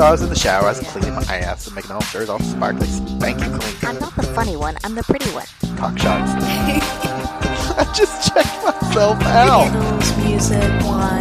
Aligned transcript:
So 0.00 0.06
I 0.06 0.12
was 0.12 0.22
in 0.22 0.30
the 0.30 0.34
shower, 0.34 0.64
I 0.64 0.68
was 0.70 0.80
cleaning 0.80 1.14
my 1.14 1.22
ass 1.26 1.66
and 1.66 1.76
making 1.76 1.90
all 1.90 2.00
sure 2.00 2.22
it's 2.22 2.30
all 2.30 2.38
sparkly, 2.40 2.86
spanky 2.86 3.60
clean. 3.60 3.76
I'm 3.82 3.98
not 3.98 4.16
the 4.16 4.22
funny 4.22 4.56
one, 4.56 4.78
I'm 4.82 4.94
the 4.94 5.02
pretty 5.02 5.28
one. 5.28 5.44
Cock 5.76 5.98
shots. 5.98 6.32
I 7.76 7.84
just 7.94 8.32
checked 8.32 8.64
myself 8.64 9.20
out. 9.24 9.68
Candles, 9.70 10.16
music, 10.16 10.62
wine, 10.86 11.20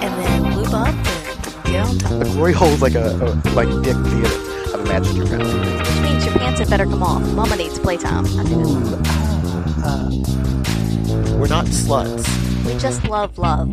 and 0.00 0.14
then 0.24 0.56
lube 0.56 0.72
up 0.72 0.94
and 0.94 1.64
get 1.66 1.86
on 1.86 1.98
top. 1.98 2.18
The 2.20 2.24
glory 2.32 2.54
hole's 2.54 2.80
like 2.80 2.94
a, 2.94 3.16
a 3.16 3.36
like 3.52 3.68
dick 3.82 3.98
theater. 4.06 4.72
I've 4.72 4.80
imagined 4.80 5.18
your 5.18 5.26
fantasy. 5.26 5.58
Which 5.58 6.00
means 6.00 6.24
your 6.24 6.34
pants 6.36 6.60
had 6.60 6.70
better 6.70 6.86
come 6.86 7.02
off. 7.02 7.22
Mama 7.34 7.54
needs 7.54 7.78
playtime. 7.78 8.24
I 8.24 8.44
think 8.44 8.64
that's 8.64 8.80
We're 11.32 11.48
not 11.48 11.66
sluts. 11.66 12.64
We 12.64 12.78
just 12.78 13.04
love 13.04 13.36
love. 13.36 13.68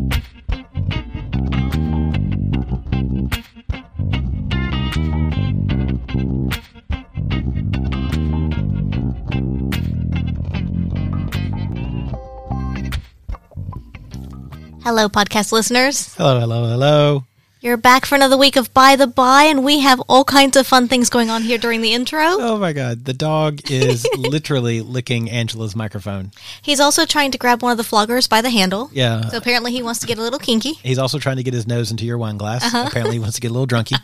Hello, 14.84 15.08
podcast 15.08 15.52
listeners. 15.52 16.12
Hello, 16.16 16.40
hello, 16.40 16.66
hello. 16.66 17.24
You're 17.60 17.76
back 17.76 18.04
for 18.04 18.16
another 18.16 18.36
week 18.36 18.56
of 18.56 18.74
By 18.74 18.96
the 18.96 19.06
By, 19.06 19.44
and 19.44 19.64
we 19.64 19.78
have 19.78 20.00
all 20.08 20.24
kinds 20.24 20.56
of 20.56 20.66
fun 20.66 20.88
things 20.88 21.08
going 21.08 21.30
on 21.30 21.42
here 21.42 21.56
during 21.56 21.80
the 21.82 21.92
intro. 21.92 22.20
Oh 22.20 22.58
my 22.58 22.72
god, 22.72 23.04
the 23.04 23.12
dog 23.12 23.70
is 23.70 24.04
literally 24.16 24.80
licking 24.80 25.30
Angela's 25.30 25.76
microphone. 25.76 26.32
He's 26.62 26.80
also 26.80 27.06
trying 27.06 27.30
to 27.30 27.38
grab 27.38 27.62
one 27.62 27.70
of 27.70 27.78
the 27.78 27.84
floggers 27.84 28.28
by 28.28 28.40
the 28.40 28.50
handle. 28.50 28.90
Yeah. 28.92 29.28
So 29.28 29.36
apparently 29.36 29.70
he 29.70 29.84
wants 29.84 30.00
to 30.00 30.06
get 30.08 30.18
a 30.18 30.22
little 30.22 30.40
kinky. 30.40 30.72
He's 30.82 30.98
also 30.98 31.20
trying 31.20 31.36
to 31.36 31.44
get 31.44 31.54
his 31.54 31.68
nose 31.68 31.92
into 31.92 32.04
your 32.04 32.18
wine 32.18 32.36
glass. 32.36 32.66
Apparently, 32.74 33.14
he 33.14 33.20
wants 33.20 33.36
to 33.36 33.40
get 33.40 33.52
a 33.52 33.54
little 33.54 33.68
drunky. 33.68 33.96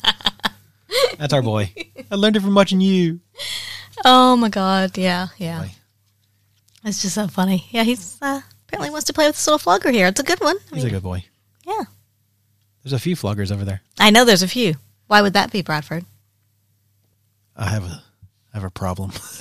That's 1.18 1.32
our 1.32 1.42
boy. 1.42 1.72
I 2.08 2.14
learned 2.14 2.36
it 2.36 2.40
from 2.42 2.54
watching 2.54 2.80
you. 2.80 3.18
Oh 4.04 4.36
my 4.36 4.48
god, 4.48 4.96
yeah, 4.96 5.28
yeah. 5.38 5.62
Boy. 5.62 5.70
It's 6.84 7.02
just 7.02 7.16
so 7.16 7.26
funny. 7.26 7.66
Yeah, 7.70 7.82
he's 7.82 8.16
uh, 8.22 8.42
apparently 8.68 8.90
wants 8.90 9.06
to 9.06 9.12
play 9.12 9.26
with 9.26 9.36
this 9.36 9.46
little 9.46 9.58
flogger 9.58 9.90
here. 9.90 10.06
It's 10.06 10.20
a 10.20 10.24
good 10.24 10.40
one. 10.40 10.56
I 10.70 10.74
He's 10.76 10.84
a 10.84 10.90
good 10.90 11.02
boy. 11.02 11.24
yeah. 11.66 11.84
There's 12.82 12.92
a 12.92 12.98
few 12.98 13.16
floggers 13.16 13.50
over 13.52 13.64
there. 13.64 13.82
I 13.98 14.10
know 14.10 14.24
there's 14.24 14.42
a 14.42 14.48
few. 14.48 14.74
Why 15.08 15.20
would 15.22 15.32
that 15.32 15.50
be, 15.50 15.62
Bradford? 15.62 16.04
I 17.56 17.70
have 17.70 17.84
a 17.84 18.02
I 18.54 18.56
have 18.56 18.64
a 18.64 18.70
problem. 18.70 19.10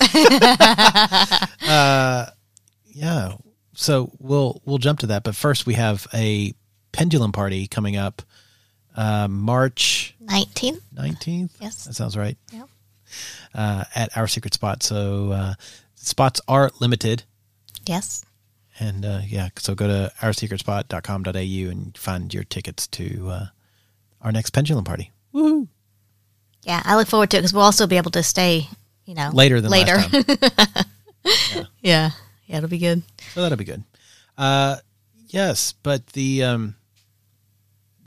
uh, 1.68 2.26
yeah. 2.86 3.32
So 3.74 4.10
we'll 4.18 4.60
we'll 4.64 4.78
jump 4.78 5.00
to 5.00 5.06
that, 5.08 5.22
but 5.24 5.36
first 5.36 5.66
we 5.66 5.74
have 5.74 6.06
a 6.12 6.52
pendulum 6.92 7.32
party 7.32 7.66
coming 7.68 7.96
up, 7.96 8.22
uh, 8.96 9.28
March 9.28 10.14
19? 10.20 10.80
nineteenth. 10.94 11.56
Yes. 11.60 11.84
that 11.84 11.94
sounds 11.94 12.16
right. 12.16 12.36
Yeah. 12.52 12.64
Uh, 13.54 13.84
at 13.94 14.16
our 14.16 14.26
secret 14.26 14.52
spot. 14.54 14.82
So 14.82 15.30
uh, 15.32 15.54
spots 15.94 16.40
are 16.48 16.70
limited. 16.80 17.22
Yes. 17.86 18.24
And 18.80 19.04
uh, 19.04 19.20
yeah, 19.26 19.48
so 19.58 19.74
go 19.74 19.86
to 19.88 20.12
oursecretspot.com.au 20.20 21.70
and 21.70 21.96
find 21.96 22.32
your 22.32 22.44
tickets 22.44 22.86
to 22.88 23.28
uh, 23.30 23.46
our 24.22 24.30
next 24.32 24.50
pendulum 24.50 24.84
party. 24.84 25.10
Woohoo! 25.34 25.68
Yeah, 26.62 26.82
I 26.84 26.96
look 26.96 27.08
forward 27.08 27.30
to 27.30 27.38
it 27.38 27.40
because 27.40 27.54
we'll 27.54 27.62
also 27.64 27.86
be 27.86 27.96
able 27.96 28.10
to 28.12 28.22
stay, 28.22 28.68
you 29.04 29.14
know, 29.14 29.30
Later 29.32 29.60
than 29.60 29.70
later. 29.70 29.96
time. 29.96 30.24
yeah. 31.80 32.10
Yeah, 32.46 32.56
it'll 32.58 32.68
be 32.68 32.78
good. 32.78 33.02
So 33.34 33.42
that'll 33.42 33.58
be 33.58 33.64
good. 33.64 33.82
Uh, 34.36 34.76
yes, 35.28 35.72
but 35.82 36.06
the 36.08 36.44
um, 36.44 36.76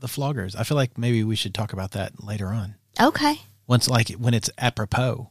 the 0.00 0.06
floggers. 0.08 0.56
I 0.58 0.64
feel 0.64 0.76
like 0.76 0.98
maybe 0.98 1.22
we 1.22 1.36
should 1.36 1.54
talk 1.54 1.72
about 1.72 1.92
that 1.92 2.22
later 2.24 2.48
on. 2.48 2.74
Okay. 3.00 3.36
Once, 3.66 3.88
like 3.88 4.10
when 4.10 4.34
it's 4.34 4.50
apropos. 4.58 5.30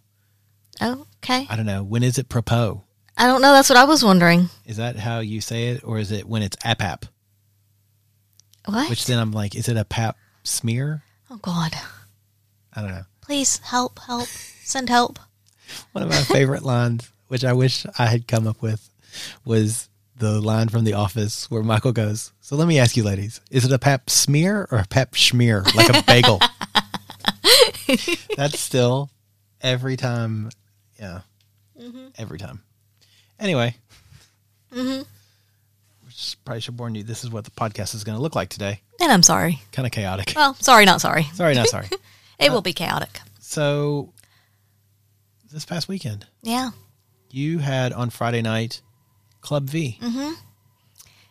Okay. 0.81 1.45
I 1.49 1.55
don't 1.55 1.65
know. 1.65 1.83
When 1.83 2.03
is 2.03 2.17
it 2.17 2.29
propos? 2.29 2.79
I 3.21 3.27
don't 3.27 3.43
know. 3.43 3.51
That's 3.51 3.69
what 3.69 3.77
I 3.77 3.83
was 3.83 4.03
wondering. 4.03 4.49
Is 4.65 4.77
that 4.77 4.95
how 4.95 5.19
you 5.19 5.41
say 5.41 5.67
it, 5.67 5.83
or 5.83 5.99
is 5.99 6.11
it 6.11 6.27
when 6.27 6.41
it's 6.41 6.55
apap? 6.65 7.03
What? 8.65 8.89
Which 8.89 9.05
then 9.05 9.19
I'm 9.19 9.31
like, 9.31 9.53
is 9.53 9.69
it 9.69 9.77
a 9.77 9.85
pap 9.85 10.17
smear? 10.43 11.03
oh, 11.29 11.37
God. 11.37 11.71
I 12.73 12.81
don't 12.81 12.89
know. 12.89 13.03
Please 13.21 13.59
help, 13.59 13.99
help, 13.99 14.27
send 14.27 14.89
help. 14.89 15.19
One 15.91 16.03
of 16.03 16.09
my 16.09 16.15
favorite 16.23 16.63
lines, 16.63 17.11
which 17.27 17.45
I 17.45 17.53
wish 17.53 17.85
I 17.99 18.07
had 18.07 18.27
come 18.27 18.47
up 18.47 18.59
with, 18.59 18.89
was 19.45 19.87
the 20.17 20.41
line 20.41 20.69
from 20.69 20.83
The 20.83 20.93
Office 20.93 21.49
where 21.51 21.61
Michael 21.61 21.91
goes, 21.91 22.33
So 22.41 22.55
let 22.55 22.67
me 22.67 22.79
ask 22.79 22.97
you, 22.97 23.03
ladies, 23.03 23.39
is 23.51 23.65
it 23.65 23.71
a 23.71 23.77
pap 23.77 24.09
smear 24.09 24.67
or 24.71 24.79
a 24.79 24.87
pap 24.87 25.11
schmear, 25.11 25.63
like 25.75 25.89
a 25.89 26.01
bagel? 26.07 26.39
That's 28.35 28.59
still 28.59 29.11
every 29.61 29.95
time, 29.95 30.49
yeah, 30.99 31.21
every 32.17 32.39
time. 32.39 32.63
Anyway, 33.41 33.75
mm-hmm. 34.71 35.01
which 36.05 36.37
probably 36.45 36.61
should 36.61 36.77
warn 36.77 36.93
you, 36.95 37.03
this 37.03 37.23
is 37.23 37.31
what 37.31 37.43
the 37.43 37.51
podcast 37.51 37.95
is 37.95 38.03
going 38.03 38.15
to 38.15 38.21
look 38.21 38.35
like 38.35 38.49
today. 38.49 38.81
And 39.01 39.11
I'm 39.11 39.23
sorry. 39.23 39.59
Kind 39.71 39.87
of 39.87 39.91
chaotic. 39.91 40.33
Well, 40.35 40.53
sorry, 40.55 40.85
not 40.85 41.01
sorry. 41.01 41.23
Sorry, 41.33 41.55
not 41.55 41.67
sorry. 41.67 41.87
It 42.39 42.49
uh, 42.49 42.53
will 42.53 42.61
be 42.63 42.73
chaotic. 42.73 43.19
So, 43.39 44.13
this 45.53 45.63
past 45.63 45.87
weekend, 45.87 46.25
Yeah. 46.41 46.71
you 47.29 47.59
had 47.59 47.93
on 47.93 48.09
Friday 48.09 48.41
night 48.41 48.81
Club 49.41 49.69
V. 49.69 49.99
Mm-hmm. 50.01 50.33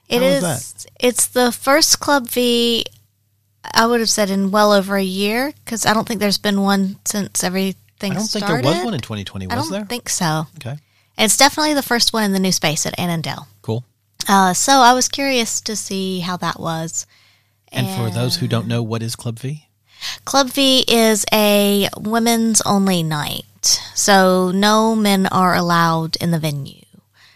It 0.09 0.19
How 0.19 0.25
was 0.25 0.45
is. 0.45 0.87
It's 1.01 1.27
the 1.27 1.51
first 1.51 1.99
Club 1.99 2.29
V. 2.29 2.85
I 3.75 3.87
would 3.87 3.99
have 3.99 4.09
said 4.09 4.31
in 4.31 4.53
well 4.53 4.73
over 4.73 4.97
a 4.97 5.03
year 5.03 5.53
because 5.65 5.85
I 5.85 5.95
don't 5.95 6.07
think 6.07 6.21
there's 6.21 6.39
been 6.39 6.61
one 6.61 6.97
since 7.05 7.43
everything 7.43 7.77
started. 7.99 8.13
I 8.13 8.15
don't 8.15 8.29
think 8.29 8.47
there 8.47 8.73
was 8.77 8.85
one 8.85 8.95
in 8.95 9.01
2020, 9.01 9.51
I 9.51 9.57
was 9.57 9.65
don't 9.65 9.73
there? 9.73 9.85
think 9.87 10.09
so. 10.09 10.47
okay, 10.59 10.77
It's 11.21 11.37
definitely 11.37 11.75
the 11.75 11.83
first 11.83 12.13
one 12.13 12.25
in 12.25 12.33
the 12.33 12.39
new 12.41 12.53
space 12.53 12.87
at 12.87 12.99
Annandale. 12.99 13.47
cool. 13.63 13.85
Uh, 14.29 14.53
so 14.55 14.73
I 14.75 14.93
was 14.93 15.09
curious 15.09 15.61
to 15.63 15.75
see 15.77 16.21
how 16.21 16.37
that 16.39 16.61
was. 16.61 17.07
And 17.73 17.89
for 17.89 18.11
those 18.15 18.37
who 18.37 18.49
don't 18.49 18.67
know, 18.67 18.83
what 18.83 19.03
is 19.03 19.17
Club 19.17 19.39
V? 19.39 19.67
Club 20.25 20.49
V 20.49 20.85
is 20.89 21.25
a 21.33 21.89
women's 21.97 22.61
only 22.63 23.03
night. 23.03 23.45
So 23.95 24.51
no 24.51 24.97
men 24.97 25.27
are 25.27 25.55
allowed 25.55 26.17
in 26.17 26.31
the 26.31 26.39
venue. 26.39 26.85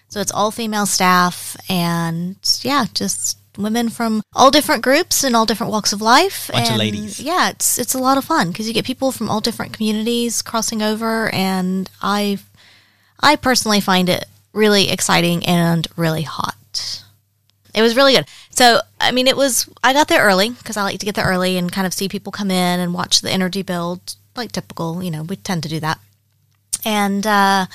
So 0.08 0.20
it's 0.20 0.32
all 0.32 0.50
female 0.50 0.86
staff 0.86 1.56
and 1.68 2.36
yeah, 2.62 2.86
just 2.94 3.38
women 3.58 3.88
from 3.88 4.22
all 4.32 4.50
different 4.50 4.82
groups 4.82 5.24
and 5.24 5.34
all 5.36 5.46
different 5.46 5.72
walks 5.72 5.92
of 5.92 6.00
life. 6.00 6.50
Bunch 6.52 6.70
of 6.70 6.76
ladies. 6.76 7.20
Yeah, 7.20 7.50
it's 7.50 7.78
it's 7.78 7.94
a 7.94 7.98
lot 7.98 8.18
of 8.18 8.24
fun 8.24 8.48
because 8.48 8.66
you 8.66 8.74
get 8.74 8.84
people 8.84 9.12
from 9.12 9.28
all 9.28 9.40
different 9.40 9.72
communities 9.72 10.42
crossing 10.42 10.82
over 10.82 11.32
and 11.34 11.90
I 12.00 12.38
I 13.24 13.36
personally 13.36 13.80
find 13.80 14.10
it 14.10 14.26
really 14.52 14.90
exciting 14.90 15.46
and 15.46 15.88
really 15.96 16.22
hot. 16.22 17.02
It 17.74 17.80
was 17.80 17.96
really 17.96 18.12
good. 18.12 18.26
So, 18.50 18.80
I 19.00 19.12
mean, 19.12 19.26
it 19.26 19.36
was, 19.36 19.66
I 19.82 19.94
got 19.94 20.08
there 20.08 20.22
early 20.22 20.50
because 20.50 20.76
I 20.76 20.82
like 20.82 21.00
to 21.00 21.06
get 21.06 21.14
there 21.14 21.24
early 21.24 21.56
and 21.56 21.72
kind 21.72 21.86
of 21.86 21.94
see 21.94 22.06
people 22.06 22.30
come 22.30 22.50
in 22.50 22.80
and 22.80 22.92
watch 22.92 23.22
the 23.22 23.30
energy 23.30 23.62
build, 23.62 24.14
like 24.36 24.52
typical, 24.52 25.02
you 25.02 25.10
know, 25.10 25.22
we 25.22 25.36
tend 25.36 25.62
to 25.62 25.70
do 25.70 25.80
that. 25.80 25.98
And, 26.84 27.26
uh, 27.26 27.66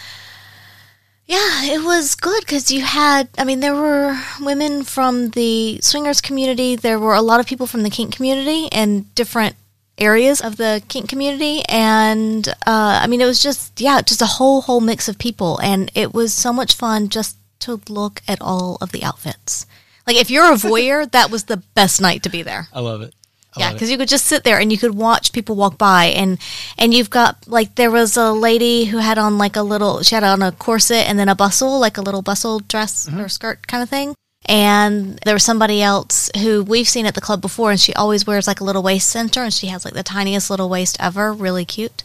yeah, 1.25 1.63
it 1.65 1.83
was 1.83 2.13
good 2.13 2.41
because 2.41 2.71
you 2.71 2.81
had, 2.81 3.27
I 3.37 3.43
mean, 3.43 3.59
there 3.59 3.75
were 3.75 4.19
women 4.39 4.83
from 4.83 5.31
the 5.31 5.79
swingers 5.81 6.21
community. 6.21 6.75
There 6.75 6.99
were 6.99 7.15
a 7.15 7.21
lot 7.21 7.39
of 7.39 7.47
people 7.47 7.65
from 7.65 7.81
the 7.81 7.89
kink 7.89 8.15
community 8.15 8.69
and 8.71 9.13
different 9.15 9.55
areas 9.99 10.41
of 10.41 10.57
the 10.57 10.81
kink 10.87 11.09
community. 11.09 11.61
And, 11.67 12.47
uh, 12.47 12.99
I 13.03 13.07
mean, 13.07 13.21
it 13.21 13.25
was 13.25 13.41
just, 13.41 13.79
yeah, 13.79 14.01
just 14.01 14.21
a 14.21 14.25
whole, 14.25 14.61
whole 14.61 14.81
mix 14.81 15.07
of 15.07 15.17
people. 15.17 15.59
And 15.59 15.91
it 15.95 16.13
was 16.13 16.33
so 16.33 16.51
much 16.53 16.75
fun 16.75 17.09
just 17.09 17.37
to 17.59 17.81
look 17.89 18.21
at 18.27 18.41
all 18.41 18.77
of 18.81 18.91
the 18.91 19.03
outfits. 19.03 19.65
Like, 20.07 20.15
if 20.17 20.31
you're 20.31 20.51
a 20.51 20.55
voyeur, 20.69 21.09
that 21.11 21.29
was 21.29 21.45
the 21.45 21.57
best 21.75 22.01
night 22.01 22.23
to 22.23 22.29
be 22.29 22.41
there. 22.41 22.67
I 22.73 22.79
love 22.79 23.01
it. 23.01 23.13
I 23.55 23.61
Yeah, 23.61 23.73
because 23.73 23.89
you 23.89 23.97
could 23.97 24.07
just 24.07 24.27
sit 24.27 24.43
there 24.43 24.59
and 24.59 24.71
you 24.71 24.77
could 24.77 24.93
watch 24.93 25.31
people 25.33 25.55
walk 25.55 25.79
by, 25.79 26.05
and 26.05 26.37
and 26.77 26.93
you've 26.93 27.09
got 27.09 27.47
like 27.47 27.73
there 27.75 27.89
was 27.89 28.15
a 28.15 28.31
lady 28.31 28.85
who 28.85 28.97
had 28.99 29.17
on 29.17 29.39
like 29.39 29.55
a 29.55 29.63
little 29.63 30.03
she 30.03 30.13
had 30.13 30.23
on 30.23 30.43
a 30.43 30.51
corset 30.51 31.09
and 31.09 31.17
then 31.17 31.29
a 31.29 31.35
bustle, 31.35 31.79
like 31.79 31.97
a 31.97 32.01
little 32.01 32.21
bustle 32.21 32.59
dress 32.59 33.07
Mm-hmm. 33.09 33.19
or 33.21 33.27
skirt 33.27 33.65
kind 33.65 33.81
of 33.81 33.89
thing, 33.89 34.13
And 34.49 35.19
there 35.23 35.35
was 35.35 35.43
somebody 35.43 35.79
else 35.79 36.31
who 36.41 36.63
we've 36.63 36.89
seen 36.89 37.05
at 37.05 37.13
the 37.13 37.21
club 37.21 37.39
before, 37.39 37.69
and 37.69 37.79
she 37.79 37.93
always 37.93 38.25
wears 38.25 38.47
like 38.47 38.59
a 38.59 38.63
little 38.63 38.81
waist 38.81 39.07
center, 39.07 39.43
and 39.43 39.53
she 39.53 39.67
has 39.67 39.85
like 39.85 39.93
the 39.93 40.01
tiniest 40.01 40.49
little 40.49 40.69
waist 40.69 40.97
ever, 40.99 41.31
really 41.31 41.65
cute. 41.65 42.03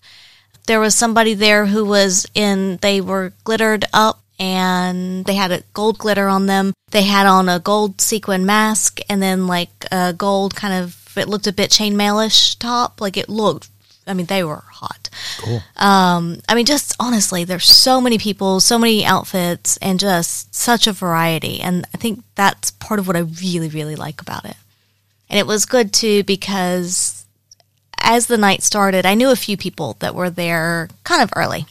There 0.67 0.79
was 0.79 0.95
somebody 0.95 1.33
there 1.33 1.67
who 1.67 1.87
was 1.87 2.27
in, 2.35 2.77
they 2.83 3.01
were 3.01 3.33
glittered 3.45 3.87
up 3.95 4.21
and 4.39 5.25
they 5.25 5.35
had 5.35 5.53
a 5.53 5.63
gold 5.73 5.99
glitter 5.99 6.29
on 6.29 6.47
them. 6.47 6.75
They 6.91 7.03
had 7.03 7.27
on 7.27 7.49
a 7.49 7.61
gold 7.61 8.01
sequin 8.01 8.45
mask 8.45 9.01
and 9.09 9.23
then 9.23 9.47
like 9.47 9.87
a 9.91 10.13
gold 10.13 10.55
kind 10.55 10.75
of, 10.75 11.17
it 11.17 11.29
looked 11.29 11.47
a 11.47 11.53
bit 11.53 11.71
chainmailish 11.71 12.59
top. 12.59 13.01
Like 13.01 13.17
it 13.17 13.29
looked, 13.29 13.69
I 14.07 14.15
mean, 14.15 14.27
they 14.27 14.45
were 14.45 14.63
hot. 14.71 15.09
Cool. 15.39 15.63
Um, 15.77 16.41
I 16.49 16.55
mean, 16.55 16.67
just 16.67 16.95
honestly, 17.01 17.45
there's 17.45 17.67
so 17.67 18.01
many 18.01 18.19
people, 18.19 18.61
so 18.61 18.79
many 18.79 19.05
outfits, 19.05 19.77
and 19.79 19.99
just 19.99 20.55
such 20.55 20.87
a 20.87 20.93
variety. 20.93 21.61
And 21.61 21.87
I 21.95 21.99
think 21.99 22.23
that's 22.35 22.71
part 22.73 23.01
of 23.01 23.07
what 23.07 23.17
I 23.17 23.21
really, 23.21 23.69
really 23.69 23.97
like 23.97 24.21
about 24.21 24.45
it. 24.45 24.57
And 25.31 25.39
it 25.39 25.47
was 25.47 25.65
good 25.65 25.93
too 25.93 26.23
because 26.25 27.25
as 27.99 28.27
the 28.27 28.37
night 28.37 28.63
started, 28.63 29.07
I 29.07 29.15
knew 29.15 29.31
a 29.31 29.37
few 29.37 29.57
people 29.57 29.97
that 30.01 30.15
were 30.15 30.31
there 30.31 30.89
kind 31.05 31.23
of 31.23 31.33
early. 31.35 31.67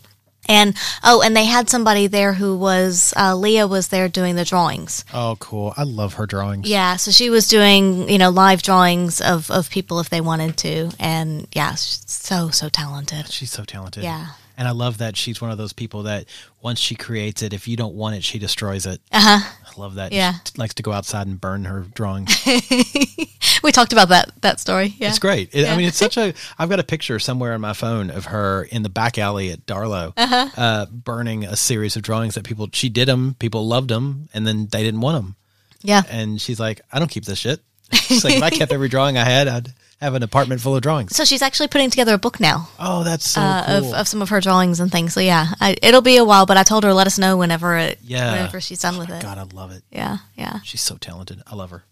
And 0.47 0.75
oh, 1.03 1.21
and 1.21 1.35
they 1.35 1.45
had 1.45 1.69
somebody 1.69 2.07
there 2.07 2.33
who 2.33 2.57
was 2.57 3.13
uh, 3.15 3.35
Leah 3.35 3.67
was 3.67 3.87
there 3.87 4.09
doing 4.09 4.35
the 4.35 4.45
drawings. 4.45 5.05
Oh, 5.13 5.37
cool. 5.39 5.73
I 5.77 5.83
love 5.83 6.15
her 6.15 6.25
drawings. 6.25 6.67
Yeah, 6.69 6.97
so 6.97 7.11
she 7.11 7.29
was 7.29 7.47
doing 7.47 8.09
you 8.09 8.17
know 8.17 8.29
live 8.29 8.61
drawings 8.61 9.21
of 9.21 9.49
of 9.49 9.69
people 9.69 9.99
if 9.99 10.09
they 10.09 10.21
wanted 10.21 10.57
to, 10.57 10.91
and 10.99 11.47
yeah, 11.53 11.71
she's 11.71 12.03
so 12.05 12.49
so 12.49 12.69
talented. 12.69 13.29
She's 13.29 13.51
so 13.51 13.63
talented. 13.63 14.03
Yeah. 14.03 14.27
And 14.55 14.67
I 14.67 14.71
love 14.71 14.99
that 14.99 15.17
she's 15.17 15.41
one 15.41 15.49
of 15.49 15.57
those 15.57 15.73
people 15.73 16.03
that 16.03 16.25
once 16.61 16.79
she 16.79 16.93
creates 16.93 17.41
it, 17.41 17.53
if 17.53 17.67
you 17.67 17.75
don't 17.75 17.95
want 17.95 18.15
it, 18.15 18.23
she 18.23 18.37
destroys 18.37 18.85
it. 18.85 19.01
Uh 19.11 19.39
huh. 19.39 19.51
I 19.65 19.79
love 19.79 19.95
that. 19.95 20.11
Yeah. 20.11 20.33
She 20.45 20.57
likes 20.57 20.75
to 20.75 20.83
go 20.83 20.91
outside 20.91 21.25
and 21.25 21.41
burn 21.41 21.65
her 21.65 21.81
drawings. 21.81 22.35
We 23.63 23.71
talked 23.71 23.93
about 23.93 24.09
that 24.09 24.31
that 24.41 24.59
story. 24.59 24.93
Yeah. 24.97 25.09
It's 25.09 25.19
great. 25.19 25.49
It, 25.55 25.67
I 25.67 25.75
mean, 25.77 25.87
it's 25.87 25.97
such 25.97 26.17
a. 26.17 26.33
I've 26.59 26.69
got 26.69 26.79
a 26.79 26.83
picture 26.83 27.17
somewhere 27.17 27.53
on 27.53 27.61
my 27.61 27.73
phone 27.73 28.09
of 28.11 28.25
her 28.25 28.63
in 28.69 28.83
the 28.83 28.89
back 28.89 29.17
alley 29.17 29.51
at 29.51 29.65
Darlow, 29.65 30.13
Uh-huh. 30.17 30.49
uh 30.57 30.85
burning 30.87 31.45
a 31.45 31.55
series 31.55 31.95
of 31.95 32.01
drawings 32.03 32.35
that 32.35 32.43
people. 32.43 32.67
She 32.73 32.89
did 32.89 33.07
them. 33.07 33.35
People 33.39 33.65
loved 33.67 33.89
them, 33.89 34.29
and 34.33 34.45
then 34.45 34.67
they 34.71 34.83
didn't 34.83 35.01
want 35.01 35.15
them. 35.23 35.35
Yeah. 35.81 36.03
And 36.09 36.39
she's 36.41 36.59
like, 36.59 36.81
"I 36.91 36.99
don't 36.99 37.09
keep 37.09 37.25
this 37.25 37.39
shit." 37.39 37.61
She's 37.93 38.23
like, 38.23 38.35
"If 38.37 38.43
I 38.43 38.49
kept 38.49 38.71
every 38.71 38.89
drawing 38.89 39.17
I 39.17 39.23
had, 39.23 39.47
I'd 39.47 39.73
have 40.01 40.15
an 40.15 40.23
apartment 40.23 40.61
full 40.61 40.75
of 40.75 40.81
drawings." 40.81 41.15
So 41.15 41.25
she's 41.25 41.41
actually 41.41 41.67
putting 41.67 41.89
together 41.89 42.13
a 42.15 42.17
book 42.17 42.39
now 42.39 42.69
Oh, 42.79 43.03
that's 43.03 43.29
so 43.29 43.41
uh, 43.41 43.65
cool. 43.79 43.93
of, 43.93 43.99
of 44.01 44.07
some 44.07 44.21
of 44.21 44.29
her 44.29 44.41
drawings 44.41 44.79
and 44.79 44.91
things. 44.91 45.13
So 45.13 45.19
yeah, 45.19 45.47
I, 45.61 45.75
it'll 45.81 46.01
be 46.01 46.17
a 46.17 46.23
while, 46.25 46.45
but 46.45 46.57
I 46.57 46.63
told 46.63 46.83
her 46.85 46.93
let 46.93 47.05
us 47.07 47.19
know 47.19 47.37
whenever 47.37 47.77
it, 47.77 47.99
yeah. 48.03 48.31
whenever 48.31 48.59
she's 48.61 48.79
done 48.81 48.97
with 48.97 49.09
it. 49.09 49.21
God, 49.21 49.37
I 49.37 49.43
love 49.55 49.71
it. 49.71 49.83
Yeah, 49.91 50.17
yeah. 50.35 50.59
She's 50.63 50.81
so 50.81 50.95
talented. 50.97 51.41
I 51.45 51.55
love 51.55 51.69
her. 51.69 51.83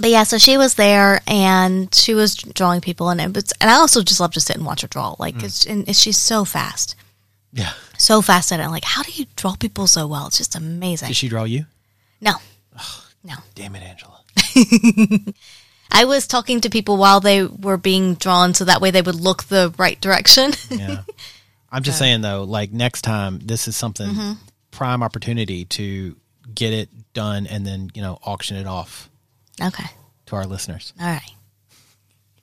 But 0.00 0.10
yeah, 0.10 0.22
so 0.22 0.38
she 0.38 0.56
was 0.56 0.74
there 0.74 1.20
and 1.26 1.94
she 1.94 2.14
was 2.14 2.34
drawing 2.36 2.80
people, 2.80 3.10
and 3.10 3.20
it 3.20 3.34
was, 3.34 3.52
and 3.60 3.70
I 3.70 3.74
also 3.74 4.02
just 4.02 4.18
love 4.20 4.32
to 4.32 4.40
sit 4.40 4.56
and 4.56 4.64
watch 4.64 4.80
her 4.82 4.88
draw. 4.88 5.14
Like, 5.18 5.34
Mm. 5.36 5.44
it's, 5.44 5.66
and 5.66 5.88
it's, 5.88 5.98
she's 5.98 6.16
so 6.16 6.44
fast, 6.46 6.94
Yeah. 7.52 7.72
so 7.98 8.22
fast 8.22 8.50
at 8.52 8.60
it. 8.60 8.68
Like, 8.68 8.84
how 8.84 9.02
do 9.02 9.12
you 9.12 9.26
draw 9.36 9.54
people 9.56 9.86
so 9.86 10.06
well? 10.06 10.26
It's 10.28 10.38
just 10.38 10.54
amazing. 10.56 11.08
Did 11.08 11.16
she 11.16 11.28
draw 11.28 11.44
you? 11.44 11.66
no, 12.20 12.32
no. 13.22 13.34
Damn 13.54 13.76
it, 13.76 13.82
Angela. 13.82 14.20
I 15.92 16.04
was 16.04 16.26
talking 16.26 16.60
to 16.62 16.70
people 16.70 16.96
while 16.96 17.20
they 17.20 17.42
were 17.44 17.76
being 17.76 18.14
drawn, 18.14 18.54
so 18.54 18.64
that 18.64 18.80
way 18.80 18.90
they 18.90 19.02
would 19.02 19.16
look 19.16 19.44
the 19.44 19.74
right 19.76 20.00
direction. 20.00 20.52
Yeah. 20.70 21.02
I'm 21.72 21.82
just 21.82 21.98
saying 21.98 22.22
though, 22.22 22.44
like 22.44 22.72
next 22.72 23.02
time, 23.02 23.38
this 23.40 23.68
is 23.68 23.76
something 23.76 24.08
Mm-hmm. 24.08 24.32
prime 24.70 25.02
opportunity 25.02 25.64
to 25.66 26.16
get 26.54 26.72
it 26.72 26.88
done 27.12 27.46
and 27.46 27.66
then 27.66 27.90
you 27.94 28.00
know 28.02 28.18
auction 28.24 28.56
it 28.56 28.66
off 28.66 29.09
okay, 29.62 29.86
to 30.26 30.36
our 30.36 30.46
listeners. 30.46 30.92
all 31.00 31.06
right. 31.06 31.30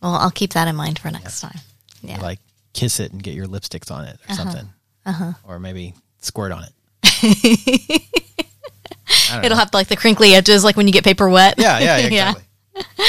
Well, 0.02 0.14
I'll 0.16 0.32
keep 0.32 0.54
that 0.54 0.68
in 0.68 0.76
mind 0.76 1.00
for 1.00 1.10
next 1.10 1.42
time. 1.42 1.60
Yeah. 2.04 2.20
Like 2.22 2.40
kiss 2.74 3.00
it 3.00 3.12
and 3.12 3.22
get 3.24 3.34
your 3.34 3.48
lipsticks 3.48 3.90
on 3.92 4.06
it 4.06 4.20
or 4.30 4.36
something, 4.36 4.70
Uh-huh. 5.06 5.34
or 5.44 5.60
maybe 5.60 5.94
squirt 6.20 6.52
on 6.52 6.64
it. 6.66 6.74
It'll 9.44 9.58
have 9.58 9.74
like 9.74 9.88
the 9.88 9.96
crinkly 9.96 10.34
edges, 10.36 10.64
like 10.64 10.76
when 10.78 10.86
you 10.88 10.94
get 10.94 11.04
paper 11.04 11.28
wet. 11.30 11.56
Yeah, 11.58 11.80
yeah, 11.80 11.98
yeah, 12.10 12.30
exactly. 12.30 12.44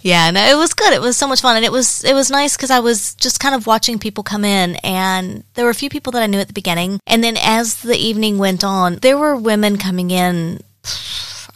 Yeah, 0.00 0.30
no, 0.30 0.40
it 0.40 0.56
was 0.56 0.74
good. 0.74 0.92
It 0.92 1.00
was 1.00 1.16
so 1.16 1.26
much 1.26 1.40
fun, 1.40 1.56
and 1.56 1.64
it 1.64 1.72
was 1.72 2.04
it 2.04 2.14
was 2.14 2.30
nice 2.30 2.56
because 2.56 2.70
I 2.70 2.78
was 2.78 3.16
just 3.16 3.40
kind 3.40 3.52
of 3.52 3.66
watching 3.66 3.98
people 3.98 4.22
come 4.22 4.44
in, 4.44 4.76
and 4.84 5.42
there 5.54 5.64
were 5.64 5.72
a 5.72 5.74
few 5.74 5.90
people 5.90 6.12
that 6.12 6.22
I 6.22 6.26
knew 6.26 6.38
at 6.38 6.46
the 6.46 6.52
beginning, 6.54 7.00
and 7.04 7.22
then 7.24 7.36
as 7.36 7.82
the 7.82 7.96
evening 7.96 8.38
went 8.38 8.62
on, 8.62 8.96
there 9.02 9.18
were 9.18 9.34
women 9.36 9.76
coming 9.76 10.12
in. 10.12 10.60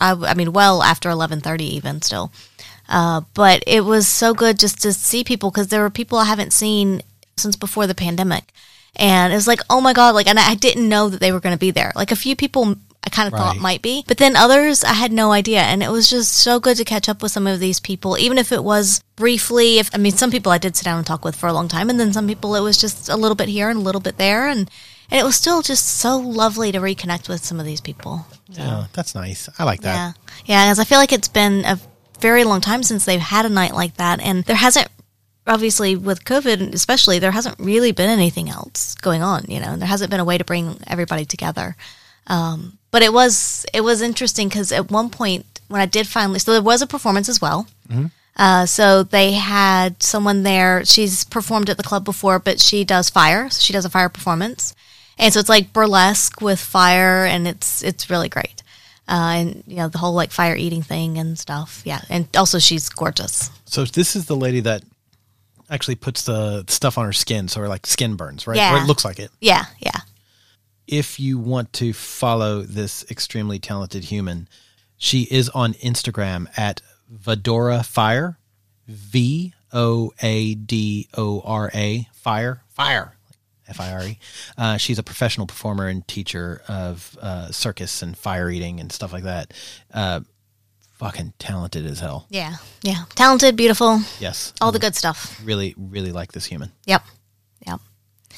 I, 0.02 0.30
I 0.30 0.34
mean, 0.34 0.52
well 0.52 0.82
after 0.82 1.08
eleven 1.08 1.40
thirty, 1.40 1.64
even 1.76 2.02
still. 2.02 2.32
Uh, 2.88 3.22
but 3.34 3.62
it 3.66 3.84
was 3.84 4.06
so 4.08 4.34
good 4.34 4.58
just 4.58 4.82
to 4.82 4.92
see 4.92 5.22
people 5.24 5.50
because 5.50 5.68
there 5.68 5.82
were 5.82 5.90
people 5.90 6.18
I 6.18 6.24
haven't 6.24 6.52
seen 6.52 7.02
since 7.36 7.56
before 7.56 7.86
the 7.86 7.94
pandemic, 7.94 8.52
and 8.96 9.32
it 9.32 9.36
was 9.36 9.46
like, 9.46 9.60
oh 9.70 9.80
my 9.80 9.92
god, 9.92 10.14
like, 10.14 10.26
and 10.26 10.38
I 10.38 10.54
didn't 10.54 10.88
know 10.88 11.08
that 11.08 11.20
they 11.20 11.32
were 11.32 11.40
going 11.40 11.54
to 11.54 11.66
be 11.66 11.70
there. 11.70 11.92
Like 11.94 12.12
a 12.12 12.16
few 12.16 12.36
people 12.36 12.76
I 13.04 13.10
kind 13.10 13.32
of 13.32 13.38
thought 13.38 13.56
might 13.56 13.82
be, 13.82 14.04
but 14.06 14.18
then 14.18 14.36
others 14.36 14.84
I 14.84 14.92
had 14.92 15.12
no 15.12 15.32
idea, 15.32 15.62
and 15.62 15.82
it 15.82 15.90
was 15.90 16.10
just 16.10 16.32
so 16.32 16.60
good 16.60 16.76
to 16.76 16.84
catch 16.84 17.08
up 17.08 17.22
with 17.22 17.32
some 17.32 17.46
of 17.46 17.58
these 17.58 17.80
people, 17.80 18.18
even 18.18 18.38
if 18.38 18.52
it 18.52 18.62
was 18.62 19.02
briefly. 19.16 19.78
If 19.78 19.90
I 19.94 19.98
mean, 19.98 20.12
some 20.12 20.30
people 20.30 20.52
I 20.52 20.58
did 20.58 20.76
sit 20.76 20.84
down 20.84 20.98
and 20.98 21.06
talk 21.06 21.24
with 21.24 21.36
for 21.36 21.48
a 21.48 21.52
long 21.52 21.68
time, 21.68 21.90
and 21.90 21.98
then 21.98 22.12
some 22.12 22.26
people 22.26 22.54
it 22.54 22.60
was 22.60 22.76
just 22.76 23.08
a 23.08 23.16
little 23.16 23.34
bit 23.34 23.48
here 23.48 23.70
and 23.70 23.78
a 23.78 23.82
little 23.82 24.00
bit 24.00 24.18
there, 24.18 24.46
and 24.48 24.70
and 25.10 25.20
it 25.20 25.24
was 25.24 25.36
still 25.36 25.62
just 25.62 25.86
so 25.86 26.18
lovely 26.18 26.72
to 26.72 26.78
reconnect 26.78 27.28
with 27.28 27.44
some 27.44 27.60
of 27.60 27.66
these 27.66 27.80
people. 27.80 28.26
Yeah, 28.48 28.86
that's 28.92 29.14
nice. 29.14 29.48
I 29.58 29.64
like 29.64 29.82
that. 29.82 29.94
Yeah, 29.94 30.12
yeah, 30.46 30.66
because 30.66 30.78
I 30.78 30.84
feel 30.84 30.98
like 30.98 31.12
it's 31.12 31.28
been 31.28 31.64
a 31.64 31.78
very 32.20 32.44
long 32.44 32.60
time 32.60 32.82
since 32.82 33.04
they've 33.04 33.20
had 33.20 33.46
a 33.46 33.50
night 33.50 33.74
like 33.74 33.96
that, 33.96 34.20
and 34.20 34.44
there 34.44 34.56
hasn't. 34.56 34.88
Obviously, 35.44 35.96
with 35.96 36.24
COVID, 36.24 36.72
especially, 36.72 37.18
there 37.18 37.32
hasn't 37.32 37.58
really 37.58 37.90
been 37.90 38.08
anything 38.08 38.48
else 38.48 38.94
going 38.94 39.22
on. 39.22 39.44
You 39.48 39.58
know, 39.58 39.76
there 39.76 39.88
hasn't 39.88 40.08
been 40.10 40.20
a 40.20 40.24
way 40.24 40.38
to 40.38 40.44
bring 40.44 40.78
everybody 40.86 41.24
together. 41.24 41.74
Um, 42.28 42.78
but 42.92 43.02
it 43.02 43.12
was 43.12 43.66
it 43.74 43.80
was 43.80 44.02
interesting 44.02 44.48
because 44.48 44.70
at 44.70 44.90
one 44.90 45.10
point 45.10 45.44
when 45.68 45.80
I 45.80 45.86
did 45.86 46.06
finally, 46.06 46.38
so 46.38 46.52
there 46.52 46.62
was 46.62 46.80
a 46.82 46.86
performance 46.86 47.28
as 47.28 47.40
well. 47.40 47.66
Uh, 48.36 48.64
so 48.66 49.02
they 49.02 49.32
had 49.32 50.02
someone 50.02 50.42
there. 50.42 50.84
She's 50.84 51.24
performed 51.24 51.68
at 51.68 51.76
the 51.76 51.82
club 51.82 52.04
before, 52.04 52.38
but 52.38 52.60
she 52.60 52.84
does 52.84 53.10
fire. 53.10 53.50
So 53.50 53.60
she 53.60 53.72
does 53.72 53.84
a 53.84 53.90
fire 53.90 54.08
performance, 54.08 54.74
and 55.22 55.32
so 55.32 55.40
it's 55.40 55.48
like 55.48 55.72
burlesque 55.72 56.40
with 56.40 56.60
fire, 56.60 57.24
and 57.24 57.46
it's 57.46 57.82
it's 57.82 58.10
really 58.10 58.28
great. 58.28 58.62
Uh, 59.08 59.34
and 59.36 59.64
you 59.66 59.76
know 59.76 59.88
the 59.88 59.98
whole 59.98 60.14
like 60.14 60.32
fire 60.32 60.56
eating 60.56 60.82
thing 60.82 61.16
and 61.18 61.38
stuff. 61.38 61.82
Yeah, 61.84 62.00
and 62.08 62.28
also 62.36 62.58
she's 62.58 62.88
gorgeous. 62.88 63.50
So 63.64 63.84
this 63.84 64.16
is 64.16 64.26
the 64.26 64.36
lady 64.36 64.60
that 64.60 64.82
actually 65.70 65.94
puts 65.94 66.24
the 66.24 66.64
stuff 66.68 66.98
on 66.98 67.04
her 67.06 67.12
skin, 67.12 67.48
so 67.48 67.60
her 67.60 67.68
like 67.68 67.86
skin 67.86 68.16
burns, 68.16 68.46
right? 68.46 68.56
Yeah. 68.56 68.74
Or 68.74 68.82
it 68.82 68.86
looks 68.86 69.04
like 69.04 69.18
it. 69.18 69.30
Yeah, 69.40 69.64
yeah. 69.80 70.00
if 70.86 71.18
you 71.18 71.38
want 71.38 71.72
to 71.74 71.92
follow 71.92 72.62
this 72.62 73.04
extremely 73.10 73.58
talented 73.58 74.04
human, 74.04 74.48
she 74.96 75.22
is 75.30 75.48
on 75.50 75.74
Instagram 75.74 76.46
at 76.58 76.82
Voadora 77.12 77.84
Fire, 77.84 78.38
V 78.88 79.54
O 79.72 80.12
A 80.20 80.54
D 80.54 81.08
O 81.14 81.40
R 81.44 81.70
A 81.74 82.08
Fire 82.12 82.62
Fire 82.68 83.16
F 83.68 83.80
I 83.80 83.92
R 83.92 84.02
E. 84.04 84.18
Uh, 84.58 84.76
she's 84.76 84.98
a 84.98 85.02
professional 85.02 85.46
performer 85.46 85.86
and 85.88 86.06
teacher 86.08 86.62
of 86.68 87.16
uh, 87.20 87.50
circus 87.50 88.02
and 88.02 88.16
fire 88.16 88.50
eating 88.50 88.80
and 88.80 88.90
stuff 88.92 89.12
like 89.12 89.24
that. 89.24 89.52
Uh, 89.92 90.20
fucking 90.94 91.32
talented 91.38 91.84
as 91.86 92.00
hell. 92.00 92.26
Yeah, 92.30 92.56
yeah. 92.82 93.04
Talented, 93.14 93.56
beautiful, 93.56 94.00
Yes, 94.20 94.52
all 94.60 94.70
the 94.72 94.78
good 94.78 94.94
stuff. 94.94 95.40
really, 95.44 95.74
really 95.76 96.12
like 96.12 96.32
this 96.32 96.44
human. 96.46 96.72
Yep. 96.86 97.02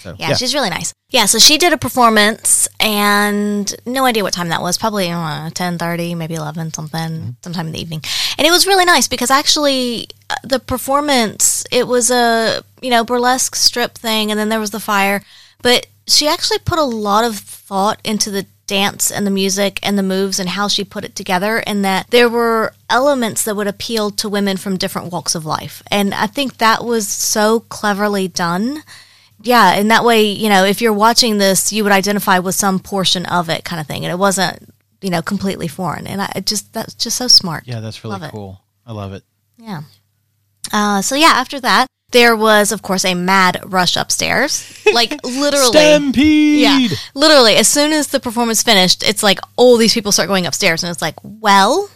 So 0.05 0.15
Yeah, 0.19 0.35
she's 0.35 0.55
really 0.55 0.69
nice. 0.69 0.93
Yeah, 1.09 1.25
so 1.25 1.39
she 1.39 1.57
did 1.57 1.73
a 1.73 1.79
performance, 1.79 2.69
and 2.79 3.75
no 3.87 4.05
idea 4.05 4.23
what 4.23 4.35
time 4.35 4.51
that 4.51 4.61
was. 4.61 4.77
Probably 4.77 5.11
uh, 5.11 5.49
ten 5.51 5.79
thirty, 5.79 6.15
maybe 6.15 6.35
eleven, 6.35 6.73
something, 6.75 7.37
sometime 7.43 7.69
in 7.69 7.73
the 7.73 7.81
evening. 7.81 8.03
And 8.37 8.47
it 8.47 8.51
was 8.51 8.67
really 8.67 8.85
nice 8.85 9.09
because 9.09 9.31
actually, 9.31 10.09
uh, 10.29 10.35
the 10.45 10.59
performance 10.59 11.65
it 11.73 11.89
was 11.89 12.11
a 12.11 12.63
you 12.83 12.91
know 12.91 13.03
burlesque 13.03 13.55
strip 13.57 13.97
thing, 13.97 14.31
and 14.31 14.39
then 14.39 14.51
there 14.51 14.61
was 14.61 14.73
the 14.73 14.81
fire. 14.81 15.23
But 15.63 15.87
she 16.07 16.29
actually 16.29 16.59
put 16.59 16.79
a 16.79 16.85
lot 16.85 17.25
of 17.25 17.39
thought 17.39 17.99
into 18.05 18.31
the 18.31 18.45
dance 18.67 19.11
and 19.11 19.27
the 19.27 19.31
music 19.31 19.79
and 19.83 19.97
the 19.97 20.03
moves 20.03 20.39
and 20.39 20.51
how 20.51 20.69
she 20.69 20.85
put 20.85 21.05
it 21.05 21.15
together, 21.15 21.63
and 21.67 21.83
that 21.83 22.11
there 22.11 22.29
were 22.29 22.75
elements 22.91 23.45
that 23.45 23.57
would 23.57 23.67
appeal 23.67 24.11
to 24.11 24.29
women 24.29 24.59
from 24.59 24.77
different 24.77 25.11
walks 25.11 25.35
of 25.35 25.47
life. 25.47 25.83
And 25.91 26.13
I 26.13 26.27
think 26.27 26.59
that 26.59 26.85
was 26.85 27.09
so 27.09 27.61
cleverly 27.61 28.29
done 28.29 28.83
yeah 29.45 29.75
and 29.75 29.91
that 29.91 30.05
way 30.05 30.23
you 30.25 30.49
know 30.49 30.65
if 30.65 30.81
you're 30.81 30.93
watching 30.93 31.39
this 31.39 31.73
you 31.73 31.83
would 31.85 31.93
identify 31.93 32.39
with 32.39 32.55
some 32.55 32.79
portion 32.79 33.25
of 33.27 33.49
it 33.49 33.65
kind 33.65 33.81
of 33.81 33.87
thing 33.87 34.05
and 34.05 34.11
it 34.13 34.19
wasn't 34.19 34.59
you 35.01 35.11
know 35.11 35.23
completely 35.23 35.69
foreign 35.69 36.07
and 36.07 36.21
i 36.21 36.33
it 36.35 36.47
just 36.47 36.73
that's 36.73 36.95
just 36.95 37.17
so 37.17 37.29
smart 37.29 37.65
yeah, 37.67 37.81
that's 37.81 38.03
really 38.03 38.15
Love 38.15 38.23
it. 38.25 38.31
cool. 38.33 38.61
I 38.87 38.93
love 38.93 39.13
it. 39.13 39.23
yeah 39.59 39.83
uh, 40.73 41.01
so 41.03 41.15
yeah 41.15 41.33
after 41.37 41.61
that 41.61 41.87
there 42.11 42.35
was 42.37 42.73
of 42.73 42.81
course 42.83 43.05
a 43.05 43.15
mad 43.15 43.61
rush 43.67 43.97
upstairs 43.97 44.81
like 44.93 45.11
literally 45.25 45.67
Stampede. 45.73 46.61
yeah 46.63 46.89
literally 47.15 47.57
as 47.57 47.69
soon 47.69 47.93
as 47.93 48.09
the 48.09 48.21
performance 48.21 48.63
finished 48.63 49.03
it's 49.07 49.23
like 49.23 49.39
all 49.57 49.77
these 49.77 49.95
people 49.95 50.11
start 50.13 50.29
going 50.29 50.47
upstairs 50.47 50.83
and 50.83 50.91
it's 50.91 51.03
like 51.03 51.17
well 51.23 51.89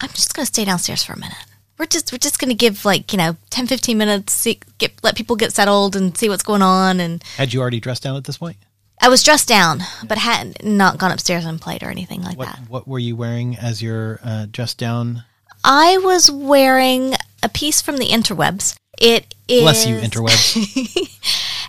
I'm 0.00 0.10
just 0.10 0.32
going 0.34 0.44
to 0.46 0.52
stay 0.52 0.64
downstairs 0.64 1.02
for 1.02 1.12
a 1.14 1.18
minute. 1.18 1.36
We're 1.76 1.86
just 1.86 2.12
we're 2.12 2.18
just 2.18 2.38
going 2.38 2.50
to 2.50 2.54
give 2.54 2.84
like, 2.84 3.12
you 3.12 3.18
know, 3.18 3.36
10 3.50 3.66
15 3.66 3.98
minutes 3.98 4.32
see, 4.32 4.60
get 4.78 4.87
let 5.02 5.16
people 5.16 5.36
get 5.36 5.52
settled 5.52 5.96
and 5.96 6.16
see 6.16 6.28
what's 6.28 6.42
going 6.42 6.62
on 6.62 7.00
and 7.00 7.22
Had 7.36 7.52
you 7.52 7.60
already 7.60 7.80
dressed 7.80 8.02
down 8.02 8.16
at 8.16 8.24
this 8.24 8.38
point? 8.38 8.56
I 9.00 9.08
was 9.08 9.22
dressed 9.22 9.46
down, 9.46 9.80
but 10.06 10.18
hadn't 10.18 10.64
not 10.64 10.98
gone 10.98 11.12
upstairs 11.12 11.44
and 11.44 11.60
played 11.60 11.82
or 11.82 11.90
anything 11.90 12.22
like 12.22 12.36
What 12.36 12.46
that. 12.46 12.60
What 12.68 12.88
were 12.88 12.98
you 12.98 13.14
wearing 13.14 13.56
as 13.56 13.80
your 13.80 14.18
uh, 14.24 14.46
dressed 14.50 14.78
down? 14.78 15.22
I 15.62 15.98
was 15.98 16.30
wearing 16.30 17.14
a 17.42 17.48
piece 17.48 17.80
from 17.80 17.98
the 17.98 18.08
interwebs. 18.08 18.76
It 19.00 19.34
is 19.46 19.62
Bless 19.62 19.86
you, 19.86 19.96
interwebs. 19.96 21.14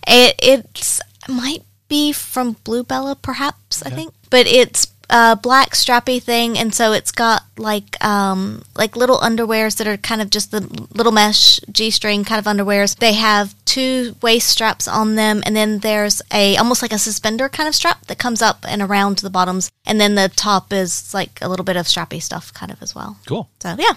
It 0.08 0.36
it's 0.40 1.02
might 1.28 1.64
be 1.88 2.12
from 2.12 2.56
Bluebella, 2.56 3.22
perhaps 3.22 3.84
I 3.84 3.92
think, 3.92 4.14
but 4.32 4.48
it's 4.48 4.88
a 5.10 5.36
black 5.36 5.72
strappy 5.72 6.22
thing, 6.22 6.58
and 6.58 6.74
so 6.74 6.92
it's 6.92 7.12
got 7.12 7.44
like 7.58 8.04
um 8.04 8.64
like 8.76 8.96
little 8.96 9.18
underwears 9.20 9.78
that 9.78 9.88
are 9.88 9.98
kind 9.98 10.22
of 10.22 10.30
just 10.30 10.52
the 10.52 10.62
little 10.94 11.12
mesh 11.12 11.60
g 11.72 11.90
string 11.90 12.24
kind 12.24 12.40
of 12.40 12.46
underwears. 12.46 12.96
They 12.98 13.14
have 13.14 13.56
two 13.66 14.16
waist 14.22 14.48
straps 14.48 14.88
on 14.88 15.16
them, 15.16 15.42
and 15.46 15.56
then 15.56 15.80
there's 15.80 16.22
a 16.32 16.58
almost 16.58 16.82
like 16.82 16.94
a 16.94 17.00
suspender 17.00 17.50
kind 17.50 17.68
of 17.68 17.76
strap 17.76 18.06
that 18.08 18.18
comes 18.18 18.42
up 18.42 18.66
and 18.68 18.82
around 18.82 19.20
the 19.20 19.30
bottoms, 19.30 19.72
and 19.86 20.00
then 20.00 20.16
the 20.16 20.30
top 20.30 20.72
is 20.72 21.14
like 21.14 21.40
a 21.42 21.50
little 21.50 21.66
bit 21.66 21.78
of 21.78 21.88
strappy 21.88 22.22
stuff 22.22 22.54
kind 22.54 22.72
of 22.72 22.82
as 22.82 22.94
well. 22.94 23.18
Cool. 23.26 23.50
So 23.60 23.76
yeah. 23.78 23.94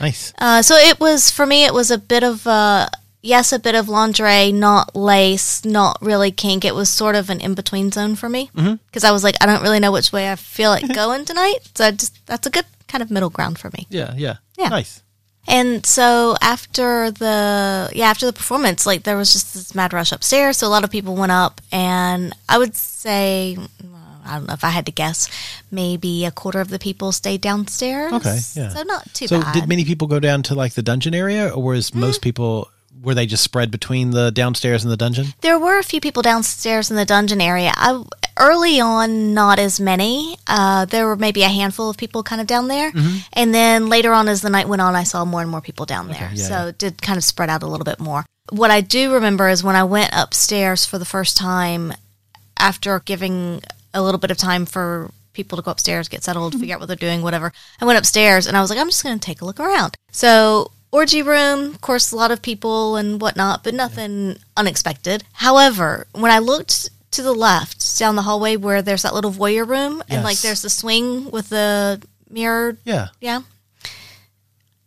Nice. 0.00 0.32
Uh, 0.38 0.62
so 0.62 0.74
it 0.74 0.98
was 0.98 1.30
for 1.30 1.46
me. 1.46 1.64
It 1.64 1.74
was 1.74 1.90
a 1.90 1.98
bit 1.98 2.24
of 2.24 2.46
a 2.46 2.90
yes, 3.22 3.52
a 3.52 3.58
bit 3.58 3.74
of 3.74 3.88
lingerie, 3.88 4.52
not 4.52 4.94
lace, 4.96 5.64
not 5.64 5.98
really 6.00 6.30
kink. 6.30 6.64
It 6.64 6.74
was 6.74 6.88
sort 6.88 7.14
of 7.16 7.30
an 7.30 7.40
in 7.40 7.54
between 7.54 7.90
zone 7.90 8.14
for 8.16 8.28
me 8.28 8.50
because 8.54 9.04
I 9.04 9.10
was 9.12 9.24
like, 9.24 9.36
I 9.40 9.46
don't 9.46 9.62
really 9.62 9.80
know 9.80 9.92
which 9.92 10.12
way 10.12 10.30
I 10.30 10.36
feel 10.36 10.70
like 10.70 10.92
going 10.94 11.24
tonight. 11.24 11.58
So 11.74 11.84
I 11.86 11.90
just 11.92 12.24
that's 12.26 12.46
a 12.46 12.50
good 12.50 12.66
kind 12.86 13.02
of 13.02 13.10
middle 13.10 13.30
ground 13.30 13.58
for 13.58 13.70
me. 13.70 13.86
Yeah. 13.90 14.14
Yeah. 14.16 14.36
Yeah. 14.56 14.68
Nice. 14.68 15.02
And 15.46 15.86
so 15.86 16.36
after 16.42 17.10
the 17.10 17.90
yeah 17.94 18.06
after 18.10 18.26
the 18.26 18.32
performance, 18.34 18.84
like 18.86 19.04
there 19.04 19.16
was 19.16 19.32
just 19.32 19.54
this 19.54 19.74
mad 19.74 19.92
rush 19.92 20.12
upstairs. 20.12 20.58
So 20.58 20.66
a 20.66 20.68
lot 20.68 20.84
of 20.84 20.90
people 20.90 21.14
went 21.16 21.32
up, 21.32 21.60
and 21.72 22.34
I 22.48 22.58
would 22.58 22.76
say. 22.76 23.56
I 24.30 24.34
don't 24.36 24.46
know 24.46 24.52
if 24.52 24.62
I 24.62 24.68
had 24.68 24.84
to 24.84 24.92
guess. 24.92 25.26
Maybe 25.70 26.26
a 26.26 26.30
quarter 26.30 26.60
of 26.60 26.68
the 26.68 26.78
people 26.78 27.12
stayed 27.12 27.40
downstairs. 27.40 28.12
Okay, 28.12 28.38
yeah. 28.52 28.68
So 28.68 28.82
not 28.82 29.06
too 29.14 29.24
bad. 29.24 29.28
So 29.30 29.40
bad. 29.40 29.54
did 29.54 29.66
many 29.66 29.86
people 29.86 30.06
go 30.06 30.20
down 30.20 30.42
to 30.44 30.54
like 30.54 30.74
the 30.74 30.82
dungeon 30.82 31.14
area, 31.14 31.48
or 31.48 31.62
was 31.64 31.90
Mm. 31.92 32.00
most 32.00 32.20
people 32.20 32.68
were 33.02 33.14
they 33.14 33.26
just 33.26 33.44
spread 33.44 33.70
between 33.70 34.10
the 34.10 34.30
downstairs 34.30 34.84
and 34.84 34.92
the 34.92 34.96
dungeon? 34.96 35.26
There 35.40 35.58
were 35.58 35.78
a 35.78 35.82
few 35.82 36.00
people 36.00 36.22
downstairs 36.22 36.90
in 36.90 36.96
the 36.96 37.04
dungeon 37.04 37.40
area. 37.40 37.72
I, 37.74 38.02
early 38.36 38.80
on, 38.80 39.34
not 39.34 39.58
as 39.58 39.80
many. 39.80 40.36
Uh, 40.46 40.84
there 40.84 41.06
were 41.06 41.16
maybe 41.16 41.42
a 41.42 41.48
handful 41.48 41.90
of 41.90 41.96
people 41.96 42.22
kind 42.22 42.40
of 42.40 42.46
down 42.46 42.68
there, 42.68 42.92
and 43.32 43.54
then 43.54 43.88
later 43.88 44.12
on, 44.12 44.28
as 44.28 44.42
the 44.42 44.50
night 44.50 44.68
went 44.68 44.82
on, 44.82 44.94
I 44.94 45.04
saw 45.04 45.24
more 45.24 45.42
and 45.42 45.50
more 45.50 45.60
people 45.60 45.86
down 45.86 46.08
there. 46.08 46.30
yeah, 46.34 46.44
so 46.44 46.54
yeah. 46.54 46.66
it 46.66 46.78
did 46.78 47.02
kind 47.02 47.16
of 47.16 47.24
spread 47.24 47.50
out 47.50 47.62
a 47.62 47.66
little 47.66 47.84
bit 47.84 48.00
more. 48.00 48.24
What 48.50 48.70
I 48.70 48.80
do 48.80 49.12
remember 49.12 49.48
is 49.48 49.62
when 49.62 49.76
I 49.76 49.84
went 49.84 50.10
upstairs 50.14 50.86
for 50.86 50.98
the 50.98 51.04
first 51.04 51.36
time, 51.36 51.92
after 52.58 53.00
giving 53.00 53.62
a 53.94 54.02
little 54.02 54.18
bit 54.18 54.30
of 54.30 54.36
time 54.36 54.66
for 54.66 55.10
people 55.32 55.56
to 55.56 55.62
go 55.62 55.70
upstairs, 55.70 56.08
get 56.08 56.24
settled, 56.24 56.58
figure 56.58 56.74
out 56.74 56.80
what 56.80 56.86
they're 56.86 56.96
doing, 56.96 57.22
whatever. 57.22 57.52
I 57.80 57.84
went 57.84 57.98
upstairs 57.98 58.46
and 58.46 58.56
I 58.56 58.60
was 58.60 58.70
like, 58.70 58.78
I'm 58.78 58.88
just 58.88 59.04
going 59.04 59.18
to 59.18 59.24
take 59.24 59.40
a 59.40 59.44
look 59.44 59.60
around. 59.60 59.96
So, 60.10 60.72
orgy 60.90 61.22
room, 61.22 61.74
of 61.74 61.80
course, 61.80 62.12
a 62.12 62.16
lot 62.16 62.30
of 62.30 62.42
people 62.42 62.96
and 62.96 63.20
whatnot, 63.20 63.62
but 63.64 63.74
nothing 63.74 64.36
unexpected. 64.56 65.24
However, 65.34 66.06
when 66.12 66.30
I 66.30 66.38
looked 66.38 66.90
to 67.10 67.22
the 67.22 67.32
left 67.32 67.98
down 67.98 68.16
the 68.16 68.22
hallway 68.22 68.56
where 68.56 68.82
there's 68.82 69.02
that 69.02 69.14
little 69.14 69.32
voyeur 69.32 69.66
room 69.66 70.02
and 70.08 70.22
like 70.22 70.38
there's 70.40 70.62
the 70.62 70.70
swing 70.70 71.30
with 71.30 71.48
the 71.48 72.02
mirror, 72.30 72.76
Yeah. 72.84 73.08
yeah, 73.20 73.40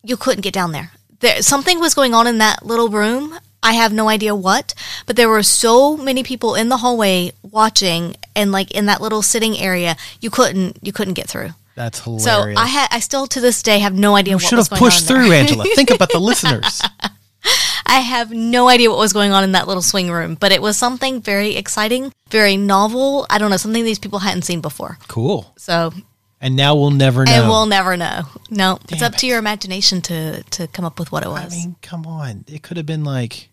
you 0.03 0.17
couldn't 0.17 0.41
get 0.41 0.53
down 0.53 0.71
there. 0.71 0.91
There 1.19 1.41
something 1.41 1.79
was 1.79 1.93
going 1.93 2.13
on 2.13 2.27
in 2.27 2.37
that 2.39 2.65
little 2.65 2.89
room. 2.89 3.37
I 3.63 3.73
have 3.73 3.93
no 3.93 4.09
idea 4.09 4.33
what, 4.35 4.73
but 5.05 5.15
there 5.15 5.29
were 5.29 5.43
so 5.43 5.95
many 5.95 6.23
people 6.23 6.55
in 6.55 6.69
the 6.69 6.77
hallway 6.77 7.31
watching 7.43 8.15
and 8.35 8.51
like 8.51 8.71
in 8.71 8.87
that 8.87 9.01
little 9.01 9.21
sitting 9.21 9.57
area, 9.57 9.95
you 10.19 10.31
couldn't 10.31 10.77
you 10.81 10.91
couldn't 10.91 11.13
get 11.13 11.27
through. 11.29 11.51
That's 11.81 11.99
hilarious. 11.99 12.23
So. 12.23 12.61
I 12.61 12.67
had 12.67 12.87
I 12.91 12.99
still 12.99 13.25
to 13.25 13.41
this 13.41 13.63
day 13.63 13.79
have 13.79 13.95
no 13.95 14.15
idea 14.15 14.33
you 14.33 14.35
what 14.35 14.43
should 14.43 14.57
was 14.57 14.67
have 14.67 14.77
going 14.79 14.91
pushed 14.91 15.07
through, 15.07 15.31
Angela. 15.31 15.65
Think 15.75 15.89
about 15.89 16.11
the 16.11 16.19
listeners. 16.29 16.79
I 17.87 18.01
have 18.01 18.29
no 18.31 18.67
idea 18.67 18.91
what 18.91 18.99
was 18.99 19.13
going 19.13 19.31
on 19.31 19.43
in 19.43 19.53
that 19.53 19.67
little 19.67 19.81
swing 19.81 20.11
room, 20.11 20.35
but 20.35 20.51
it 20.51 20.61
was 20.61 20.77
something 20.77 21.21
very 21.23 21.55
exciting, 21.55 22.13
very 22.29 22.55
novel. 22.55 23.25
I 23.31 23.39
don't 23.39 23.49
know, 23.49 23.57
something 23.57 23.83
these 23.83 23.97
people 23.97 24.19
hadn't 24.19 24.43
seen 24.43 24.61
before. 24.61 24.99
Cool. 25.07 25.51
So, 25.57 25.91
And 26.39 26.55
now 26.55 26.75
we'll 26.75 26.91
never 26.91 27.25
know. 27.25 27.31
and 27.31 27.47
we'll 27.49 27.65
never 27.65 27.97
know. 27.97 28.25
No, 28.51 28.77
it's 28.83 28.99
Damn 28.99 29.11
up 29.13 29.15
to 29.15 29.25
your 29.25 29.39
imagination 29.39 30.01
to 30.03 30.43
to 30.43 30.67
come 30.67 30.85
up 30.85 30.99
with 30.99 31.11
what 31.11 31.23
it 31.23 31.29
was. 31.29 31.51
I 31.51 31.55
mean, 31.55 31.77
come 31.81 32.05
on. 32.05 32.45
It 32.47 32.61
could 32.61 32.77
have 32.77 32.85
been 32.85 33.03
like 33.03 33.49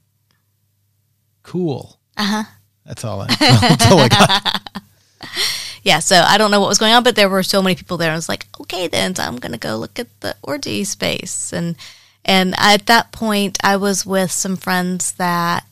cool. 1.43 1.99
Uh 2.15 2.25
huh. 2.25 2.45
That's 2.85 3.07
all 3.07 3.23
I. 3.23 3.29
That's 3.37 3.87
all 3.91 4.01
I 4.01 4.09
got. 4.09 4.83
Yeah, 5.83 6.01
so 6.01 6.17
I 6.17 6.39
don't 6.39 6.51
know 6.51 6.61
what 6.61 6.69
was 6.69 6.79
going 6.79 6.93
on, 6.93 7.03
but 7.03 7.17
there 7.17 7.29
were 7.29 7.43
so 7.43 7.63
many 7.63 7.75
people 7.75 7.97
there. 7.97 8.13
I 8.13 8.17
was 8.17 8.29
like, 8.29 8.47
okay, 8.61 8.89
then 8.89 9.15
so 9.15 9.23
I'm 9.23 9.37
going 9.37 9.53
to 9.53 9.59
go 9.59 9.77
look 9.77 9.99
at 9.99 10.09
the 10.21 10.37
orgy 10.43 10.85
space, 10.85 11.53
and 11.53 11.77
and 12.25 12.55
at 12.59 12.87
that 12.87 13.13
point, 13.13 13.59
I 13.63 13.77
was 13.77 14.05
with 14.05 14.31
some 14.31 14.57
friends 14.57 15.13
that 15.13 15.65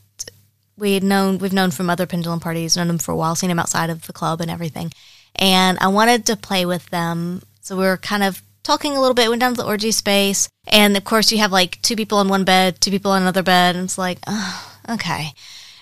we 0.78 0.94
had 0.94 1.04
known 1.04 1.38
we've 1.38 1.52
known 1.52 1.70
from 1.70 1.90
other 1.90 2.06
pendulum 2.06 2.40
parties, 2.40 2.76
known 2.76 2.88
them 2.88 2.98
for 2.98 3.12
a 3.12 3.16
while, 3.16 3.34
seen 3.34 3.48
them 3.48 3.58
outside 3.58 3.90
of 3.90 4.06
the 4.06 4.12
club 4.12 4.40
and 4.40 4.50
everything, 4.50 4.92
and 5.34 5.78
I 5.80 5.88
wanted 5.88 6.26
to 6.26 6.36
play 6.36 6.64
with 6.64 6.88
them, 6.90 7.42
so 7.60 7.76
we 7.76 7.84
were 7.84 7.96
kind 7.96 8.22
of 8.22 8.42
talking 8.62 8.96
a 8.96 9.00
little 9.00 9.14
bit. 9.14 9.28
Went 9.28 9.40
down 9.40 9.54
to 9.54 9.62
the 9.62 9.68
orgy 9.68 9.92
space, 9.92 10.48
and 10.66 10.96
of 10.96 11.04
course, 11.04 11.32
you 11.32 11.38
have 11.38 11.52
like 11.52 11.80
two 11.82 11.96
people 11.96 12.18
on 12.18 12.28
one 12.28 12.44
bed, 12.44 12.80
two 12.80 12.90
people 12.90 13.10
on 13.10 13.22
another 13.22 13.42
bed, 13.42 13.76
and 13.76 13.84
it's 13.84 13.98
like, 13.98 14.18
oh, 14.26 14.78
okay. 14.88 15.32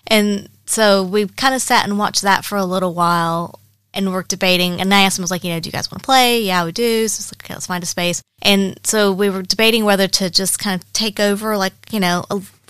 And 0.06 0.48
so 0.66 1.02
we 1.02 1.26
kind 1.26 1.54
of 1.54 1.62
sat 1.62 1.84
and 1.84 1.98
watched 1.98 2.22
that 2.22 2.44
for 2.44 2.56
a 2.56 2.64
little 2.64 2.94
while 2.94 3.60
and 3.94 4.12
we're 4.12 4.22
debating. 4.22 4.80
And 4.80 4.92
I 4.92 5.02
asked 5.02 5.18
him, 5.18 5.22
I 5.22 5.24
was 5.24 5.30
like, 5.30 5.44
you 5.44 5.52
know, 5.52 5.60
do 5.60 5.68
you 5.68 5.72
guys 5.72 5.90
want 5.90 6.02
to 6.02 6.04
play? 6.04 6.42
Yeah, 6.42 6.64
we 6.64 6.72
do. 6.72 7.08
So 7.08 7.20
it's 7.20 7.32
like, 7.32 7.44
okay, 7.44 7.54
let's 7.54 7.66
find 7.66 7.82
a 7.82 7.86
space. 7.86 8.22
And 8.42 8.78
so 8.84 9.12
we 9.12 9.30
were 9.30 9.42
debating 9.42 9.84
whether 9.84 10.08
to 10.08 10.30
just 10.30 10.58
kind 10.58 10.80
of 10.80 10.92
take 10.92 11.18
over, 11.18 11.56
like, 11.56 11.72
you 11.90 12.00
know, 12.00 12.24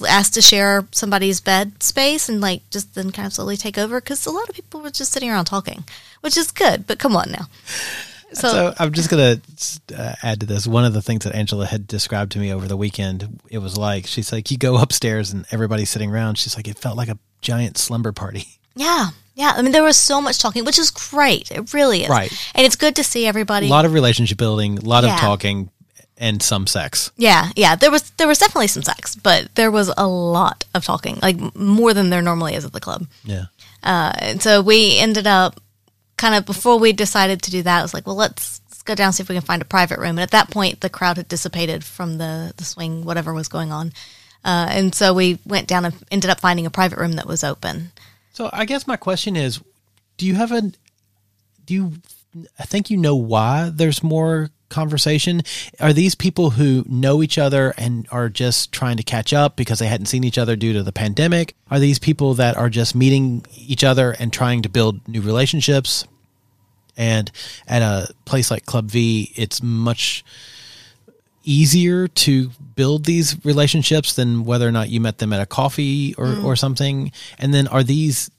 ask 0.06 0.32
to 0.34 0.42
share 0.42 0.86
somebody's 0.92 1.40
bed 1.40 1.82
space 1.82 2.28
and 2.28 2.40
like 2.40 2.68
just 2.70 2.94
then 2.94 3.10
kind 3.12 3.26
of 3.26 3.32
slowly 3.32 3.56
take 3.56 3.78
over 3.78 4.00
because 4.00 4.26
a 4.26 4.30
lot 4.30 4.48
of 4.48 4.54
people 4.54 4.80
were 4.80 4.90
just 4.90 5.12
sitting 5.12 5.30
around 5.30 5.46
talking, 5.46 5.84
which 6.20 6.36
is 6.36 6.50
good. 6.50 6.86
But 6.86 6.98
come 6.98 7.16
on 7.16 7.30
now. 7.30 7.46
So, 8.32 8.48
So 8.48 8.74
I'm 8.78 8.92
just 8.92 9.10
gonna 9.10 9.40
uh, 9.96 10.14
add 10.22 10.40
to 10.40 10.46
this. 10.46 10.66
One 10.66 10.84
of 10.84 10.92
the 10.92 11.02
things 11.02 11.24
that 11.24 11.34
Angela 11.34 11.66
had 11.66 11.86
described 11.86 12.32
to 12.32 12.38
me 12.38 12.52
over 12.52 12.66
the 12.66 12.76
weekend, 12.76 13.40
it 13.48 13.58
was 13.58 13.76
like 13.78 14.06
she's 14.06 14.32
like, 14.32 14.50
you 14.50 14.58
go 14.58 14.76
upstairs 14.76 15.32
and 15.32 15.46
everybody's 15.50 15.90
sitting 15.90 16.10
around. 16.10 16.38
She's 16.38 16.56
like, 16.56 16.66
it 16.66 16.78
felt 16.78 16.96
like 16.96 17.08
a 17.08 17.18
giant 17.40 17.78
slumber 17.78 18.12
party. 18.12 18.46
yeah, 18.74 19.08
yeah. 19.34 19.52
I 19.56 19.62
mean, 19.62 19.72
there 19.72 19.82
was 19.82 19.96
so 19.96 20.20
much 20.20 20.38
talking, 20.38 20.64
which 20.64 20.78
is 20.78 20.90
great. 20.90 21.50
It 21.50 21.72
really 21.74 22.02
is. 22.02 22.08
Right. 22.08 22.32
And 22.54 22.66
it's 22.66 22.76
good 22.76 22.96
to 22.96 23.04
see 23.04 23.26
everybody. 23.26 23.66
A 23.66 23.70
lot 23.70 23.84
of 23.84 23.92
relationship 23.92 24.38
building, 24.38 24.78
a 24.78 24.82
lot 24.82 25.04
Yeah. 25.04 25.14
of 25.14 25.20
talking, 25.20 25.70
and 26.16 26.42
some 26.42 26.66
sex. 26.66 27.10
Yeah, 27.16 27.50
yeah. 27.56 27.74
There 27.74 27.90
was 27.90 28.10
there 28.18 28.28
was 28.28 28.38
definitely 28.38 28.68
some 28.68 28.82
sex, 28.84 29.16
but 29.16 29.52
there 29.56 29.70
was 29.70 29.92
a 29.96 30.06
lot 30.06 30.64
of 30.74 30.84
talking, 30.84 31.18
like 31.22 31.36
more 31.56 31.92
than 31.94 32.10
there 32.10 32.22
normally 32.22 32.54
is 32.54 32.64
at 32.64 32.72
the 32.72 32.80
club. 32.80 33.06
Yeah. 33.24 33.46
Uh, 33.82 34.12
and 34.18 34.42
so 34.42 34.62
we 34.62 34.96
ended 34.98 35.26
up 35.26 35.60
kind 36.16 36.34
of 36.36 36.46
before 36.46 36.78
we 36.78 36.92
decided 36.92 37.42
to 37.42 37.50
do 37.50 37.62
that. 37.62 37.80
I 37.80 37.82
was 37.82 37.92
like, 37.92 38.06
well, 38.06 38.16
let's, 38.16 38.60
let's 38.70 38.82
go 38.84 38.94
down 38.94 39.06
and 39.06 39.14
see 39.14 39.22
if 39.24 39.28
we 39.28 39.34
can 39.34 39.42
find 39.42 39.60
a 39.60 39.64
private 39.66 39.98
room. 39.98 40.10
And 40.10 40.20
at 40.20 40.30
that 40.30 40.50
point, 40.50 40.80
the 40.80 40.88
crowd 40.88 41.16
had 41.16 41.26
dissipated 41.28 41.82
from 41.84 42.18
the 42.18 42.52
the 42.56 42.64
swing, 42.64 43.04
whatever 43.04 43.34
was 43.34 43.48
going 43.48 43.72
on. 43.72 43.92
Uh, 44.44 44.68
and 44.70 44.94
so 44.94 45.12
we 45.14 45.38
went 45.46 45.66
down 45.66 45.84
and 45.86 45.94
ended 46.10 46.30
up 46.30 46.38
finding 46.38 46.64
a 46.66 46.70
private 46.70 46.98
room 46.98 47.12
that 47.12 47.26
was 47.26 47.42
open. 47.42 47.90
So 48.34 48.50
I 48.52 48.66
guess 48.66 48.86
my 48.86 48.96
question 48.96 49.36
is, 49.36 49.60
do 50.18 50.26
you 50.26 50.34
have 50.34 50.52
a, 50.52 50.60
do 51.64 51.74
you, 51.74 51.92
I 52.58 52.64
think 52.64 52.90
you 52.90 52.98
know 52.98 53.16
why 53.16 53.70
there's 53.72 54.02
more 54.02 54.50
conversation. 54.74 55.42
Are 55.80 55.92
these 55.92 56.14
people 56.14 56.50
who 56.50 56.84
know 56.88 57.22
each 57.22 57.38
other 57.38 57.72
and 57.78 58.06
are 58.10 58.28
just 58.28 58.72
trying 58.72 58.96
to 58.96 59.02
catch 59.02 59.32
up 59.32 59.56
because 59.56 59.78
they 59.78 59.86
hadn't 59.86 60.06
seen 60.06 60.24
each 60.24 60.36
other 60.36 60.56
due 60.56 60.72
to 60.72 60.82
the 60.82 60.92
pandemic? 60.92 61.54
Are 61.70 61.78
these 61.78 61.98
people 61.98 62.34
that 62.34 62.56
are 62.56 62.68
just 62.68 62.94
meeting 62.94 63.46
each 63.56 63.84
other 63.84 64.10
and 64.18 64.32
trying 64.32 64.62
to 64.62 64.68
build 64.68 65.06
new 65.08 65.20
relationships? 65.20 66.06
And 66.96 67.30
at 67.66 67.82
a 67.82 68.12
place 68.24 68.50
like 68.50 68.66
Club 68.66 68.86
V, 68.86 69.32
it's 69.36 69.62
much 69.62 70.24
easier 71.44 72.08
to 72.08 72.50
build 72.74 73.04
these 73.04 73.44
relationships 73.44 74.14
than 74.14 74.44
whether 74.44 74.66
or 74.66 74.72
not 74.72 74.88
you 74.88 75.00
met 75.00 75.18
them 75.18 75.32
at 75.32 75.40
a 75.40 75.46
coffee 75.46 76.14
or, 76.16 76.26
mm. 76.26 76.44
or 76.44 76.56
something. 76.56 77.12
And 77.38 77.54
then 77.54 77.68
are 77.68 77.82
these 77.82 78.30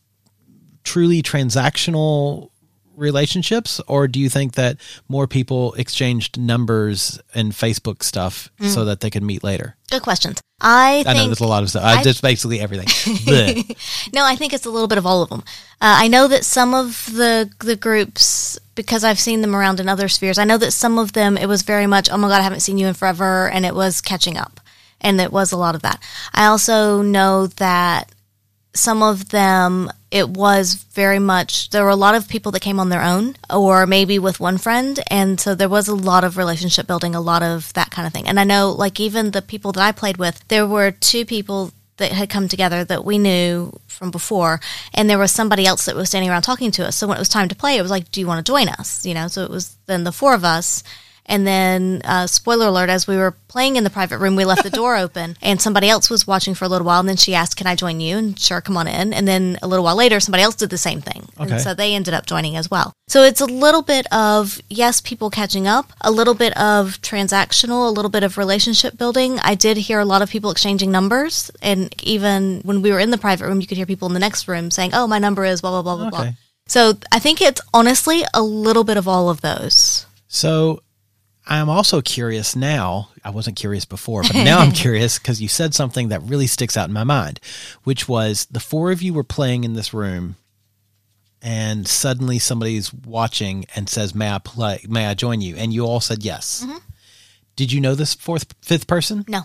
truly 0.84 1.22
transactional 1.22 2.50
relationships, 2.96 3.80
or 3.88 4.08
do 4.08 4.20
you 4.20 4.30
think 4.30 4.54
that 4.54 4.78
more 5.08 5.28
people 5.28 5.74
exchanged 5.74 6.40
numbers 6.40 7.20
and 7.34 7.52
Facebook 7.52 8.04
stuff 8.04 8.50
so 8.68 8.86
that 8.86 9.02
they 9.02 9.10
could 9.10 9.24
meet 9.24 9.44
later? 9.44 9.76
Good 9.92 10.02
questions. 10.02 10.42
I 10.62 11.04
think 11.04 11.08
I 11.08 11.14
know 11.14 11.26
there's 11.26 11.42
a 11.42 11.48
lot 11.48 11.64
of 11.64 11.70
stuff. 11.70 11.84
I, 11.84 11.96
I- 12.00 12.04
just 12.04 12.22
basically 12.22 12.60
everything. 12.60 12.88
No, 14.14 14.24
I 14.26 14.36
think 14.36 14.54
it's 14.54 14.66
a 14.66 14.70
little 14.70 14.88
bit 14.88 14.98
of 14.98 15.06
all 15.06 15.22
of 15.22 15.30
them. 15.30 15.40
Uh, 15.82 16.00
I 16.04 16.08
know 16.08 16.28
that 16.28 16.46
some 16.46 16.74
of 16.74 17.10
the 17.14 17.50
the 17.60 17.76
groups, 17.76 18.58
because 18.76 19.04
I've 19.04 19.20
seen 19.20 19.42
them 19.42 19.56
around 19.56 19.80
in 19.80 19.90
other 19.90 20.08
spheres, 20.08 20.38
I 20.38 20.46
know 20.46 20.58
that 20.58 20.72
some 20.72 20.98
of 20.98 21.14
them 21.14 21.38
it 21.38 21.48
was 21.48 21.62
very 21.64 21.88
much, 21.88 22.10
oh 22.10 22.18
my 22.18 22.30
god, 22.30 22.40
I 22.40 22.44
haven't 22.44 22.62
seen 22.62 22.78
you 22.78 22.88
in 22.88 22.94
forever, 22.94 23.50
and 23.50 23.66
it 23.66 23.76
was 23.76 24.00
catching 24.02 24.38
up, 24.38 24.60
and 25.02 25.20
it 25.20 25.32
was 25.34 25.52
a 25.52 25.58
lot 25.58 25.76
of 25.76 25.82
that. 25.82 26.02
I 26.34 26.46
also 26.46 27.02
know 27.02 27.48
that 27.48 28.12
some 28.76 29.02
of 29.02 29.30
them 29.30 29.90
it 30.12 30.30
was 30.30 30.76
very 30.94 31.20
much 31.20 31.70
there 31.72 31.84
were 31.84 31.90
a 31.90 31.96
lot 31.96 32.16
of 32.16 32.30
people 32.30 32.52
that 32.54 32.62
came 32.62 32.80
on 32.80 32.90
their 32.90 33.02
own 33.02 33.36
or 33.50 33.86
maybe 33.86 34.20
with 34.20 34.40
one 34.40 34.58
friend. 34.58 35.00
And 35.08 35.40
so 35.40 35.56
there 35.56 35.68
was 35.68 35.88
a 35.88 35.96
lot 35.96 36.24
of 36.24 36.38
relationship 36.38 36.88
building 36.88 37.16
a 37.16 37.22
lot 37.22 37.44
of 37.44 37.74
that 37.74 37.92
kind 37.92 38.08
of 38.08 38.14
thing. 38.14 38.28
And 38.28 38.40
i 38.40 38.44
know 38.44 38.72
like 38.72 39.00
even 39.00 39.32
the 39.32 39.42
people 39.42 39.72
that 39.74 39.84
i 39.84 39.92
played 39.92 40.18
with 40.18 40.46
there 40.48 40.68
were 40.68 40.92
two 40.92 41.26
people 41.26 41.72
that 41.98 42.12
had 42.12 42.30
come 42.30 42.48
together 42.48 42.84
that 42.84 43.06
we 43.06 43.18
knew 43.18 43.72
from 43.88 44.12
before. 44.12 44.60
And 44.94 45.10
there 45.10 45.18
was 45.18 45.32
somebody 45.32 45.66
else 45.66 45.86
that 45.86 45.96
was 45.96 46.10
standing 46.10 46.30
around 46.30 46.42
talking 46.42 46.72
to 46.72 46.86
us. 46.86 46.98
So 46.98 47.08
when 47.08 47.16
it 47.16 47.20
was 47.20 47.30
time 47.30 47.48
to 47.50 47.56
play 47.56 47.78
it 47.78 47.82
was 47.82 47.92
like 47.92 48.12
do 48.12 48.20
you 48.20 48.28
want 48.28 48.46
to 48.46 48.50
join 48.50 48.68
us? 48.70 49.06
You 49.06 49.14
know 49.14 49.28
so 49.28 49.44
it 49.44 49.50
was 49.50 49.76
then 49.86 50.04
the 50.04 50.12
four 50.12 50.34
of 50.34 50.44
us 50.44 50.84
and 51.26 51.46
then, 51.46 52.02
uh, 52.04 52.28
spoiler 52.28 52.68
alert, 52.68 52.90
as 52.90 53.08
we 53.08 53.18
were 53.18 53.32
playing 53.48 53.76
in 53.78 53.84
the 53.84 53.90
private 53.90 54.20
room, 54.20 54.36
we 54.36 54.46
left 54.46 54.64
the 54.64 54.70
door 54.70 54.96
open 55.06 55.38
and 55.42 55.62
somebody 55.62 55.90
else 55.90 56.10
was 56.10 56.28
watching 56.28 56.54
for 56.54 56.66
a 56.66 56.68
little 56.68 56.86
while. 56.86 57.00
And 57.00 57.10
then 57.10 57.18
she 57.18 57.34
asked, 57.34 57.56
Can 57.56 57.68
I 57.68 57.76
join 57.76 58.00
you? 58.00 58.18
And 58.18 58.40
sure, 58.40 58.62
come 58.62 58.78
on 58.78 58.88
in. 58.88 59.14
And 59.14 59.28
then 59.28 59.58
a 59.62 59.68
little 59.68 59.84
while 59.86 59.96
later, 59.96 60.20
somebody 60.20 60.44
else 60.44 60.56
did 60.56 60.70
the 60.70 60.78
same 60.78 61.02
thing. 61.02 61.28
Okay. 61.40 61.52
And 61.52 61.62
so 61.62 61.74
they 61.74 61.96
ended 61.96 62.14
up 62.14 62.26
joining 62.26 62.56
as 62.56 62.70
well. 62.70 62.94
So 63.08 63.24
it's 63.24 63.42
a 63.42 63.46
little 63.46 63.82
bit 63.82 64.06
of, 64.12 64.60
yes, 64.70 65.02
people 65.02 65.30
catching 65.30 65.68
up, 65.68 65.92
a 66.02 66.12
little 66.12 66.34
bit 66.34 66.56
of 66.58 67.02
transactional, 67.02 67.88
a 67.88 67.92
little 67.92 68.12
bit 68.12 68.24
of 68.24 68.38
relationship 68.38 68.98
building. 68.98 69.40
I 69.40 69.56
did 69.56 69.78
hear 69.78 70.00
a 70.00 70.06
lot 70.06 70.22
of 70.22 70.30
people 70.30 70.52
exchanging 70.52 70.92
numbers. 70.92 71.50
And 71.62 71.94
even 72.04 72.62
when 72.64 72.82
we 72.82 72.92
were 72.92 73.00
in 73.00 73.12
the 73.12 73.18
private 73.18 73.48
room, 73.48 73.62
you 73.62 73.68
could 73.68 73.78
hear 73.78 73.86
people 73.86 74.08
in 74.08 74.14
the 74.14 74.20
next 74.20 74.48
room 74.48 74.70
saying, 74.72 74.92
Oh, 74.94 75.08
my 75.08 75.20
number 75.20 75.46
is 75.46 75.62
blah, 75.62 75.82
blah, 75.82 75.82
blah, 75.82 76.10
blah, 76.10 76.10
blah. 76.10 76.32
So 76.68 76.94
I 77.12 77.20
think 77.20 77.42
it's 77.42 77.62
honestly 77.74 78.24
a 78.34 78.42
little 78.42 78.84
bit 78.84 78.98
of 78.98 79.08
all 79.08 79.30
of 79.30 79.42
those. 79.42 80.06
So 80.28 80.82
I'm 81.48 81.70
also 81.70 82.02
curious 82.02 82.56
now. 82.56 83.10
I 83.24 83.30
wasn't 83.30 83.56
curious 83.58 83.86
before, 83.86 84.24
but 84.24 84.34
now 84.34 84.60
I'm 84.60 84.72
curious 84.84 85.20
because 85.20 85.42
you 85.42 85.48
said 85.48 85.74
something 85.74 86.10
that 86.10 86.24
really 86.24 86.48
sticks 86.48 86.76
out 86.76 86.88
in 86.88 86.94
my 86.94 87.04
mind, 87.04 87.40
which 87.84 88.08
was 88.08 88.46
the 88.50 88.60
four 88.60 88.92
of 88.92 89.02
you 89.02 89.14
were 89.14 89.24
playing 89.24 89.64
in 89.64 89.74
this 89.74 89.94
room, 89.94 90.38
and 91.42 91.88
suddenly 91.88 92.40
somebody's 92.40 92.92
watching 92.94 93.66
and 93.76 93.90
says, 93.90 94.16
"May 94.16 94.32
I 94.32 94.40
play? 94.40 94.80
May 94.88 95.06
I 95.06 95.14
join 95.14 95.42
you?" 95.42 95.56
And 95.56 95.72
you 95.72 95.86
all 95.86 96.00
said 96.00 96.24
yes. 96.24 96.64
Mm-hmm. 96.66 96.78
Did 97.56 97.72
you 97.72 97.80
know 97.80 97.96
this 97.96 98.14
fourth, 98.14 98.54
fifth 98.62 98.88
person? 98.88 99.24
No. 99.28 99.44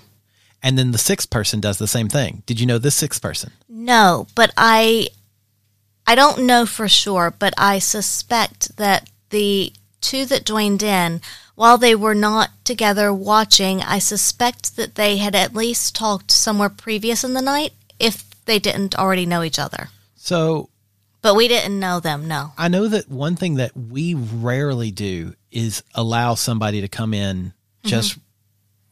And 0.63 0.79
then 0.79 0.91
the 0.91 0.99
sixth 0.99 1.31
person 1.31 1.61
does 1.61 1.79
the 1.79 1.87
same 1.87 2.09
thing. 2.09 2.43
Did 2.47 2.61
you 2.61 2.67
know 2.67 2.79
this 2.79 2.95
sixth 2.95 3.23
person? 3.23 3.53
No, 3.69 4.27
but 4.35 4.53
I 4.57 5.09
I 6.07 6.15
don't 6.15 6.45
know 6.45 6.67
for 6.67 6.89
sure, 6.89 7.33
but 7.39 7.55
I 7.57 7.79
suspect 7.79 8.77
that 8.77 9.09
the 9.31 9.73
two 10.01 10.27
that 10.27 10.45
joined 10.45 10.83
in, 10.83 11.21
while 11.61 11.77
they 11.77 11.95
were 11.95 12.15
not 12.15 12.49
together 12.65 13.13
watching, 13.13 13.83
I 13.83 13.99
suspect 13.99 14.77
that 14.77 14.95
they 14.95 15.19
had 15.19 15.35
at 15.35 15.55
least 15.55 15.95
talked 15.95 16.31
somewhere 16.31 16.71
previous 16.71 17.23
in 17.23 17.35
the 17.35 17.43
night 17.43 17.75
if 17.99 18.25
they 18.47 18.59
didn't 18.59 18.95
already 18.95 19.27
know 19.27 19.43
each 19.43 19.59
other. 19.59 19.91
So 20.17 20.71
But 21.21 21.35
we 21.35 21.49
didn't 21.49 21.79
know 21.79 22.01
them, 22.01 22.27
no. 22.27 22.55
I 22.57 22.69
know 22.69 22.89
that 22.89 23.11
one 23.11 23.37
thing 23.37 23.57
that 23.57 23.77
we 23.77 24.15
rarely 24.15 24.91
do 24.91 25.35
is 25.51 25.83
allow 25.95 26.35
somebody 26.35 26.81
to 26.81 26.89
come 26.89 27.13
in 27.13 27.49
mm-hmm. 27.49 27.89
just 27.89 28.17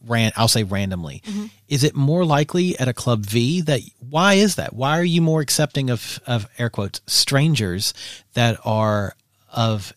ran 0.07 0.33
I'll 0.37 0.47
say 0.47 0.63
randomly. 0.63 1.23
Mm-hmm. 1.25 1.47
Is 1.69 1.85
it 1.85 1.97
more 1.97 2.27
likely 2.27 2.79
at 2.79 2.87
a 2.87 2.93
club 2.93 3.25
V 3.25 3.63
that 3.63 3.81
why 3.99 4.35
is 4.35 4.57
that? 4.57 4.75
Why 4.75 4.99
are 4.99 5.05
you 5.05 5.23
more 5.23 5.41
accepting 5.41 5.89
of 5.89 6.21
of 6.27 6.47
air 6.59 6.69
quotes 6.69 7.01
strangers 7.07 7.95
that 8.35 8.59
are 8.63 9.17
of 9.51 9.95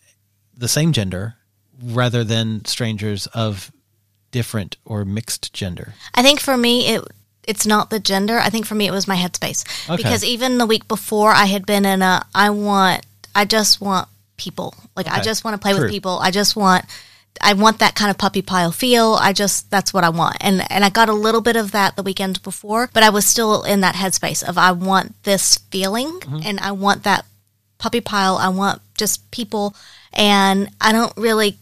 the 0.56 0.68
same 0.68 0.94
gender 0.94 1.36
rather 1.82 2.24
than 2.24 2.64
strangers 2.64 3.26
of 3.28 3.70
different 4.30 4.76
or 4.84 5.04
mixed 5.04 5.52
gender? 5.52 5.94
I 6.14 6.22
think 6.22 6.40
for 6.40 6.56
me 6.56 6.86
it 6.88 7.04
it's 7.46 7.66
not 7.66 7.90
the 7.90 7.98
gender. 7.98 8.38
I 8.38 8.50
think 8.50 8.66
for 8.66 8.74
me 8.76 8.86
it 8.86 8.92
was 8.92 9.08
my 9.08 9.16
headspace. 9.16 9.64
Okay. 9.88 9.96
Because 9.96 10.24
even 10.24 10.58
the 10.58 10.66
week 10.66 10.86
before 10.86 11.32
I 11.32 11.46
had 11.46 11.66
been 11.66 11.84
in 11.84 12.02
a 12.02 12.24
I 12.34 12.50
want 12.50 13.04
I 13.34 13.44
just 13.44 13.80
want 13.80 14.08
people. 14.36 14.74
Like 14.96 15.08
I 15.08 15.20
just 15.20 15.44
want 15.44 15.54
to 15.54 15.58
play 15.58 15.72
True. 15.72 15.82
with 15.82 15.90
people. 15.90 16.18
I 16.20 16.30
just 16.30 16.56
want 16.56 16.84
I 17.40 17.54
want 17.54 17.78
that 17.78 17.94
kind 17.94 18.10
of 18.10 18.18
puppy 18.18 18.42
pile 18.42 18.70
feel. 18.72 19.16
I 19.18 19.32
just 19.32 19.70
that's 19.70 19.92
what 19.92 20.04
I 20.04 20.10
want. 20.10 20.36
And 20.40 20.62
and 20.70 20.84
I 20.84 20.90
got 20.90 21.08
a 21.08 21.14
little 21.14 21.40
bit 21.40 21.56
of 21.56 21.72
that 21.72 21.96
the 21.96 22.02
weekend 22.02 22.42
before, 22.42 22.88
but 22.92 23.02
I 23.02 23.10
was 23.10 23.24
still 23.26 23.62
in 23.64 23.80
that 23.80 23.94
headspace 23.96 24.42
of 24.46 24.56
I 24.58 24.72
want 24.72 25.22
this 25.24 25.58
feeling 25.70 26.08
Mm-hmm. 26.20 26.40
and 26.44 26.60
I 26.60 26.72
want 26.72 27.02
that 27.04 27.24
puppy 27.78 28.00
pile. 28.00 28.36
I 28.36 28.48
want 28.48 28.80
just 28.96 29.28
people 29.30 29.74
and 30.12 30.68
I 30.80 30.92
don't 30.92 31.12
really 31.16 31.58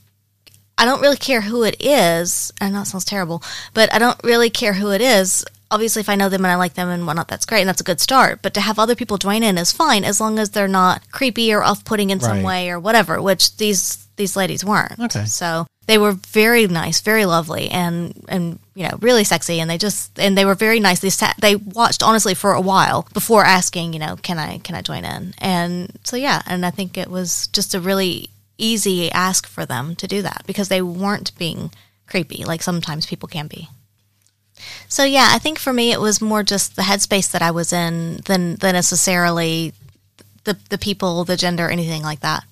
I 0.80 0.86
don't 0.86 1.02
really 1.02 1.18
care 1.18 1.42
who 1.42 1.62
it 1.62 1.76
is. 1.78 2.50
I 2.58 2.70
know 2.70 2.80
it 2.80 2.86
sounds 2.86 3.04
terrible, 3.04 3.42
but 3.74 3.92
I 3.92 3.98
don't 3.98 4.18
really 4.24 4.48
care 4.48 4.72
who 4.72 4.90
it 4.92 5.02
is. 5.02 5.44
Obviously, 5.70 6.00
if 6.00 6.08
I 6.08 6.14
know 6.14 6.30
them 6.30 6.42
and 6.42 6.50
I 6.50 6.56
like 6.56 6.72
them 6.72 6.88
and 6.88 7.06
whatnot, 7.06 7.28
that's 7.28 7.44
great 7.44 7.60
and 7.60 7.68
that's 7.68 7.82
a 7.82 7.84
good 7.84 8.00
start. 8.00 8.40
But 8.40 8.54
to 8.54 8.62
have 8.62 8.78
other 8.78 8.94
people 8.94 9.18
join 9.18 9.42
in 9.42 9.58
is 9.58 9.72
fine 9.72 10.04
as 10.04 10.22
long 10.22 10.38
as 10.38 10.50
they're 10.50 10.66
not 10.66 11.12
creepy 11.12 11.52
or 11.52 11.62
off 11.62 11.84
putting 11.84 12.08
in 12.08 12.18
some 12.18 12.42
way 12.42 12.70
or 12.70 12.80
whatever, 12.80 13.20
which 13.20 13.58
these 13.58 14.08
these 14.16 14.36
ladies 14.36 14.64
weren't. 14.64 14.98
Okay. 14.98 15.26
So 15.26 15.66
they 15.86 15.98
were 15.98 16.12
very 16.12 16.66
nice, 16.66 17.02
very 17.02 17.26
lovely, 17.26 17.70
and 17.70 18.14
and 18.28 18.58
you 18.74 18.84
know 18.84 18.96
really 19.02 19.24
sexy, 19.24 19.60
and 19.60 19.68
they 19.68 19.76
just 19.76 20.18
and 20.18 20.36
they 20.36 20.46
were 20.46 20.54
very 20.54 20.80
nice. 20.80 21.00
They 21.00 21.10
sat, 21.10 21.36
they 21.42 21.56
watched 21.56 22.02
honestly 22.02 22.34
for 22.34 22.54
a 22.54 22.60
while 22.60 23.06
before 23.12 23.44
asking, 23.44 23.92
you 23.92 23.98
know, 23.98 24.16
can 24.16 24.38
I 24.38 24.58
can 24.58 24.74
I 24.74 24.80
join 24.80 25.04
in? 25.04 25.34
And 25.36 25.92
so 26.04 26.16
yeah, 26.16 26.40
and 26.46 26.64
I 26.64 26.70
think 26.70 26.96
it 26.96 27.10
was 27.10 27.48
just 27.48 27.74
a 27.74 27.80
really 27.80 28.30
easy 28.60 29.10
ask 29.12 29.46
for 29.46 29.66
them 29.66 29.96
to 29.96 30.06
do 30.06 30.22
that 30.22 30.42
because 30.46 30.68
they 30.68 30.82
weren't 30.82 31.36
being 31.38 31.70
creepy 32.06 32.44
like 32.44 32.62
sometimes 32.62 33.06
people 33.06 33.28
can 33.28 33.46
be. 33.46 33.68
So 34.88 35.04
yeah, 35.04 35.28
I 35.30 35.38
think 35.38 35.58
for 35.58 35.72
me 35.72 35.92
it 35.92 36.00
was 36.00 36.20
more 36.20 36.42
just 36.42 36.76
the 36.76 36.82
headspace 36.82 37.30
that 37.30 37.42
I 37.42 37.50
was 37.50 37.72
in 37.72 38.18
than 38.26 38.56
than 38.56 38.74
necessarily 38.74 39.72
the 40.44 40.58
the 40.68 40.78
people, 40.78 41.24
the 41.24 41.36
gender, 41.36 41.68
anything 41.68 42.02
like 42.02 42.20
that. 42.20 42.44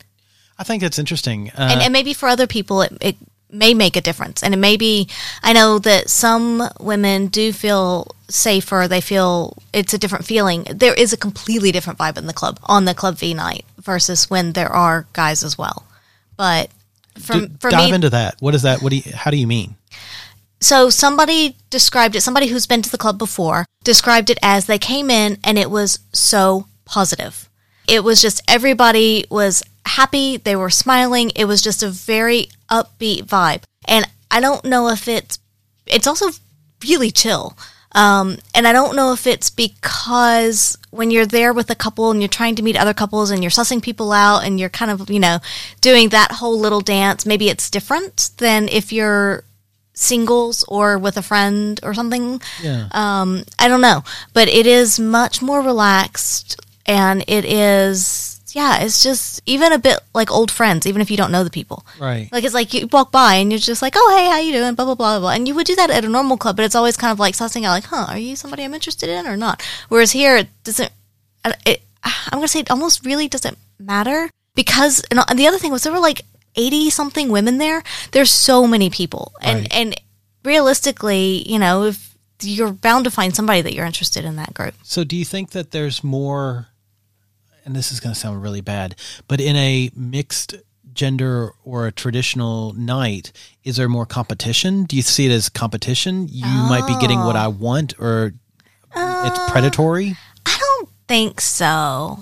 I 0.59 0.65
think 0.65 0.83
it's 0.83 0.99
interesting. 0.99 1.51
Uh, 1.51 1.69
and, 1.71 1.83
and 1.83 1.93
maybe 1.93 2.15
for 2.15 2.29
other 2.29 2.47
people 2.47 2.83
it, 2.83 2.97
it 3.01 3.17
may 3.51 3.75
make 3.75 3.97
a 3.97 4.01
difference 4.01 4.43
and 4.43 4.53
it 4.53 4.59
may 4.59 4.77
be 4.77 5.09
i 5.43 5.53
know 5.53 5.79
that 5.79 6.11
some 6.11 6.63
women 6.81 7.29
do 7.29 7.53
feel 7.53 8.07
safer 8.29 8.87
they 8.87 9.01
feel 9.01 9.57
it's 9.73 9.95
a 9.95 9.99
different 9.99 10.27
feeling 10.27 10.65
there 10.71 10.93
is 10.93 11.13
a 11.13 11.17
completely 11.17 11.73
different 11.73 11.99
vibe 11.99 12.19
in 12.19 12.27
the 12.27 12.33
club 12.35 12.59
on 12.65 12.85
the 12.85 12.95
club 12.95 13.17
v 13.17 13.33
night 13.33 13.65
versus 13.81 14.29
when 14.29 14.53
there 14.53 14.71
are 14.71 15.07
guys 15.15 15.43
as 15.43 15.57
well 15.57 15.85
but 16.39 16.71
from 17.19 17.47
d- 17.49 17.53
for 17.61 17.69
dive 17.71 17.91
me 17.91 17.95
into 17.97 18.09
that. 18.11 18.37
What 18.41 18.55
is 18.55 18.63
that? 18.63 18.81
What 18.81 18.91
do 18.91 18.97
you? 18.97 19.13
How 19.15 19.31
do 19.31 19.37
you 19.37 19.47
mean? 19.47 19.75
so 20.61 20.91
somebody 20.91 21.57
described 21.71 22.17
it 22.17 22.21
somebody 22.21 22.49
who's 22.49 22.67
been 22.67 22.83
to 22.83 22.91
the 22.91 22.99
club 22.99 23.19
before 23.19 23.65
described 23.85 24.31
it 24.31 24.39
as 24.43 24.67
they 24.67 24.79
came 24.79 25.11
in 25.11 25.39
and 25.45 25.59
it 25.59 25.71
was 25.71 26.01
so 26.13 26.67
positive 26.85 27.49
it 27.87 28.03
was 28.03 28.21
just 28.21 28.43
everybody 28.49 29.25
was 29.31 29.63
happy 29.87 30.37
they 30.37 30.57
were 30.57 30.71
smiling 30.71 31.31
it 31.37 31.45
was 31.45 31.63
just 31.63 31.83
a 31.83 31.89
very 31.89 32.49
upbeat 32.71 33.23
vibe 33.23 33.63
and 33.87 34.05
i 34.31 34.41
don't 34.41 34.65
know 34.65 34.89
if 34.89 35.07
it's 35.07 35.39
it's 35.87 36.07
also 36.07 36.31
really 36.87 37.11
chill 37.11 37.57
um, 37.93 38.37
and 38.55 38.67
i 38.67 38.73
don't 38.73 38.97
know 38.97 39.13
if 39.13 39.27
it's 39.27 39.51
because 39.51 40.77
when 40.91 41.11
you're 41.11 41.27
there 41.27 41.53
with 41.53 41.71
a 41.71 41.75
couple 41.75 42.11
and 42.11 42.21
you're 42.21 42.29
trying 42.29 42.55
to 42.55 42.63
meet 42.63 42.77
other 42.77 42.95
couples 42.95 43.31
and 43.31 43.43
you're 43.43 43.51
sussing 43.51 43.83
people 43.83 44.13
out 44.13 44.45
and 44.45 44.59
you're 44.59 44.69
kind 44.69 44.91
of 44.91 45.11
you 45.11 45.21
know 45.21 45.39
doing 45.81 46.09
that 46.11 46.33
whole 46.33 46.59
little 46.59 46.81
dance 46.81 47.27
maybe 47.27 47.49
it's 47.49 47.71
different 47.71 48.31
than 48.39 48.69
if 48.69 48.93
you're 48.93 49.45
singles 49.99 50.65
or 50.69 50.97
with 50.97 51.17
a 51.17 51.23
friend 51.23 51.81
or 51.83 51.93
something. 51.93 52.41
Yeah. 52.63 52.89
Um, 52.93 53.43
I 53.59 53.69
don't 53.69 53.81
know, 53.81 54.05
but 54.33 54.49
it 54.49 54.67
is 54.67 55.01
much 55.01 55.43
more 55.43 55.61
relaxed 55.61 56.61
and 56.87 57.25
it 57.27 57.45
is, 57.45 58.28
yeah, 58.55 58.81
it's 58.83 59.03
just 59.03 59.41
even 59.47 59.73
a 59.73 59.79
bit 59.79 59.99
like 60.15 60.31
old 60.31 60.51
friends, 60.51 60.87
even 60.87 61.03
if 61.03 61.11
you 61.11 61.17
don't 61.17 61.31
know 61.33 61.45
the 61.45 61.51
people. 61.51 61.85
Right. 61.99 62.29
Like 62.33 62.45
it's 62.45 62.55
like 62.55 62.73
you 62.75 62.87
walk 62.93 63.11
by 63.13 63.35
and 63.35 63.51
you're 63.53 63.59
just 63.59 63.83
like, 63.83 63.95
oh 63.97 64.17
hey, 64.17 64.29
how 64.31 64.39
you 64.39 64.53
doing? 64.53 64.75
Blah 64.75 64.85
blah 64.87 64.95
blah 64.95 65.19
blah. 65.21 65.31
And 65.31 65.47
you 65.49 65.55
would 65.55 65.67
do 65.67 65.77
that 65.77 65.91
at 65.91 66.05
a 66.05 66.09
normal 66.09 66.37
club, 66.37 66.57
but 66.57 66.65
it's 66.65 66.75
always 66.75 66.97
kind 66.97 67.13
of 67.13 67.19
like 67.19 67.35
sussing 67.35 67.65
out, 67.65 67.71
like, 67.71 67.85
huh, 67.85 68.07
are 68.09 68.19
you 68.19 68.37
somebody 68.37 68.65
I'm 68.65 68.75
interested 68.75 69.09
in 69.09 69.27
or 69.27 69.37
not? 69.37 69.63
Whereas 69.89 70.13
here, 70.13 70.37
it 70.37 70.49
doesn't. 70.65 70.91
It, 71.67 71.83
I'm 72.05 72.39
gonna 72.39 72.49
say 72.49 72.61
it 72.61 72.71
almost 72.71 73.05
really 73.05 73.29
doesn't 73.29 73.59
matter 73.79 74.31
because 74.55 75.03
and 75.11 75.21
the 75.39 75.47
other 75.47 75.59
thing 75.59 75.73
was 75.73 75.83
there 75.83 75.93
were 75.93 75.99
like 75.99 76.23
80 76.57 76.91
something 76.91 77.29
women 77.31 77.59
there. 77.59 77.83
There's 78.13 78.31
so 78.31 78.67
many 78.67 78.91
people, 78.91 79.33
and 79.41 79.61
Right. 79.61 79.75
and 79.75 80.01
realistically, 80.45 81.49
you 81.51 81.59
know, 81.59 81.85
if 81.85 82.15
you're 82.43 82.73
bound 82.73 83.05
to 83.05 83.11
find 83.11 83.35
somebody 83.35 83.61
that 83.63 83.75
you're 83.75 83.85
interested 83.85 84.25
in 84.25 84.37
that 84.37 84.55
group. 84.55 84.75
So, 84.83 85.05
do 85.05 85.17
you 85.17 85.25
think 85.25 85.51
that 85.51 85.71
there's 85.73 86.03
more? 86.05 86.69
And 87.69 87.77
this 87.77 87.93
is 87.93 88.01
going 88.01 88.15
to 88.15 88.19
sound 88.19 88.43
really 88.43 88.63
bad, 88.63 88.97
but 89.29 89.43
in 89.43 89.55
a 89.55 89.91
mixed 89.95 90.57
gender 90.95 91.53
or 91.65 91.87
a 91.87 91.93
traditional 91.93 92.73
night, 92.73 93.31
is 93.63 93.77
there 93.77 93.91
more 93.91 94.07
competition? 94.07 94.85
Do 94.85 94.97
you 94.97 95.03
see 95.03 95.27
it 95.27 95.33
as 95.33 95.51
competition? 95.51 96.29
You 96.31 96.47
might 96.47 96.87
be 96.87 96.99
getting 96.99 97.21
what 97.21 97.37
I 97.37 97.49
want, 97.49 97.93
or 98.01 98.33
it's 98.97 99.51
predatory. 99.51 100.17
I 100.47 100.59
don't 100.59 100.89
think 101.07 101.43
so. 101.43 102.19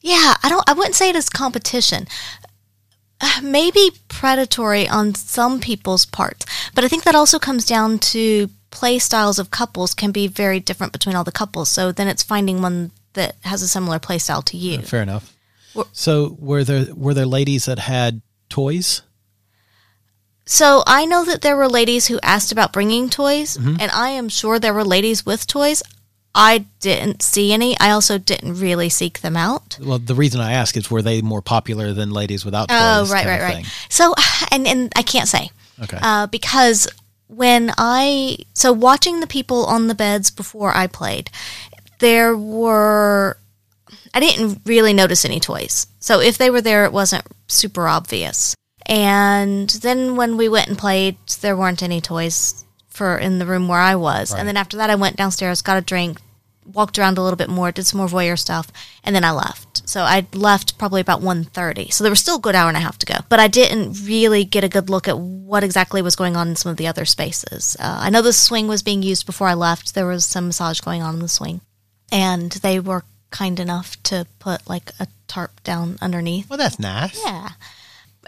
Yeah, 0.00 0.34
I 0.44 0.48
don't. 0.48 0.62
I 0.70 0.74
wouldn't 0.74 0.94
say 0.94 1.10
it 1.10 1.16
is 1.16 1.28
competition. 1.28 2.06
Uh, 3.20 3.40
Maybe 3.42 3.90
predatory 4.06 4.88
on 4.88 5.16
some 5.16 5.58
people's 5.58 6.06
parts, 6.06 6.46
but 6.72 6.84
I 6.84 6.88
think 6.88 7.02
that 7.02 7.16
also 7.16 7.40
comes 7.40 7.66
down 7.66 7.98
to 8.14 8.48
play 8.70 9.00
styles 9.00 9.40
of 9.40 9.50
couples 9.50 9.92
can 9.92 10.12
be 10.12 10.28
very 10.28 10.60
different 10.60 10.92
between 10.92 11.16
all 11.16 11.24
the 11.24 11.32
couples. 11.32 11.68
So 11.68 11.90
then 11.90 12.06
it's 12.06 12.22
finding 12.22 12.62
one 12.62 12.92
that 13.14 13.36
has 13.42 13.62
a 13.62 13.68
similar 13.68 13.98
play 13.98 14.18
style 14.18 14.42
to 14.42 14.56
you. 14.56 14.80
Fair 14.82 15.02
enough. 15.02 15.34
So 15.92 16.36
were 16.40 16.64
there 16.64 16.86
were 16.94 17.14
there 17.14 17.26
ladies 17.26 17.66
that 17.66 17.78
had 17.78 18.20
toys? 18.48 19.02
So 20.44 20.82
I 20.86 21.04
know 21.04 21.24
that 21.24 21.42
there 21.42 21.56
were 21.56 21.68
ladies 21.68 22.06
who 22.06 22.18
asked 22.22 22.52
about 22.52 22.72
bringing 22.72 23.10
toys, 23.10 23.56
Mm-hmm. 23.56 23.76
and 23.80 23.90
I 23.92 24.10
am 24.10 24.28
sure 24.28 24.58
there 24.58 24.74
were 24.74 24.84
ladies 24.84 25.26
with 25.26 25.46
toys. 25.46 25.82
I 26.34 26.66
didn't 26.80 27.22
see 27.22 27.52
any. 27.52 27.78
I 27.80 27.90
also 27.90 28.16
didn't 28.18 28.54
really 28.60 28.88
seek 28.88 29.20
them 29.20 29.36
out. 29.36 29.78
Well, 29.80 29.98
the 29.98 30.14
reason 30.14 30.40
I 30.40 30.52
ask 30.52 30.76
is 30.76 30.90
were 30.90 31.02
they 31.02 31.20
more 31.20 31.42
popular 31.42 31.92
than 31.92 32.10
ladies 32.10 32.44
without 32.44 32.68
toys? 32.68 32.78
Oh, 32.80 33.06
right, 33.12 33.26
right, 33.26 33.40
right. 33.42 33.66
So, 33.88 34.14
and 34.52 34.66
and 34.66 34.92
I 34.96 35.02
can't 35.02 35.28
say 35.28 35.50
Okay. 35.82 35.98
uh, 36.00 36.26
because 36.28 36.88
when 37.28 37.72
I 37.76 38.38
so 38.54 38.72
watching 38.72 39.20
the 39.20 39.26
people 39.26 39.66
on 39.66 39.88
the 39.88 39.94
beds 39.94 40.30
before 40.30 40.74
I 40.74 40.86
played, 40.86 41.30
there 41.98 42.36
were 42.36 43.38
I 44.14 44.20
didn't 44.20 44.62
really 44.64 44.92
notice 44.92 45.24
any 45.24 45.40
toys. 45.40 45.86
So 45.98 46.20
if 46.20 46.38
they 46.38 46.50
were 46.50 46.60
there, 46.60 46.84
it 46.84 46.92
wasn't 46.92 47.26
super 47.46 47.86
obvious. 47.86 48.54
And 48.86 49.68
then 49.68 50.16
when 50.16 50.36
we 50.36 50.48
went 50.48 50.68
and 50.68 50.78
played, 50.78 51.16
there 51.40 51.56
weren't 51.56 51.82
any 51.82 52.00
toys 52.00 52.64
for 52.88 53.18
in 53.18 53.38
the 53.38 53.46
room 53.46 53.68
where 53.68 53.80
I 53.80 53.94
was. 53.94 54.32
And 54.34 54.48
then 54.48 54.56
after 54.56 54.76
that, 54.78 54.90
I 54.90 54.94
went 54.94 55.16
downstairs, 55.16 55.62
got 55.62 55.76
a 55.76 55.82
drink, 55.82 56.20
walked 56.64 56.98
around 56.98 57.18
a 57.18 57.22
little 57.22 57.36
bit 57.36 57.50
more, 57.50 57.70
did 57.70 57.86
some 57.86 57.98
more 57.98 58.08
voyeur 58.08 58.38
stuff, 58.38 58.72
and 59.04 59.14
then 59.14 59.24
I 59.24 59.30
left. 59.30 59.88
So 59.88 60.02
I 60.02 60.26
left 60.32 60.78
probably 60.78 61.00
about 61.00 61.20
1.30. 61.20 61.92
So 61.92 62.02
there 62.02 62.10
was 62.10 62.20
still 62.20 62.36
a 62.36 62.40
good 62.40 62.54
hour 62.54 62.68
and 62.68 62.76
a 62.76 62.80
half 62.80 62.98
to 62.98 63.06
go. 63.06 63.16
But 63.28 63.40
I 63.40 63.48
didn't 63.48 64.04
really 64.06 64.44
get 64.44 64.64
a 64.64 64.68
good 64.68 64.90
look 64.90 65.06
at 65.06 65.18
what 65.18 65.64
exactly 65.64 66.02
was 66.02 66.16
going 66.16 66.36
on 66.36 66.48
in 66.48 66.56
some 66.56 66.70
of 66.70 66.76
the 66.76 66.86
other 66.86 67.04
spaces. 67.04 67.76
Uh, 67.78 67.98
I 68.00 68.10
know 68.10 68.22
the 68.22 68.32
swing 68.32 68.68
was 68.68 68.82
being 68.82 69.02
used 69.02 69.26
before 69.26 69.48
I 69.48 69.54
left. 69.54 69.94
There 69.94 70.06
was 70.06 70.24
some 70.24 70.46
massage 70.46 70.80
going 70.80 71.02
on 71.02 71.14
in 71.14 71.20
the 71.20 71.28
swing. 71.28 71.60
And 72.10 72.52
they 72.52 72.80
were 72.80 73.04
kind 73.30 73.60
enough 73.60 74.02
to 74.04 74.26
put 74.38 74.68
like 74.68 74.92
a 74.98 75.06
tarp 75.26 75.62
down 75.62 75.98
underneath. 76.00 76.48
well, 76.48 76.56
that's 76.56 76.78
nice. 76.78 77.20
Yeah. 77.24 77.50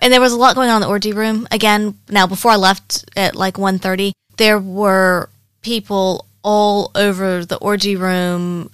And 0.02 0.12
there 0.12 0.20
was 0.20 0.32
a 0.32 0.36
lot 0.36 0.54
going 0.54 0.70
on 0.70 0.76
in 0.76 0.86
the 0.86 0.88
orgy 0.88 1.12
room. 1.12 1.46
Again, 1.50 1.98
now 2.08 2.26
before 2.26 2.52
I 2.52 2.56
left 2.56 3.04
at 3.16 3.34
like 3.34 3.54
1.30, 3.54 4.12
there 4.36 4.58
were 4.58 5.28
people 5.62 6.26
all 6.42 6.90
over 6.94 7.44
the 7.44 7.58
orgy 7.58 7.96
room, 7.96 8.70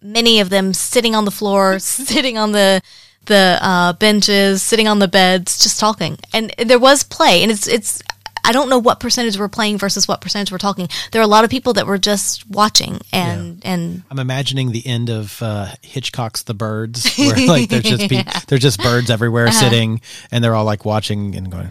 many 0.00 0.40
of 0.40 0.50
them 0.50 0.72
sitting 0.72 1.14
on 1.14 1.24
the 1.24 1.30
floor, 1.30 1.78
sitting 1.80 2.38
on 2.38 2.52
the 2.52 2.80
the 3.26 3.58
uh, 3.60 3.92
benches, 3.92 4.62
sitting 4.62 4.88
on 4.88 5.00
the 5.00 5.08
beds, 5.08 5.62
just 5.62 5.78
talking. 5.78 6.16
And 6.32 6.50
there 6.56 6.78
was 6.78 7.04
play, 7.04 7.42
and 7.42 7.52
it's 7.52 7.66
it's. 7.66 8.02
I 8.48 8.52
don't 8.52 8.70
know 8.70 8.78
what 8.78 8.98
percentage 8.98 9.38
we're 9.38 9.48
playing 9.48 9.76
versus 9.76 10.08
what 10.08 10.22
percentage 10.22 10.50
we're 10.50 10.56
talking. 10.58 10.88
There 11.12 11.20
are 11.20 11.24
a 11.24 11.28
lot 11.28 11.44
of 11.44 11.50
people 11.50 11.74
that 11.74 11.86
were 11.86 11.98
just 11.98 12.48
watching, 12.48 12.98
and 13.12 13.60
and 13.64 14.02
I'm 14.10 14.18
imagining 14.18 14.72
the 14.72 14.86
end 14.86 15.10
of 15.10 15.42
uh, 15.42 15.68
Hitchcock's 15.82 16.44
The 16.44 16.54
Birds, 16.54 17.14
where 17.18 17.36
like 17.46 17.68
there's 17.68 17.84
just 17.84 18.08
be, 18.08 18.22
there's 18.48 18.62
just 18.62 18.82
birds 18.82 19.10
everywhere 19.10 19.48
Uh-huh. 19.48 19.60
sitting, 19.60 20.00
and 20.32 20.42
they're 20.42 20.54
all 20.54 20.64
like 20.64 20.84
watching 20.86 21.34
and 21.36 21.52
going 21.52 21.70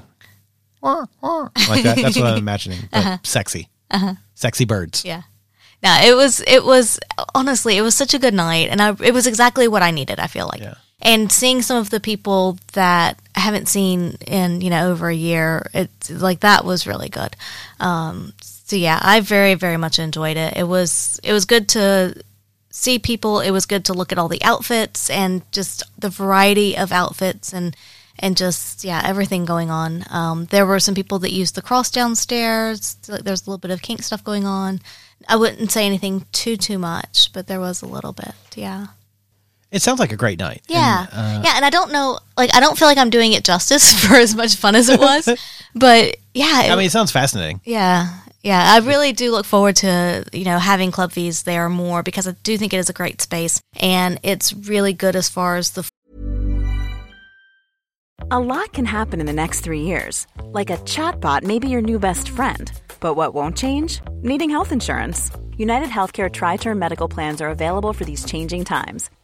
"Wah, 0.81 1.05
wah," 1.21 1.49
like 1.67 1.83
that. 1.83 1.97
That's 1.97 2.15
what 2.17 2.27
I'm 2.27 2.37
imagining. 2.47 2.79
But 2.91 3.25
sexy, 3.25 3.69
sexy 4.35 4.65
birds. 4.65 5.03
Uh-huh. 5.03 5.17
Yeah. 5.17 5.21
No, 5.83 6.09
it 6.11 6.15
was 6.15 6.41
it 6.47 6.63
was 6.63 6.99
honestly 7.35 7.75
it 7.77 7.81
was 7.81 7.95
such 7.95 8.13
a 8.13 8.19
good 8.19 8.33
night, 8.33 8.69
and 8.69 8.81
I, 8.81 8.95
it 9.03 9.13
was 9.13 9.25
exactly 9.27 9.67
what 9.67 9.81
I 9.81 9.91
needed. 9.91 10.19
I 10.19 10.27
feel 10.27 10.47
like, 10.47 10.61
Yeah. 10.61 10.75
And 11.01 11.31
seeing 11.31 11.61
some 11.61 11.77
of 11.77 11.89
the 11.89 11.99
people 11.99 12.57
that 12.73 13.19
I 13.35 13.39
haven't 13.41 13.67
seen 13.67 14.17
in 14.25 14.61
you 14.61 14.69
know 14.69 14.91
over 14.91 15.09
a 15.09 15.15
year, 15.15 15.69
it's 15.73 16.09
like 16.09 16.39
that 16.41 16.65
was 16.65 16.87
really 16.87 17.09
good. 17.09 17.35
Um, 17.79 18.33
so 18.41 18.75
yeah, 18.75 18.99
I 19.01 19.19
very 19.19 19.53
very 19.53 19.77
much 19.77 19.99
enjoyed 19.99 20.37
it. 20.37 20.57
It 20.57 20.67
was 20.67 21.19
it 21.23 21.33
was 21.33 21.45
good 21.45 21.67
to 21.69 22.21
see 22.69 22.99
people. 22.99 23.39
It 23.39 23.51
was 23.51 23.65
good 23.65 23.85
to 23.85 23.93
look 23.93 24.11
at 24.11 24.17
all 24.17 24.27
the 24.27 24.43
outfits 24.43 25.09
and 25.09 25.41
just 25.51 25.83
the 25.99 26.09
variety 26.09 26.77
of 26.77 26.91
outfits 26.91 27.53
and 27.53 27.75
and 28.19 28.35
just 28.35 28.83
yeah 28.83 29.01
everything 29.05 29.45
going 29.45 29.69
on. 29.69 30.03
Um, 30.09 30.45
there 30.45 30.65
were 30.65 30.79
some 30.79 30.95
people 30.95 31.19
that 31.19 31.31
used 31.31 31.55
the 31.55 31.61
cross 31.61 31.91
downstairs. 31.91 32.95
There's 33.05 33.45
a 33.45 33.49
little 33.49 33.57
bit 33.57 33.71
of 33.71 33.81
kink 33.81 34.01
stuff 34.01 34.23
going 34.23 34.45
on. 34.45 34.81
I 35.27 35.35
wouldn't 35.35 35.71
say 35.71 35.85
anything 35.85 36.25
too 36.31 36.57
too 36.57 36.79
much, 36.79 37.31
but 37.33 37.47
there 37.47 37.59
was 37.59 37.81
a 37.81 37.87
little 37.87 38.13
bit. 38.13 38.33
Yeah. 38.55 38.87
It 39.71 39.81
sounds 39.81 39.99
like 39.99 40.11
a 40.11 40.15
great 40.17 40.39
night. 40.39 40.61
Yeah. 40.67 41.07
And, 41.11 41.39
uh, 41.39 41.41
yeah, 41.47 41.55
and 41.57 41.65
I 41.65 41.69
don't 41.69 41.91
know 41.91 42.19
like 42.37 42.53
I 42.55 42.59
don't 42.59 42.77
feel 42.77 42.87
like 42.87 42.97
I'm 42.97 43.09
doing 43.09 43.33
it 43.33 43.43
justice 43.43 43.93
for 44.05 44.15
as 44.15 44.35
much 44.35 44.55
fun 44.55 44.75
as 44.75 44.89
it 44.89 44.99
was. 44.99 45.27
but 45.75 46.15
yeah, 46.33 46.63
it- 46.65 46.71
I 46.71 46.75
mean, 46.75 46.85
it 46.85 46.91
sounds 46.91 47.11
fascinating. 47.11 47.61
yeah. 47.65 48.19
Yeah, 48.43 48.63
I 48.65 48.77
really 48.85 49.11
do 49.11 49.31
look 49.31 49.45
forward 49.45 49.75
to, 49.77 50.23
you 50.31 50.45
know, 50.45 50.57
having 50.57 50.89
Club 50.91 51.11
V's 51.11 51.43
there 51.43 51.67
more 51.67 52.01
because 52.01 52.27
I 52.29 52.31
do 52.43 52.57
think 52.57 52.71
it 52.73 52.77
is 52.77 52.89
a 52.89 52.93
great 52.93 53.19
space 53.19 53.59
and 53.81 54.19
it's 54.23 54.53
really 54.53 54.93
good 54.93 55.17
as 55.17 55.27
far 55.27 55.57
as 55.57 55.71
the 55.71 55.83
A 58.31 58.39
lot 58.39 58.71
can 58.73 58.85
happen 58.85 59.19
in 59.19 59.25
the 59.25 59.33
next 59.33 59.61
three 59.61 59.81
years. 59.81 60.27
Like 60.43 60.69
a 60.69 60.77
chatbot 60.77 61.43
may 61.43 61.59
be 61.59 61.67
your 61.67 61.81
new 61.81 61.99
best 61.99 62.29
friend. 62.29 62.71
But 63.01 63.15
what 63.15 63.33
won't 63.33 63.57
change? 63.57 63.99
Needing 64.21 64.49
health 64.49 64.71
insurance. 64.71 65.29
UnitedHealthcare 65.59 66.31
Tri 66.31 66.57
Term 66.57 66.79
Medical 66.79 67.09
Plans 67.09 67.41
are 67.41 67.49
available 67.49 67.91
for 67.93 68.05
these 68.05 68.23
changing 68.23 68.63
times. 68.65 69.09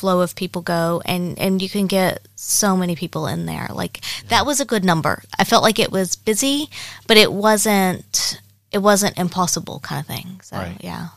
flow 0.00 0.20
of 0.22 0.34
people 0.34 0.62
go 0.62 1.02
and 1.04 1.38
and 1.38 1.60
you 1.62 1.68
can 1.68 1.86
get 1.86 2.26
so 2.36 2.76
many 2.76 2.96
people 2.96 3.26
in 3.26 3.46
there. 3.46 3.68
Like 3.72 4.00
that 4.28 4.46
was 4.46 4.58
a 4.60 4.64
good 4.64 4.84
number. 4.84 5.22
I 5.38 5.44
felt 5.44 5.62
like 5.62 5.78
it 5.78 5.92
was 5.92 6.16
busy, 6.16 6.68
but 7.06 7.16
it 7.16 7.30
wasn't 7.32 8.40
it 8.72 8.78
wasn't 8.78 9.18
impossible 9.18 9.80
kind 9.80 10.00
of 10.00 10.06
thing. 10.06 10.40
So 10.42 10.56
Right. 10.56 10.76
yeah. 10.82 11.08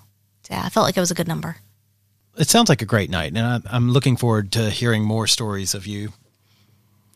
Yeah, 0.49 0.61
I 0.65 0.69
felt 0.69 0.85
like 0.85 0.97
it 0.97 0.99
was 0.99 1.11
a 1.11 1.15
good 1.15 1.27
number. 1.27 1.55
It 2.37 2.49
sounds 2.49 2.67
like 2.69 2.81
a 2.81 2.85
great 2.93 3.09
night, 3.09 3.31
and 3.35 3.39
I, 3.39 3.59
I'm 3.75 3.91
looking 3.91 4.17
forward 4.17 4.51
to 4.53 4.69
hearing 4.69 5.03
more 5.05 5.27
stories 5.27 5.73
of 5.73 5.85
you 5.87 6.11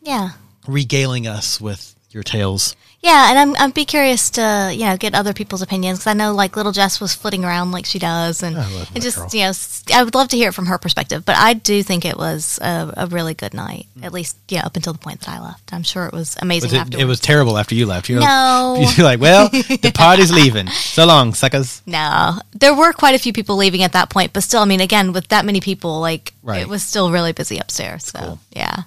Yeah. 0.02 0.30
regaling 0.66 1.26
us 1.26 1.60
with 1.60 1.94
your 2.10 2.22
tales. 2.22 2.74
Yeah, 3.00 3.30
and 3.30 3.38
I'm 3.38 3.62
I'd 3.62 3.74
be 3.74 3.84
curious 3.84 4.28
to 4.30 4.70
you 4.72 4.84
know 4.84 4.96
get 4.96 5.14
other 5.14 5.32
people's 5.32 5.62
opinions 5.62 6.00
because 6.00 6.08
I 6.08 6.14
know 6.14 6.34
like 6.34 6.56
little 6.56 6.72
Jess 6.72 7.00
was 7.00 7.14
flitting 7.14 7.44
around 7.44 7.70
like 7.70 7.86
she 7.86 8.00
does, 8.00 8.42
and, 8.42 8.56
and 8.56 9.00
just 9.00 9.18
girl. 9.18 9.28
you 9.32 9.40
know 9.42 9.52
I 9.94 10.02
would 10.02 10.16
love 10.16 10.28
to 10.28 10.36
hear 10.36 10.48
it 10.48 10.52
from 10.52 10.66
her 10.66 10.78
perspective. 10.78 11.24
But 11.24 11.36
I 11.36 11.54
do 11.54 11.84
think 11.84 12.04
it 12.04 12.16
was 12.16 12.58
a, 12.60 12.92
a 12.96 13.06
really 13.06 13.34
good 13.34 13.54
night, 13.54 13.86
mm. 13.96 14.04
at 14.04 14.12
least 14.12 14.36
yeah 14.48 14.66
up 14.66 14.74
until 14.74 14.92
the 14.92 14.98
point 14.98 15.20
that 15.20 15.28
I 15.28 15.40
left. 15.40 15.72
I'm 15.72 15.84
sure 15.84 16.06
it 16.06 16.12
was 16.12 16.36
amazing. 16.42 16.72
Was 16.72 16.88
it, 16.88 16.94
it 16.96 17.04
was 17.04 17.20
terrible 17.20 17.56
after 17.56 17.76
you 17.76 17.86
left. 17.86 18.08
You're 18.08 18.20
No. 18.20 18.84
You're 18.96 19.04
like, 19.04 19.20
well, 19.20 19.48
the 19.48 19.92
party's 19.94 20.32
leaving. 20.32 20.68
So 20.98 21.06
long, 21.06 21.32
suckers. 21.34 21.80
No, 21.86 22.40
there 22.52 22.74
were 22.74 22.92
quite 22.92 23.14
a 23.14 23.18
few 23.18 23.32
people 23.32 23.56
leaving 23.56 23.82
at 23.82 23.92
that 23.92 24.10
point, 24.10 24.32
but 24.32 24.42
still, 24.42 24.62
I 24.62 24.64
mean, 24.64 24.80
again, 24.80 25.12
with 25.12 25.28
that 25.28 25.44
many 25.44 25.60
people, 25.60 26.00
like 26.00 26.32
Right. 26.42 26.60
it 26.62 26.68
was 26.68 26.82
still 26.82 27.12
really 27.12 27.32
busy 27.32 27.58
upstairs. 27.58 28.06
So 28.06 28.38
yeah, 28.50 28.84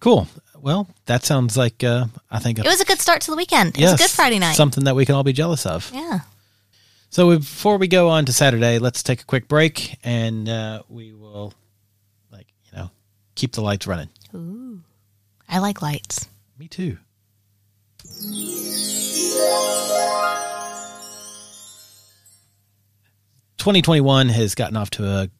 Cool. 0.00 0.28
Well, 0.66 0.88
that 1.04 1.24
sounds 1.24 1.56
like 1.56 1.84
uh, 1.84 2.06
I 2.28 2.40
think 2.40 2.58
a, 2.58 2.62
it 2.62 2.66
was 2.66 2.80
a 2.80 2.84
good 2.84 2.98
start 2.98 3.20
to 3.20 3.30
the 3.30 3.36
weekend. 3.36 3.76
It 3.76 3.82
yes, 3.82 3.92
was 3.92 4.00
a 4.00 4.02
good 4.02 4.10
Friday 4.10 4.40
night. 4.40 4.56
Something 4.56 4.82
that 4.82 4.96
we 4.96 5.06
can 5.06 5.14
all 5.14 5.22
be 5.22 5.32
jealous 5.32 5.64
of. 5.64 5.92
yeah, 5.94 6.18
So 7.08 7.38
before 7.38 7.76
we 7.78 7.86
go 7.86 8.08
on 8.08 8.24
to 8.24 8.32
Saturday, 8.32 8.80
let's 8.80 9.04
take 9.04 9.20
a 9.20 9.24
quick 9.24 9.46
break 9.46 9.96
and 10.02 10.48
uh, 10.48 10.82
we 10.88 11.12
will, 11.12 11.54
like, 12.32 12.48
you 12.64 12.78
know, 12.78 12.90
keep 13.36 13.52
the 13.52 13.60
lights 13.60 13.86
running. 13.86 14.08
Ooh, 14.34 14.80
I 15.48 15.60
like 15.60 15.82
lights. 15.82 16.26
Me 16.58 16.66
too. 16.66 16.98
Twenty 23.56 23.82
twenty 23.82 24.00
one 24.00 24.30
has 24.30 24.56
gotten 24.56 24.76
off 24.76 24.90
to 24.90 25.06
a 25.06 25.30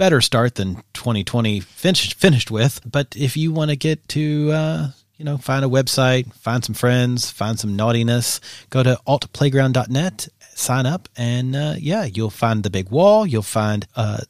better 0.00 0.22
start 0.22 0.54
than 0.54 0.76
2020 0.94 1.60
finished 1.60 2.14
finished 2.14 2.50
with. 2.50 2.80
But 2.90 3.14
if 3.14 3.36
you 3.36 3.52
want 3.52 3.70
to 3.70 3.76
get 3.76 4.08
to, 4.08 4.50
uh, 4.50 4.88
you 5.18 5.26
know, 5.26 5.36
find 5.36 5.62
a 5.62 5.68
website, 5.68 6.32
find 6.32 6.64
some 6.64 6.74
friends, 6.74 7.30
find 7.30 7.60
some 7.60 7.76
naughtiness, 7.76 8.40
go 8.70 8.82
to 8.82 8.98
altplayground.net, 9.06 10.28
sign 10.54 10.86
up, 10.86 11.10
and 11.18 11.54
uh, 11.54 11.74
yeah, 11.78 12.04
you'll 12.04 12.30
find 12.30 12.62
the 12.62 12.70
big 12.70 12.90
wall. 12.90 13.26
You'll 13.26 13.42
find 13.42 13.86
uh, 13.94 14.20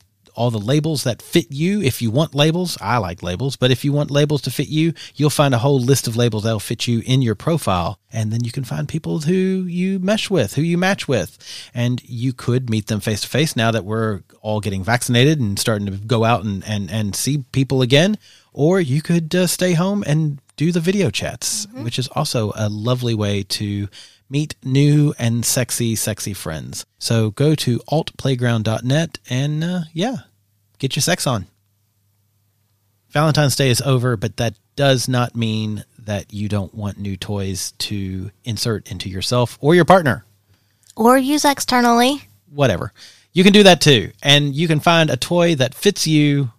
all 0.41 0.51
the 0.51 0.59
labels 0.59 1.05
that 1.05 1.21
fit 1.21 1.53
you. 1.53 1.83
If 1.83 2.01
you 2.01 2.11
want 2.11 2.35
labels, 2.35 2.79
I 2.81 2.97
like 2.97 3.23
labels, 3.23 3.57
but 3.57 3.71
if 3.71 3.85
you 3.85 3.93
want 3.93 4.11
labels 4.11 4.41
to 4.43 4.51
fit 4.51 4.69
you, 4.69 4.95
you'll 5.15 5.29
find 5.29 5.53
a 5.53 5.59
whole 5.59 5.79
list 5.79 6.09
of 6.09 6.17
labels 6.17 6.45
that'll 6.45 6.61
fit 6.61 6.87
you 6.89 7.03
in 7.05 7.21
your 7.21 7.35
profile. 7.35 7.99
And 8.11 8.33
then 8.33 8.43
you 8.43 8.51
can 8.51 8.65
find 8.65 8.89
people 8.89 9.19
who 9.19 9.35
you 9.69 9.99
mesh 9.99 10.31
with, 10.31 10.55
who 10.55 10.63
you 10.63 10.79
match 10.79 11.07
with. 11.07 11.37
And 11.75 12.03
you 12.09 12.33
could 12.33 12.71
meet 12.71 12.87
them 12.87 13.01
face 13.01 13.21
to 13.21 13.29
face 13.29 13.55
now 13.55 13.71
that 13.71 13.85
we're 13.85 14.23
all 14.41 14.61
getting 14.61 14.83
vaccinated 14.83 15.39
and 15.41 15.59
starting 15.59 15.85
to 15.85 15.93
go 15.93 16.25
out 16.25 16.43
and, 16.43 16.65
and, 16.67 16.91
and 16.91 17.15
see 17.15 17.45
people 17.53 17.83
again. 17.83 18.17
Or 18.55 18.81
you 18.81 19.03
could 19.03 19.35
uh, 19.35 19.47
stay 19.47 19.75
home 19.75 20.03
and 20.07 20.41
do 20.57 20.73
the 20.73 20.81
video 20.81 21.11
chats, 21.11 21.67
which 21.75 21.99
is 21.99 22.09
also 22.09 22.53
a 22.57 22.71
lovely 22.71 23.15
way 23.15 23.43
to 23.43 23.89
meet 24.31 24.55
new 24.65 25.13
and 25.19 25.45
sexy, 25.45 25.97
sexy 25.97 26.33
friends. 26.33 26.87
So 26.99 27.31
go 27.31 27.55
to 27.57 27.81
altplayground.net 27.91 29.19
and 29.29 29.65
uh, 29.65 29.81
yeah, 29.93 30.17
get 30.81 30.97
your 30.97 31.03
sex 31.03 31.27
on. 31.27 31.47
Valentine's 33.11 33.57
Day 33.57 33.71
is 33.71 33.81
over, 33.83 34.17
but 34.17 34.37
that 34.37 34.55
does 34.77 35.09
not 35.09 35.37
mean 35.37 35.85
that 35.99 36.33
you 36.33 36.49
don't 36.49 36.75
want 36.75 36.99
new 36.99 37.17
toys 37.17 37.73
to 37.79 38.31
insert 38.45 38.91
into 38.91 39.09
yourself 39.09 39.59
or 39.61 39.75
your 39.75 39.85
partner. 39.85 40.25
Or 40.97 41.19
use 41.19 41.45
externally. 41.45 42.23
Whatever. 42.49 42.93
You 43.33 43.45
can 43.45 43.53
do 43.53 43.63
that 43.65 43.81
too. 43.81 44.13
And 44.23 44.55
you 44.55 44.67
can 44.69 44.81
find 44.81 45.11
a 45.11 45.17
toy 45.17 45.55
that 45.57 45.75
fits 45.75 46.07
you, 46.07 46.51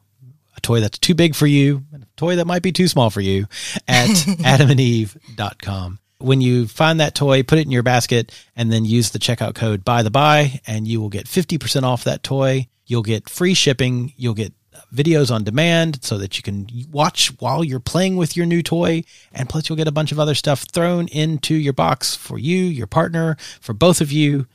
a 0.56 0.62
toy 0.62 0.80
that's 0.80 1.00
too 1.00 1.16
big 1.16 1.36
for 1.36 1.48
you, 1.48 1.84
and 1.94 2.04
a 2.04 2.08
toy 2.16 2.36
that 2.36 2.48
might 2.48 2.62
be 2.62 2.72
too 2.72 2.88
small 2.88 3.10
for 3.10 3.22
you 3.22 3.48
at 3.88 4.10
adamandeve.com. 4.10 6.00
When 6.20 6.40
you 6.40 6.68
find 6.68 7.00
that 7.00 7.16
toy, 7.16 7.44
put 7.44 7.58
it 7.58 7.66
in 7.66 7.72
your 7.72 7.84
basket 7.84 8.32
and 8.56 8.72
then 8.72 8.86
use 8.86 9.10
the 9.10 9.20
checkout 9.20 9.56
code 9.56 9.84
by 9.84 10.04
the 10.04 10.12
buy 10.12 10.62
and 10.68 10.88
you 10.88 11.02
will 11.02 11.10
get 11.10 11.26
50% 11.26 11.84
off 11.84 12.04
that 12.04 12.24
toy. 12.24 12.68
You'll 12.92 13.04
get 13.04 13.30
free 13.30 13.54
shipping. 13.54 14.12
You'll 14.18 14.34
get 14.34 14.52
videos 14.94 15.34
on 15.34 15.46
demand 15.46 16.04
so 16.04 16.18
that 16.18 16.36
you 16.36 16.44
can 16.44 16.68
watch 16.92 17.30
while 17.40 17.64
you're 17.64 17.80
playing 17.80 18.18
with 18.18 18.36
your 18.36 18.46
new 18.46 18.62
toy. 18.62 19.06
And 19.32 19.48
plus 19.48 19.70
you'll 19.70 19.78
get 19.78 19.88
a 19.88 19.94
bunch 19.94 20.12
of 20.12 20.20
other 20.20 20.36
stuff 20.36 20.66
thrown 20.74 21.08
into 21.08 21.56
your 21.56 21.72
box 21.72 22.18
for 22.18 22.38
you, 22.38 22.58
your 22.58 22.88
partner, 22.88 23.38
for 23.62 23.72
both 23.72 24.02
of 24.02 24.12
you 24.12 24.46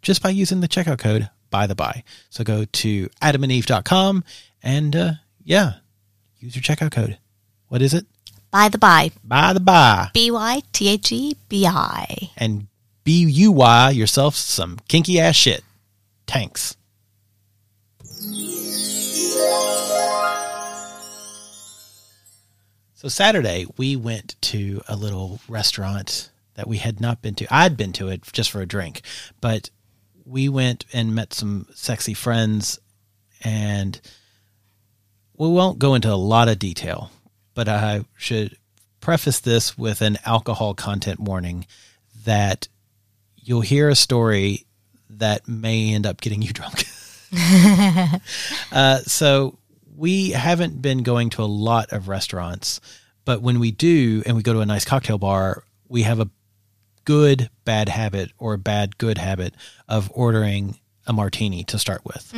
just 0.00 0.22
by 0.22 0.30
using 0.30 0.60
the 0.60 0.66
checkout 0.66 0.98
code 0.98 1.28
by 1.50 1.66
the 1.66 1.74
by. 1.74 2.04
So 2.30 2.42
go 2.42 2.64
to 2.64 3.08
adamandeve.com 3.20 4.24
and 4.62 4.96
uh, 4.96 5.12
yeah, 5.44 5.74
use 6.38 6.56
your 6.56 6.62
checkout 6.62 6.92
code. 6.92 7.18
What 7.68 7.82
is 7.82 7.92
it? 7.92 8.06
By 8.50 8.70
the 8.70 8.78
by. 8.78 9.10
By 9.22 9.52
the 9.52 9.60
by. 9.60 10.08
B 10.14 10.30
Y 10.30 10.62
T 10.72 10.88
H 10.88 11.12
E 11.12 11.36
B 11.50 11.66
I. 11.66 12.30
And 12.38 12.68
B 13.04 13.26
U 13.26 13.52
Y 13.52 13.90
yourself 13.90 14.36
some 14.36 14.78
kinky 14.88 15.20
ass 15.20 15.36
shit. 15.36 15.62
Tanks. 16.26 16.78
So 22.94 23.08
Saturday 23.08 23.66
we 23.76 23.94
went 23.94 24.36
to 24.42 24.80
a 24.88 24.96
little 24.96 25.38
restaurant 25.48 26.30
that 26.54 26.66
we 26.66 26.78
had 26.78 27.00
not 27.00 27.20
been 27.20 27.34
to. 27.36 27.54
I'd 27.54 27.76
been 27.76 27.92
to 27.94 28.08
it 28.08 28.22
just 28.32 28.50
for 28.50 28.62
a 28.62 28.66
drink, 28.66 29.02
but 29.40 29.68
we 30.24 30.48
went 30.48 30.86
and 30.92 31.14
met 31.14 31.34
some 31.34 31.66
sexy 31.74 32.14
friends 32.14 32.80
and 33.44 34.00
we 35.36 35.48
won't 35.48 35.78
go 35.78 35.94
into 35.94 36.10
a 36.10 36.16
lot 36.16 36.48
of 36.48 36.58
detail, 36.58 37.10
but 37.54 37.68
I 37.68 38.06
should 38.16 38.56
preface 39.00 39.40
this 39.40 39.76
with 39.76 40.00
an 40.00 40.18
alcohol 40.24 40.74
content 40.74 41.20
warning 41.20 41.66
that 42.24 42.66
you'll 43.36 43.60
hear 43.60 43.88
a 43.88 43.94
story 43.94 44.66
that 45.10 45.46
may 45.46 45.92
end 45.92 46.06
up 46.06 46.20
getting 46.20 46.42
you 46.42 46.52
drunk. 46.54 46.86
uh, 48.72 48.98
so 49.00 49.58
we 49.96 50.30
haven't 50.30 50.80
been 50.82 51.02
going 51.02 51.30
to 51.30 51.42
a 51.42 51.46
lot 51.46 51.92
of 51.92 52.08
restaurants, 52.08 52.80
but 53.24 53.42
when 53.42 53.58
we 53.58 53.70
do 53.70 54.22
and 54.26 54.36
we 54.36 54.42
go 54.42 54.52
to 54.52 54.60
a 54.60 54.66
nice 54.66 54.84
cocktail 54.84 55.18
bar, 55.18 55.64
we 55.88 56.02
have 56.02 56.20
a 56.20 56.28
good 57.04 57.50
bad 57.64 57.88
habit 57.88 58.32
or 58.38 58.54
a 58.54 58.58
bad 58.58 58.98
good 58.98 59.18
habit 59.18 59.54
of 59.88 60.10
ordering 60.14 60.78
a 61.06 61.12
martini 61.12 61.62
to 61.64 61.78
start 61.78 62.02
with. 62.04 62.32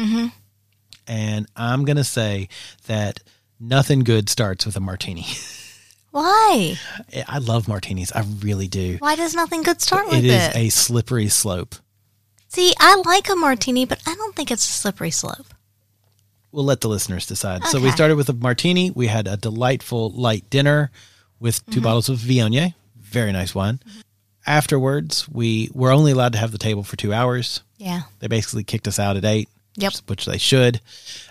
And 1.07 1.46
I'm 1.57 1.85
going 1.87 1.96
to 1.96 2.05
say 2.05 2.48
that 2.87 3.20
nothing 3.59 4.01
good 4.01 4.29
starts 4.29 4.66
with 4.66 4.77
a 4.77 4.81
martini. 4.81 5.24
Why? 6.11 6.77
I 7.27 7.38
love 7.38 7.66
martinis. 7.68 8.12
I 8.12 8.24
really 8.40 8.68
do. 8.68 8.96
Why 8.98 9.14
does 9.16 9.35
nothing 9.35 9.62
good 9.62 9.81
start 9.81 10.07
with 10.09 10.18
It 10.18 10.24
it? 10.27 10.31
is 10.31 10.57
a 10.57 10.68
slippery 10.70 11.29
slope. 11.29 11.74
See, 12.49 12.75
I 12.81 13.01
like 13.05 13.29
a 13.29 13.37
martini, 13.37 13.85
but 13.85 14.01
I 14.07 14.15
don't 14.15 14.35
think 14.35 14.51
it's 14.51 14.69
a 14.69 14.73
slippery 14.73 15.11
slope. 15.11 15.47
We'll 16.51 16.65
let 16.65 16.81
the 16.81 16.89
listeners 16.89 17.27
decide. 17.27 17.65
So 17.65 17.79
we 17.81 17.91
started 17.91 18.17
with 18.17 18.29
a 18.31 18.33
martini. 18.33 18.91
We 18.91 19.07
had 19.09 19.29
a 19.29 19.37
delightful 19.37 20.11
light 20.11 20.49
dinner 20.49 20.91
with 21.39 21.65
2 21.67 21.73
Mm-hmm. 21.73 21.83
bottles 21.83 22.09
of 22.09 22.19
Viognier, 22.19 22.75
very 22.99 23.33
nice 23.33 23.55
wine. 23.55 23.81
Afterwards, 24.47 25.29
we 25.29 25.69
were 25.75 25.91
only 25.91 26.13
allowed 26.13 26.33
to 26.33 26.39
have 26.39 26.53
the 26.53 26.59
table 26.59 26.83
for 26.83 26.97
two 26.97 27.13
hours. 27.13 27.61
Yeah. 27.77 28.03
They 28.21 28.29
basically 28.29 28.65
kicked 28.65 28.89
us 28.89 28.99
out 28.99 29.17
at 29.19 29.25
eight, 29.27 29.49
Yep. 29.77 29.93
which, 29.93 30.03
which 30.07 30.25
they 30.27 30.39
should. 30.39 30.81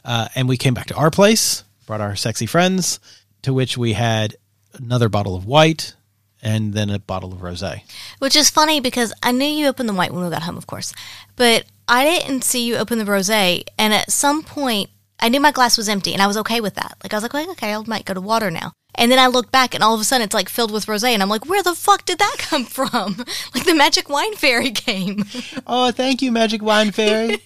Uh, 0.05 0.27
and 0.35 0.47
we 0.47 0.55
came 0.55 0.75
back 0.75 0.85
to 0.87 0.95
our 0.95 1.09
place, 1.09 1.63
brought 1.87 1.99
our 1.99 2.15
sexy 2.15 2.45
friends, 2.45 2.99
to 3.41 3.53
which 3.55 3.75
we 3.75 3.93
had 3.93 4.35
another 4.75 5.09
bottle 5.09 5.35
of 5.35 5.45
white 5.47 5.95
and 6.41 6.73
then 6.73 6.89
a 6.89 6.99
bottle 6.99 7.33
of 7.33 7.39
rosé. 7.39 7.81
Which 8.19 8.35
is 8.35 8.49
funny 8.49 8.79
because 8.79 9.13
I 9.23 9.31
knew 9.31 9.45
you 9.45 9.67
opened 9.67 9.89
the 9.89 9.93
white 9.93 10.11
when 10.13 10.23
we 10.23 10.29
got 10.29 10.43
home, 10.43 10.57
of 10.57 10.67
course, 10.67 10.93
but 11.35 11.65
I 11.87 12.03
didn't 12.03 12.43
see 12.43 12.65
you 12.65 12.75
open 12.77 12.99
the 12.99 13.05
rosé. 13.05 13.63
And 13.77 13.93
at 13.93 14.11
some 14.11 14.43
point, 14.43 14.89
I 15.19 15.29
knew 15.29 15.39
my 15.39 15.51
glass 15.51 15.77
was 15.77 15.89
empty, 15.89 16.13
and 16.13 16.21
I 16.21 16.27
was 16.27 16.37
okay 16.37 16.61
with 16.61 16.75
that. 16.75 16.97
Like 17.03 17.13
I 17.13 17.17
was 17.17 17.23
like, 17.23 17.33
well, 17.33 17.49
okay, 17.51 17.73
I 17.73 17.81
might 17.87 18.05
go 18.05 18.13
to 18.13 18.21
water 18.21 18.51
now. 18.51 18.73
And 18.95 19.11
then 19.11 19.19
I 19.19 19.27
look 19.27 19.51
back, 19.51 19.73
and 19.73 19.83
all 19.83 19.93
of 19.93 20.01
a 20.01 20.03
sudden, 20.03 20.25
it's 20.25 20.33
like 20.33 20.49
filled 20.49 20.71
with 20.71 20.85
rosé, 20.87 21.09
and 21.09 21.21
I'm 21.21 21.29
like, 21.29 21.47
where 21.47 21.63
the 21.63 21.75
fuck 21.75 22.05
did 22.05 22.19
that 22.19 22.35
come 22.39 22.65
from? 22.65 23.17
like 23.55 23.65
the 23.65 23.75
magic 23.75 24.09
wine 24.09 24.35
fairy 24.35 24.71
came. 24.71 25.25
Oh, 25.69 25.91
thank 25.91 26.21
you, 26.21 26.31
Magic 26.31 26.61
Wine 26.61 26.91
Fairy. 26.91 27.41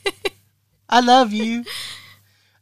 I 0.88 1.00
love 1.00 1.34
you. 1.34 1.66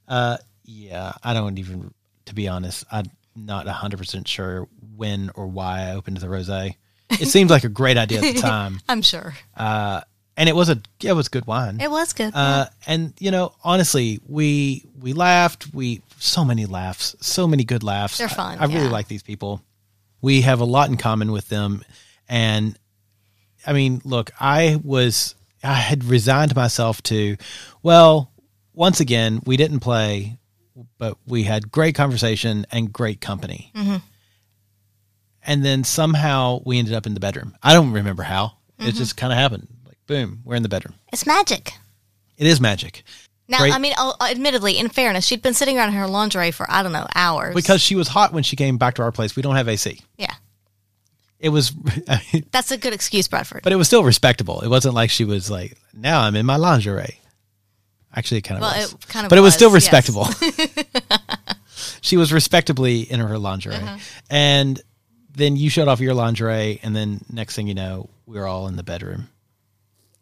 Uh, 0.08 0.38
yeah, 0.64 1.12
I 1.22 1.34
don't 1.34 1.60
even, 1.60 1.94
to 2.26 2.36
be 2.36 2.48
honest, 2.48 2.86
I'm 2.92 3.08
not 3.36 3.66
100% 3.66 4.26
sure 4.28 4.68
when 5.00 5.32
or 5.36 5.48
why 5.48 5.88
I 5.90 5.94
opened 5.96 6.18
the 6.18 6.28
rosé. 6.28 6.76
It 7.10 7.28
seemed 7.28 7.50
like 7.50 7.64
a 7.64 7.70
great 7.70 7.98
idea 7.98 8.20
at 8.20 8.36
the 8.36 8.42
time. 8.54 8.80
I'm 8.88 9.02
sure 9.02 9.34
And 9.58 10.48
it 10.48 10.56
was 10.56 10.70
a, 10.70 10.80
it 11.04 11.14
was 11.14 11.28
good 11.28 11.48
wine. 11.48 11.82
it 11.82 11.90
was 11.90 12.14
good. 12.14 12.32
Uh, 12.36 12.68
and 12.86 13.14
you 13.20 13.32
know, 13.32 13.54
honestly, 13.64 14.20
we 14.28 14.86
we 15.02 15.14
laughed. 15.14 15.74
We 15.74 16.02
so 16.20 16.46
many 16.46 16.66
laughs, 16.66 17.16
so 17.20 17.48
many 17.48 17.64
good 17.64 17.84
laughs. 17.84 18.18
They're 18.20 18.28
I- 18.28 18.34
fun, 18.44 18.58
I, 18.60 18.66
really 18.66 18.86
yeah. 18.86 18.92
like 18.92 19.08
these 19.08 19.24
people. 19.24 19.62
We 20.22 20.42
have 20.42 20.60
a 20.62 20.66
lot 20.66 20.90
in 20.90 20.98
common 20.98 21.32
with 21.32 21.50
them, 21.50 21.84
and 22.30 22.78
I 23.66 23.74
mean, 23.74 24.02
look, 24.06 24.32
I 24.40 24.80
was 24.84 25.36
I 25.64 25.74
had 25.76 26.04
resigned 26.06 26.56
myself 26.56 27.02
to, 27.04 27.36
well, 27.84 28.32
once 28.74 29.00
again, 29.02 29.42
we 29.46 29.58
didn't 29.58 29.80
play, 29.82 30.38
but 30.98 31.18
we 31.28 31.44
had 31.44 31.72
great 31.72 31.96
conversation 31.96 32.66
and 32.72 32.94
great 32.94 33.20
company. 33.20 33.72
Mm-hmm. 33.76 33.98
And 35.50 35.66
then 35.66 35.84
somehow 35.84 36.62
we 36.66 36.78
ended 36.78 36.94
up 36.94 37.06
in 37.08 37.16
the 37.16 37.20
bedroom. 37.20 37.56
I 37.64 37.74
don't 37.74 37.92
remember 37.92 38.22
how. 38.24 38.54
Mm-hmm. 38.80 38.90
It 38.90 38.96
just 38.96 39.18
kind 39.18 39.34
of 39.34 39.40
happened. 39.40 39.68
Like 39.86 39.98
boom, 40.08 40.42
we're 40.46 40.56
in 40.56 40.64
the 40.64 40.70
bedroom. 40.70 40.94
it's 41.12 41.26
magic. 41.26 41.74
It 42.38 42.46
is 42.48 42.62
magic. 42.62 43.04
Now, 43.48 43.58
Great. 43.62 43.74
I 43.74 43.80
mean, 43.80 43.94
admittedly, 44.22 44.78
in 44.78 44.90
fairness, 44.90 45.26
she'd 45.26 45.42
been 45.42 45.56
sitting 45.56 45.76
around 45.76 45.90
in 45.90 45.96
her 45.96 46.08
lingerie 46.08 46.52
for 46.52 46.70
I 46.72 46.84
don't 46.84 46.92
know 46.92 47.08
hours 47.16 47.56
because 47.56 47.82
she 47.82 47.96
was 47.96 48.08
hot 48.08 48.32
when 48.32 48.44
she 48.44 48.56
came 48.56 48.78
back 48.78 48.94
to 48.96 49.02
our 49.02 49.12
place. 49.12 49.36
We 49.36 49.42
don't 49.42 49.56
have 49.56 49.68
AC. 49.68 50.00
yeah, 50.20 50.36
It 51.40 51.50
was, 51.50 51.74
I 52.08 52.22
mean, 52.32 52.46
that's 52.52 52.70
a 52.72 52.78
good 52.78 52.94
excuse, 52.94 53.28
Bradford. 53.28 53.64
but 53.64 53.74
it 53.74 53.76
was 53.76 53.88
still 53.88 54.04
respectable. 54.04 54.62
It 54.62 54.68
wasn't 54.68 54.94
like 54.94 55.10
she 55.10 55.26
was 55.26 55.50
like, 55.50 55.76
now 55.96 56.22
I'm 56.22 56.36
in 56.36 56.46
my 56.46 56.58
lingerie. 56.58 57.20
Actually, 58.16 58.38
it 58.38 58.42
kind 58.44 58.58
of 58.58 58.62
Well, 58.70 58.76
was. 58.82 58.94
it 58.94 59.08
kind 59.08 59.26
of 59.26 59.30
but 59.32 59.40
it 59.40 59.42
was 59.42 59.56
still 59.56 59.72
was, 59.72 59.84
yes. 59.84 60.08
respectable. 60.08 60.28
she 62.02 62.18
was 62.18 62.32
respectably 62.32 63.02
in 63.02 63.20
her 63.20 63.38
lingerie. 63.40 63.76
Uh-huh. 63.76 63.98
And 64.30 64.80
then 65.40 65.56
you 65.56 65.70
showed 65.70 65.88
off 65.88 66.00
your 66.00 66.14
lingerie. 66.14 66.80
And 66.84 66.96
then 66.96 67.22
next 67.32 67.56
thing 67.56 67.68
you 67.68 67.74
know, 67.74 68.10
we 68.26 68.38
are 68.38 68.46
all 68.46 68.68
in 68.68 68.76
the 68.76 68.84
bedroom. 68.84 69.30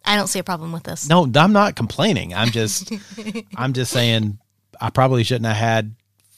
I 0.06 0.16
don't 0.16 0.28
see 0.28 0.40
a 0.40 0.44
problem 0.44 0.72
with 0.72 0.84
this. 0.84 1.10
No, 1.10 1.30
I'm 1.36 1.52
not 1.52 1.76
complaining. 1.76 2.34
I'm 2.34 2.50
just, 2.50 2.94
I'm 3.58 3.74
just 3.74 3.92
saying, 3.92 4.40
I 4.80 4.90
probably 4.90 5.24
shouldn't 5.24 5.48
have 5.48 5.58
had 5.58 5.96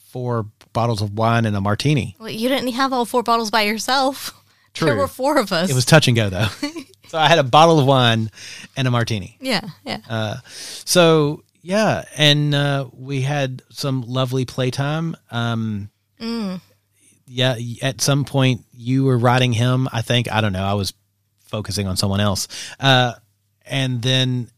four 0.08 0.46
bottles 0.72 1.02
of 1.02 1.16
wine 1.16 1.46
and 1.46 1.56
a 1.56 1.60
martini. 1.60 2.16
Well, 2.18 2.30
you 2.30 2.48
didn't 2.48 2.72
have 2.72 2.92
all 2.92 3.04
four 3.04 3.22
bottles 3.22 3.50
by 3.50 3.62
yourself. 3.62 4.34
True. 4.74 4.86
There 4.86 4.96
were 4.96 5.08
four 5.08 5.38
of 5.38 5.52
us. 5.52 5.70
It 5.70 5.74
was 5.74 5.84
touch 5.84 6.08
and 6.08 6.16
go 6.16 6.30
though. 6.30 6.46
so 7.08 7.18
I 7.18 7.28
had 7.28 7.38
a 7.38 7.44
bottle 7.44 7.78
of 7.80 7.86
wine 7.86 8.30
and 8.76 8.86
a 8.86 8.90
martini. 8.90 9.36
yeah, 9.40 9.68
yeah. 9.84 10.36
So 10.46 11.42
yeah, 11.62 12.04
and 12.16 12.54
uh, 12.54 12.88
we 12.92 13.22
had 13.22 13.62
some 13.70 14.02
lovely 14.02 14.44
playtime. 14.44 15.16
Um, 15.30 15.90
Yeah, 17.32 17.56
at 17.80 18.00
some 18.00 18.24
point 18.24 18.64
you 18.74 19.04
were 19.04 19.16
riding 19.16 19.52
him. 19.52 19.88
I 19.92 20.02
think 20.02 20.30
I 20.32 20.40
don't 20.40 20.52
know. 20.52 20.64
I 20.64 20.74
was 20.74 20.92
focusing 21.46 21.86
on 21.86 21.96
someone 21.96 22.18
else, 22.20 22.48
uh, 22.80 23.12
and 23.64 24.02
then 24.02 24.50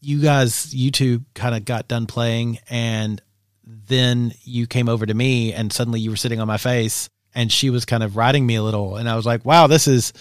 you 0.00 0.20
guys, 0.22 0.74
you 0.74 0.90
two, 0.90 1.22
kind 1.34 1.54
of 1.54 1.64
got 1.66 1.86
done 1.88 2.06
playing, 2.06 2.60
and 2.70 3.20
then 3.64 4.32
you 4.44 4.66
came 4.66 4.88
over 4.88 5.04
to 5.04 5.12
me, 5.12 5.52
and 5.52 5.70
suddenly 5.72 6.00
you 6.00 6.08
were 6.10 6.16
sitting 6.16 6.40
on 6.40 6.46
my 6.46 6.56
face, 6.56 7.10
and 7.34 7.52
she 7.52 7.68
was 7.68 7.84
kind 7.84 8.02
of 8.02 8.16
riding 8.16 8.46
me 8.46 8.54
a 8.54 8.62
little, 8.62 8.96
and 8.96 9.06
I 9.08 9.14
was 9.16 9.26
like, 9.26 9.44
"Wow, 9.44 9.66
this 9.66 9.86
is 9.86 10.12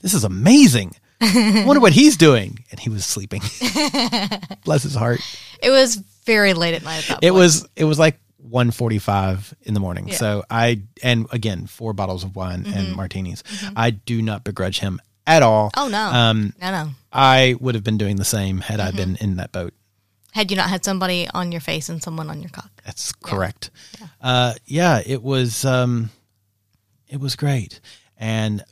this 0.00 0.14
is 0.14 0.24
amazing." 0.24 0.92
I 1.22 1.64
wonder 1.66 1.80
what 1.80 1.92
he's 1.92 2.16
doing, 2.16 2.64
and 2.70 2.80
he 2.80 2.88
was 2.90 3.04
sleeping. 3.04 3.42
Bless 4.64 4.82
his 4.82 4.94
heart. 4.94 5.20
it 5.62 5.70
was 5.70 5.96
very 6.24 6.54
late 6.54 6.74
at 6.74 6.82
night 6.82 6.98
at 6.98 7.08
that 7.08 7.18
It 7.26 7.30
point. 7.30 7.34
was 7.34 7.68
it 7.76 7.84
was 7.84 7.98
like 7.98 8.18
1.45 8.48 9.54
in 9.62 9.74
the 9.74 9.80
morning. 9.80 10.10
So 10.12 10.44
I 10.50 10.82
and 11.02 11.26
again 11.30 11.66
four 11.66 11.92
bottles 11.92 12.24
of 12.24 12.36
wine 12.36 12.64
Mm-hmm. 12.64 12.78
and 12.78 12.96
martinis. 12.96 13.42
I 13.76 13.90
do 13.90 14.22
not 14.22 14.44
begrudge 14.44 14.80
him 14.80 15.00
at 15.26 15.42
all. 15.42 15.70
Oh, 15.76 15.88
no. 15.88 15.98
Um, 16.06 16.52
no, 16.60 16.70
no. 16.70 16.90
I 17.12 17.54
would 17.60 17.74
have 17.74 17.84
been 17.84 17.98
doing 17.98 18.16
the 18.16 18.24
same 18.24 18.60
had 18.60 18.80
Mm-hmm. 18.80 18.88
I 18.88 18.90
been 18.98 19.16
in 19.16 19.36
that 19.36 19.52
boat. 19.52 19.74
Had 20.32 20.50
you 20.50 20.56
not 20.56 20.68
had 20.68 20.84
somebody 20.84 21.28
on 21.34 21.50
your 21.52 21.60
face 21.60 21.88
and 21.88 22.02
someone 22.02 22.30
on 22.30 22.40
your 22.40 22.50
cock. 22.50 22.70
That's 22.84 23.12
correct. 23.12 23.70
Yeah. 24.00 24.06
Uh, 24.20 24.54
yeah, 24.64 25.02
it 25.04 25.22
was 25.22 25.64
um, 25.64 26.10
it 27.08 27.18
was 27.18 27.34
great, 27.34 27.80
and 28.16 28.62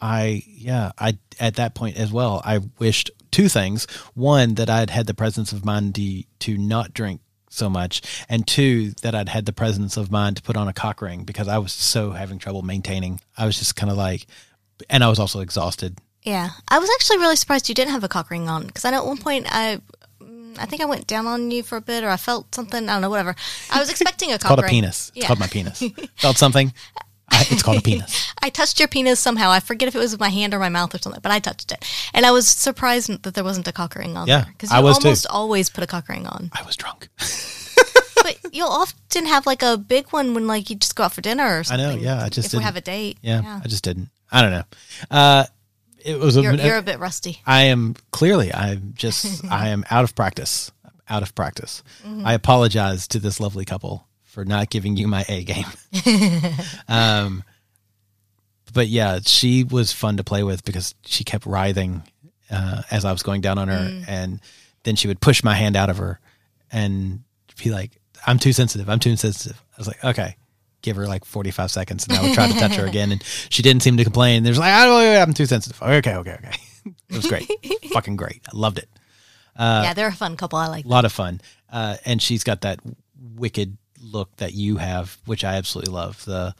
I 0.00 0.42
yeah 0.46 0.92
I 0.98 1.16
at 1.38 1.56
that 1.56 1.74
point 1.74 1.96
as 1.96 2.12
well 2.12 2.42
I 2.44 2.60
wished 2.78 3.10
two 3.30 3.48
things: 3.48 3.86
one 4.12 4.54
that 4.56 4.68
I'd 4.68 4.90
had 4.90 5.06
the 5.06 5.14
presence 5.14 5.52
of 5.52 5.64
mind 5.64 5.94
to, 5.94 6.22
to 6.40 6.58
not 6.58 6.92
drink 6.92 7.22
so 7.50 7.68
much, 7.68 8.00
and 8.28 8.46
two 8.46 8.92
that 9.02 9.14
I'd 9.14 9.28
had 9.28 9.44
the 9.44 9.52
presence 9.52 9.96
of 9.98 10.10
mind 10.10 10.36
to 10.36 10.42
put 10.42 10.56
on 10.56 10.68
a 10.68 10.72
cock 10.72 11.02
ring 11.02 11.24
because 11.24 11.48
I 11.48 11.58
was 11.58 11.72
so 11.72 12.12
having 12.12 12.38
trouble 12.38 12.62
maintaining. 12.62 13.20
I 13.36 13.44
was 13.44 13.58
just 13.58 13.76
kind 13.76 13.90
of 13.90 13.98
like, 13.98 14.26
and 14.88 15.04
I 15.04 15.08
was 15.08 15.18
also 15.18 15.40
exhausted. 15.40 15.98
Yeah, 16.22 16.50
I 16.68 16.78
was 16.78 16.88
actually 16.98 17.18
really 17.18 17.36
surprised 17.36 17.68
you 17.68 17.74
didn't 17.74 17.92
have 17.92 18.04
a 18.04 18.08
cock 18.08 18.30
ring 18.30 18.48
on 18.48 18.66
because 18.66 18.84
I 18.84 18.90
know 18.90 18.98
at 18.98 19.06
one 19.06 19.18
point 19.18 19.46
I, 19.50 19.80
mm, 20.22 20.56
I 20.58 20.66
think 20.66 20.80
I 20.80 20.84
went 20.84 21.06
down 21.06 21.26
on 21.26 21.50
you 21.50 21.62
for 21.62 21.76
a 21.76 21.80
bit 21.80 22.04
or 22.04 22.08
I 22.08 22.16
felt 22.16 22.54
something. 22.54 22.88
I 22.88 22.92
don't 22.92 23.02
know, 23.02 23.10
whatever. 23.10 23.34
I 23.70 23.80
was 23.80 23.90
expecting 23.90 24.30
a 24.30 24.34
It's 24.36 24.44
cock 24.44 24.48
called 24.50 24.60
a 24.60 24.62
ring. 24.62 24.70
penis. 24.70 25.10
It's 25.14 25.26
called 25.26 25.38
my 25.40 25.46
penis. 25.48 25.82
Felt 26.16 26.36
something. 26.36 26.72
I, 27.30 27.46
it's 27.50 27.62
called 27.62 27.78
a 27.78 27.82
penis. 27.82 28.32
I 28.42 28.48
touched 28.50 28.78
your 28.78 28.88
penis 28.88 29.20
somehow. 29.20 29.50
I 29.50 29.60
forget 29.60 29.88
if 29.88 29.94
it 29.94 29.98
was 29.98 30.12
with 30.12 30.20
my 30.20 30.28
hand 30.30 30.52
or 30.54 30.58
my 30.58 30.68
mouth 30.68 30.94
or 30.94 30.98
something, 30.98 31.20
but 31.22 31.32
I 31.32 31.38
touched 31.38 31.72
it, 31.72 31.84
and 32.14 32.24
I 32.26 32.30
was 32.30 32.48
surprised 32.48 33.22
that 33.22 33.34
there 33.34 33.44
wasn't 33.44 33.68
a 33.68 33.72
cock 33.72 33.94
ring 33.94 34.16
on 34.16 34.26
Yeah, 34.26 34.42
there 34.42 34.52
because 34.52 34.70
you 34.70 34.76
I 34.76 34.80
was 34.80 34.98
too. 34.98 35.08
almost 35.08 35.26
always 35.28 35.70
put 35.70 35.84
a 35.84 35.86
cock 35.86 36.08
ring 36.08 36.26
on. 36.26 36.50
I 36.52 36.62
was 36.62 36.76
drunk. 36.76 37.08
but 38.22 38.38
you'll 38.52 38.68
often 38.68 39.26
have 39.26 39.46
like 39.46 39.62
a 39.62 39.76
big 39.78 40.08
one 40.08 40.34
when 40.34 40.46
like 40.46 40.68
you 40.70 40.76
just 40.76 40.94
go 40.96 41.04
out 41.04 41.12
for 41.12 41.20
dinner 41.20 41.58
or 41.60 41.64
something. 41.64 41.86
I 41.86 41.94
know, 41.94 42.00
yeah, 42.00 42.22
I 42.24 42.28
just 42.28 42.48
if 42.48 42.52
we 42.52 42.58
didn't- 42.58 42.64
have 42.66 42.76
a 42.76 42.80
date. 42.80 43.18
Yeah, 43.22 43.60
I 43.64 43.68
just 43.68 43.84
didn't. 43.84 44.10
I 44.32 44.42
don't 44.42 44.50
know. 44.52 44.64
Uh, 45.10 45.44
it 46.04 46.18
was 46.18 46.36
a, 46.36 46.42
you're, 46.42 46.54
you're 46.54 46.76
a 46.78 46.82
bit 46.82 46.98
rusty. 46.98 47.40
I 47.46 47.64
am 47.64 47.94
clearly 48.10 48.52
I'm 48.54 48.92
just 48.96 49.44
I 49.50 49.68
am 49.68 49.84
out 49.90 50.04
of 50.04 50.14
practice. 50.14 50.70
Out 51.08 51.22
of 51.24 51.34
practice. 51.34 51.82
I 52.24 52.34
apologize 52.34 53.08
to 53.08 53.18
this 53.18 53.40
lovely 53.40 53.64
couple 53.64 54.06
for 54.30 54.44
not 54.44 54.70
giving 54.70 54.96
you 54.96 55.08
my 55.08 55.24
A 55.28 55.44
game. 55.44 55.66
um 56.88 57.44
but 58.72 58.86
yeah, 58.88 59.18
she 59.24 59.64
was 59.64 59.92
fun 59.92 60.16
to 60.18 60.24
play 60.24 60.44
with 60.44 60.64
because 60.64 60.94
she 61.04 61.24
kept 61.24 61.44
writhing 61.44 62.02
uh, 62.50 62.82
as 62.90 63.04
I 63.04 63.10
was 63.10 63.22
going 63.22 63.40
down 63.40 63.58
on 63.58 63.68
her 63.68 64.04
and 64.06 64.40
then 64.84 64.96
she 64.96 65.08
would 65.08 65.20
push 65.20 65.42
my 65.42 65.54
hand 65.54 65.74
out 65.76 65.90
of 65.90 65.98
her 65.98 66.20
and 66.70 67.24
be 67.62 67.70
like, 67.70 67.98
I'm 68.26 68.38
too 68.38 68.52
sensitive. 68.52 68.88
I'm 68.88 69.00
too 69.00 69.16
sensitive. 69.16 69.60
I 69.72 69.74
was 69.78 69.88
like, 69.88 70.04
okay. 70.04 70.36
Give 70.82 70.96
her 70.96 71.06
like 71.06 71.24
45 71.24 71.70
seconds 71.70 72.06
and 72.06 72.16
I 72.16 72.22
would 72.22 72.34
try 72.34 72.46
to 72.46 72.58
touch 72.58 72.76
her 72.76 72.86
again. 72.88 73.12
And 73.12 73.22
she 73.50 73.62
didn't 73.62 73.82
seem 73.82 73.96
to 73.96 74.04
complain. 74.04 74.44
There's 74.44 74.58
like, 74.58 74.72
oh, 74.72 75.20
I'm 75.20 75.34
too 75.34 75.46
sensitive. 75.46 75.82
Okay, 75.82 76.14
okay, 76.14 76.34
okay. 76.34 76.52
It 77.08 77.16
was 77.16 77.26
great. 77.26 77.50
Fucking 77.92 78.16
great. 78.16 78.40
I 78.46 78.56
loved 78.56 78.78
it. 78.78 78.88
yeah, 79.58 79.92
they're 79.94 80.08
a 80.08 80.12
fun 80.12 80.36
couple. 80.36 80.58
I 80.58 80.68
like. 80.68 80.84
A 80.84 80.88
lot 80.88 81.04
of 81.04 81.12
fun. 81.12 81.40
Uh, 81.70 81.96
and 82.04 82.22
she's 82.22 82.44
got 82.44 82.62
that 82.62 82.80
wicked 83.34 83.76
look 84.12 84.34
that 84.36 84.54
you 84.54 84.76
have, 84.76 85.18
which 85.26 85.44
I 85.44 85.54
absolutely 85.54 85.92
love. 85.92 86.24
The 86.24 86.54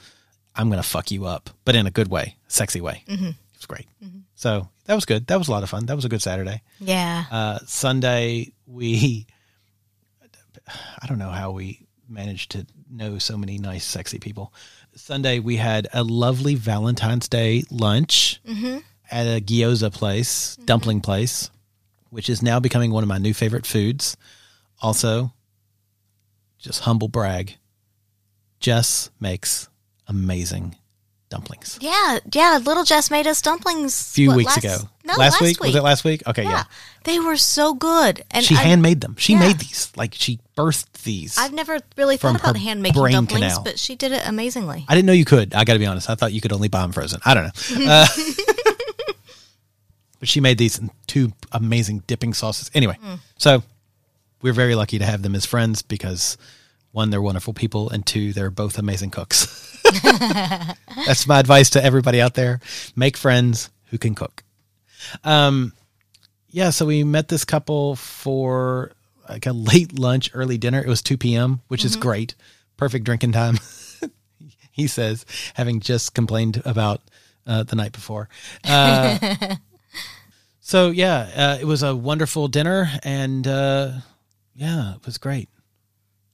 I'm 0.55 0.69
going 0.69 0.83
to 0.83 0.89
fuck 0.89 1.11
you 1.11 1.27
up, 1.27 1.51
but 1.65 1.75
in 1.75 1.87
a 1.87 1.91
good 1.91 2.09
way, 2.09 2.37
sexy 2.49 2.81
way. 2.81 3.05
Mm-hmm. 3.07 3.29
It 3.29 3.57
was 3.57 3.67
great. 3.67 3.87
So 4.35 4.69
that 4.87 4.95
was 4.95 5.05
good. 5.05 5.27
That 5.27 5.39
was 5.39 5.49
a 5.49 5.51
lot 5.51 5.63
of 5.63 5.69
fun. 5.69 5.85
That 5.87 5.97
was 5.97 6.07
a 6.07 6.09
good 6.09 6.23
Saturday. 6.23 6.63
Yeah. 6.79 7.25
Uh, 7.31 7.59
Sunday, 7.67 8.53
we, 8.67 9.27
I 11.03 11.07
don't 11.07 11.19
know 11.19 11.29
how 11.29 11.51
we 11.51 11.87
managed 12.09 12.53
to 12.53 12.67
know 12.91 13.19
so 13.19 13.37
many 13.37 13.59
nice, 13.59 13.85
sexy 13.85 14.19
people. 14.19 14.53
Sunday, 14.95 15.39
we 15.41 15.57
had 15.57 15.89
a 15.93 16.03
lovely 16.03 16.55
Valentine's 16.55 17.29
Day 17.29 17.63
lunch 17.71 18.41
at 19.11 19.27
a 19.27 19.41
gyoza 19.41 19.93
place, 19.93 20.57
dumpling 20.65 21.03
place, 21.03 21.51
which 22.09 22.31
is 22.31 22.43
now 22.43 22.61
becoming 22.61 22.91
one 22.91 23.05
of 23.05 23.09
my 23.09 23.19
new 23.19 23.35
favorite 23.35 23.67
foods. 23.67 24.17
Also, 24.81 25.35
just 26.61 26.81
humble 26.81 27.09
brag, 27.09 27.57
Jess 28.61 29.11
makes 29.19 29.69
amazing 30.07 30.77
dumplings. 31.31 31.79
yeah, 31.81 32.19
yeah. 32.33 32.59
Little 32.63 32.85
Jess 32.85 33.11
made 33.11 33.27
us 33.27 33.41
dumplings 33.41 33.99
A 34.01 34.15
few 34.15 34.29
what, 34.29 34.37
weeks 34.37 34.57
last- 34.57 34.65
ago. 34.65 34.89
No, 35.05 35.15
last, 35.17 35.41
week? 35.41 35.61
Was 35.61 35.75
it 35.75 35.83
last 35.83 36.05
week? 36.05 36.23
Okay, 36.27 36.45
yeah. 36.45 36.51
Yeah, 36.51 36.65
they 37.05 37.19
were 37.19 37.37
so 37.37 37.75
good, 37.75 38.23
and 38.31 38.45
she 38.45 38.55
I, 38.55 38.59
handmade 38.59 39.01
them. 39.01 39.17
She 39.19 39.33
yeah. 39.33 39.41
made 39.41 39.59
these. 39.59 39.91
Like 39.97 40.15
she 40.15 40.39
birthed 40.57 41.03
these. 41.03 41.37
I've 41.37 41.53
never 41.53 41.81
really 41.97 42.17
thought 42.17 42.39
about 42.39 42.57
hand 42.57 42.83
making 42.83 43.03
dumplings, 43.03 43.47
canal. 43.47 43.65
but 43.65 43.79
she 43.79 43.97
did 43.97 44.13
it 44.13 44.23
amazingly. 44.29 44.85
I 44.89 44.95
didn't 44.95 45.07
know 45.07 45.13
you 45.13 45.25
could. 45.25 45.53
I 45.55 45.65
got 45.65 45.73
to 45.73 45.79
be 45.81 45.87
honest. 45.87 46.09
I 46.11 46.15
thought 46.15 46.33
you 46.33 46.41
could 46.41 46.53
only 46.53 46.69
buy 46.69 46.83
them 46.83 46.93
frozen. 46.93 47.21
I 47.25 47.35
don't 47.35 47.45
know. 47.45 47.87
Uh, 47.91 48.07
but 50.21 50.29
she 50.29 50.41
made 50.41 50.59
these 50.59 50.79
in 50.79 50.91
two 51.07 51.33
amazing 51.51 52.05
dipping 52.07 52.35
sauces. 52.35 52.71
Anyway, 52.75 52.97
so 53.39 53.63
we're 54.43 54.53
very 54.53 54.75
lucky 54.75 54.99
to 54.99 55.05
have 55.05 55.23
them 55.23 55.35
as 55.35 55.47
friends 55.47 55.83
because 55.83 56.37
one, 56.93 57.11
they're 57.11 57.23
wonderful 57.23 57.55
people, 57.55 57.89
and 57.91 58.05
two, 58.05 58.33
they're 58.33 58.51
both 58.51 58.79
amazing 58.79 59.11
cooks. 59.11 59.81
That's 61.07 61.27
my 61.27 61.39
advice 61.39 61.71
to 61.71 61.85
everybody 61.85 62.21
out 62.21 62.35
there: 62.35 62.61
make 62.97 63.17
friends 63.17 63.71
who 63.87 63.99
can 63.99 64.15
cook. 64.15 64.43
Um, 65.23 65.73
yeah. 66.51 66.71
So 66.71 66.87
we 66.87 67.05
met 67.05 67.29
this 67.29 67.45
couple 67.45 67.97
for 67.97 68.93
like 69.29 69.47
a 69.47 69.53
late 69.53 69.99
lunch, 69.99 70.31
early 70.35 70.59
dinner. 70.59 70.81
It 70.81 70.89
was 70.89 71.03
two 71.03 71.17
p.m., 71.17 71.61
which 71.69 71.85
is 71.85 71.95
great, 71.97 72.35
perfect 72.77 73.05
drinking 73.05 73.33
time. 73.33 73.59
he 74.73 74.89
says, 74.89 75.25
having 75.55 75.81
just 75.81 76.15
complained 76.15 76.61
about 76.65 77.01
uh, 77.47 77.63
the 77.63 77.77
night 77.77 77.93
before. 77.93 78.29
Uh, 78.65 79.55
so 80.61 80.91
yeah, 80.91 81.31
uh, 81.37 81.59
it 81.61 81.67
was 81.67 81.85
a 81.85 81.95
wonderful 81.95 82.49
dinner, 82.49 82.91
and 83.05 83.47
uh, 83.47 83.93
yeah, 84.61 84.95
it 84.95 85.05
was 85.07 85.19
great. 85.19 85.49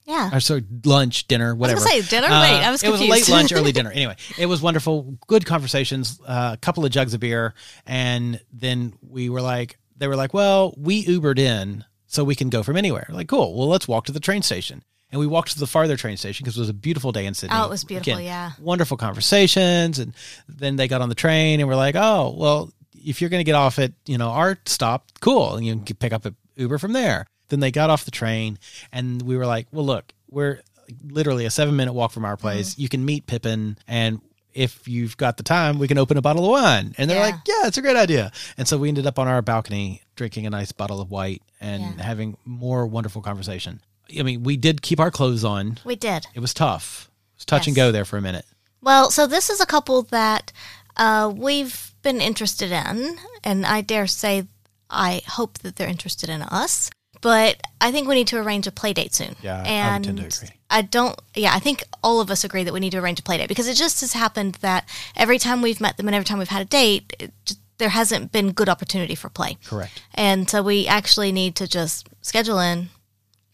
Yeah, 0.04 0.30
Or 0.32 0.38
sorry, 0.38 0.62
lunch, 0.84 1.26
dinner, 1.26 1.52
whatever. 1.54 1.80
say 1.80 2.00
dinner? 2.02 2.28
Wait, 2.28 2.32
I 2.32 2.70
was 2.70 2.80
It 2.84 2.90
was 2.90 3.00
late 3.00 3.28
lunch, 3.28 3.52
early 3.52 3.72
dinner. 3.78 3.90
Anyway, 3.90 4.14
it 4.38 4.46
was 4.46 4.62
wonderful. 4.62 5.16
Good 5.26 5.44
conversations. 5.46 6.20
uh, 6.24 6.50
A 6.52 6.56
couple 6.58 6.84
of 6.84 6.92
jugs 6.92 7.12
of 7.12 7.18
beer, 7.20 7.54
and 7.86 8.40
then 8.52 8.92
we 9.02 9.28
were 9.30 9.40
like, 9.40 9.78
they 9.96 10.06
were 10.06 10.14
like, 10.14 10.32
well, 10.32 10.74
we 10.76 11.04
Ubered 11.06 11.38
in, 11.40 11.84
so 12.06 12.22
we 12.22 12.36
can 12.36 12.50
go 12.50 12.62
from 12.62 12.76
anywhere. 12.76 13.06
Like, 13.10 13.26
cool. 13.28 13.56
Well, 13.58 13.66
let's 13.66 13.88
walk 13.88 14.04
to 14.06 14.12
the 14.12 14.20
train 14.20 14.42
station. 14.42 14.84
And 15.10 15.18
we 15.20 15.26
walked 15.26 15.52
to 15.52 15.58
the 15.58 15.66
farther 15.68 15.96
train 15.96 16.16
station 16.16 16.44
because 16.44 16.56
it 16.56 16.60
was 16.60 16.68
a 16.68 16.74
beautiful 16.74 17.10
day 17.12 17.26
in 17.26 17.34
Sydney. 17.34 17.56
Oh, 17.56 17.64
it 17.64 17.70
was 17.70 17.84
beautiful, 17.84 18.20
yeah. 18.20 18.52
Wonderful 18.60 18.96
conversations. 18.96 19.98
And 20.00 20.14
then 20.48 20.74
they 20.76 20.88
got 20.88 21.00
on 21.00 21.08
the 21.08 21.14
train 21.14 21.60
and 21.60 21.68
we're 21.68 21.76
like, 21.76 21.94
oh, 21.96 22.34
well, 22.36 22.72
if 22.92 23.20
you're 23.20 23.30
going 23.30 23.40
to 23.40 23.44
get 23.44 23.54
off 23.54 23.78
at, 23.78 23.92
you 24.06 24.18
know, 24.18 24.28
our 24.30 24.58
stop, 24.66 25.06
cool. 25.20 25.54
And 25.54 25.64
you 25.64 25.76
can 25.78 25.96
pick 25.96 26.12
up 26.12 26.24
an 26.26 26.34
Uber 26.56 26.78
from 26.78 26.92
there. 26.92 27.26
Then 27.48 27.60
they 27.60 27.70
got 27.70 27.90
off 27.90 28.04
the 28.04 28.10
train 28.10 28.58
and 28.92 29.22
we 29.22 29.36
were 29.36 29.46
like, 29.46 29.66
well, 29.72 29.84
look, 29.86 30.12
we're 30.30 30.60
literally 31.04 31.44
a 31.46 31.50
seven 31.50 31.76
minute 31.76 31.92
walk 31.92 32.12
from 32.12 32.24
our 32.24 32.36
place. 32.36 32.72
Mm-hmm. 32.72 32.82
You 32.82 32.88
can 32.88 33.04
meet 33.04 33.26
Pippin 33.26 33.78
and 33.88 34.20
if 34.54 34.88
you've 34.88 35.16
got 35.18 35.36
the 35.36 35.42
time, 35.42 35.78
we 35.78 35.86
can 35.86 35.98
open 35.98 36.16
a 36.16 36.22
bottle 36.22 36.44
of 36.44 36.50
wine. 36.50 36.94
And 36.96 37.10
they're 37.10 37.18
Yeah. 37.18 37.24
like, 37.26 37.34
yeah, 37.46 37.66
it's 37.66 37.76
a 37.76 37.82
great 37.82 37.96
idea. 37.96 38.32
And 38.56 38.66
so 38.66 38.78
we 38.78 38.88
ended 38.88 39.06
up 39.06 39.18
on 39.18 39.28
our 39.28 39.42
balcony 39.42 40.00
drinking 40.16 40.46
a 40.46 40.50
nice 40.50 40.72
bottle 40.72 41.00
of 41.00 41.10
white 41.10 41.42
and 41.60 41.82
Yeah. 41.82 42.02
having 42.02 42.36
more 42.46 42.86
wonderful 42.86 43.20
conversation. 43.20 43.80
I 44.18 44.22
mean, 44.22 44.44
we 44.44 44.56
did 44.56 44.80
keep 44.82 44.98
our 44.98 45.10
clothes 45.10 45.44
on. 45.44 45.78
we 45.84 45.94
did. 45.96 46.26
It 46.34 46.40
was 46.40 46.54
tough. 46.54 47.10
It 47.34 47.40
was 47.40 47.44
touch 47.44 47.66
and 47.66 47.76
go 47.76 47.92
there 47.92 48.04
for 48.06 48.16
a 48.16 48.22
minute. 48.22 48.46
Well, 48.80 49.10
so 49.10 49.26
this 49.26 49.50
is 49.50 49.60
a 49.60 49.66
couple 49.66 50.02
that 50.04 50.52
uh, 50.96 51.30
we've 51.36 51.92
been 52.02 52.20
interested 52.22 52.72
in, 52.72 53.18
and 53.44 53.66
I 53.66 53.82
dare 53.82 54.06
say 54.06 54.46
I 54.88 55.20
hope 55.26 55.58
that 55.58 55.76
they're 55.76 55.88
interested 55.88 56.30
in 56.30 56.40
us. 56.42 56.88
But 57.20 57.60
I 57.80 57.90
think 57.92 58.08
we 58.08 58.14
need 58.14 58.26
to 58.28 58.38
arrange 58.38 58.66
a 58.66 58.72
play 58.72 58.92
date 58.92 59.14
soon. 59.14 59.34
Yeah, 59.42 59.56
I 59.56 59.58
would 59.58 59.66
and 59.68 60.04
tend 60.04 60.18
to 60.18 60.26
agree. 60.26 60.56
I 60.70 60.82
don't. 60.82 61.18
Yeah, 61.34 61.52
I 61.54 61.58
think 61.60 61.82
all 62.02 62.20
of 62.20 62.30
us 62.30 62.44
agree 62.44 62.64
that 62.64 62.72
we 62.72 62.80
need 62.80 62.90
to 62.90 62.98
arrange 62.98 63.20
a 63.20 63.22
play 63.22 63.38
date 63.38 63.48
because 63.48 63.68
it 63.68 63.74
just 63.76 64.00
has 64.00 64.12
happened 64.12 64.56
that 64.56 64.88
every 65.16 65.38
time 65.38 65.62
we've 65.62 65.80
met 65.80 65.96
them 65.96 66.08
and 66.08 66.14
every 66.14 66.24
time 66.24 66.38
we've 66.38 66.48
had 66.48 66.62
a 66.62 66.66
date, 66.66 67.12
it 67.18 67.32
just, 67.44 67.60
there 67.78 67.88
hasn't 67.90 68.32
been 68.32 68.52
good 68.52 68.68
opportunity 68.68 69.14
for 69.14 69.28
play. 69.28 69.58
Correct. 69.64 70.02
And 70.14 70.48
so 70.48 70.62
we 70.62 70.86
actually 70.86 71.30
need 71.32 71.54
to 71.56 71.68
just 71.68 72.08
schedule 72.22 72.58
in 72.58 72.88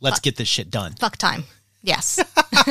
Let's 0.00 0.20
get 0.20 0.36
this 0.36 0.48
shit 0.48 0.70
done. 0.70 0.92
fuck 0.94 1.16
time. 1.16 1.44
Yes. 1.82 2.20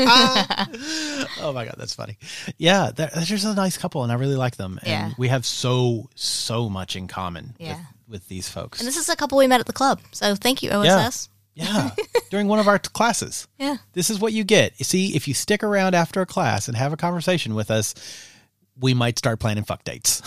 Oh 1.44 1.52
my 1.54 1.66
god, 1.66 1.76
that's 1.78 1.94
funny. 1.94 2.18
Yeah, 2.58 2.92
they're, 2.96 3.10
they're 3.14 3.24
just 3.24 3.46
a 3.46 3.54
nice 3.54 3.78
couple, 3.78 4.04
and 4.04 4.12
I 4.12 4.16
really 4.16 4.36
like 4.36 4.56
them. 4.58 4.80
And 4.84 4.89
Yeah. 4.89 5.12
we 5.18 5.28
have 5.30 5.46
so 5.46 6.10
so 6.16 6.70
much 6.70 6.96
in 6.96 7.08
common 7.08 7.56
Yeah. 7.60 7.80
With, 8.12 8.28
these 8.28 8.49
folks. 8.49 8.80
and 8.80 8.88
this 8.88 8.97
is 8.97 9.09
a 9.09 9.16
couple 9.16 9.38
we 9.38 9.47
met 9.47 9.59
at 9.59 9.66
the 9.66 9.74
club. 9.74 9.99
So 10.12 10.36
thank 10.36 10.62
you, 10.62 10.70
OSS. 10.70 11.30
yeah, 11.55 11.91
during 12.30 12.47
one 12.47 12.59
of 12.59 12.68
our 12.68 12.80
t- 12.80 12.89
classes. 12.93 13.47
Yeah. 13.57 13.78
This 13.93 14.09
is 14.09 14.20
what 14.20 14.34
you 14.34 14.43
get. 14.43 14.74
You 14.78 14.86
see, 14.86 15.16
if 15.16 15.28
you 15.28 15.34
stick 15.34 15.64
around 15.64 15.95
after 15.95 16.22
a 16.22 16.26
class 16.26 16.68
and 16.68 16.76
have 16.76 16.93
a 16.93 16.97
conversation 16.97 17.53
with 17.53 17.70
us, 17.70 17.93
we 18.80 18.93
might 18.93 19.18
start 19.18 19.39
planning 19.39 19.64
fuck 19.64 19.84
dates. 19.84 20.22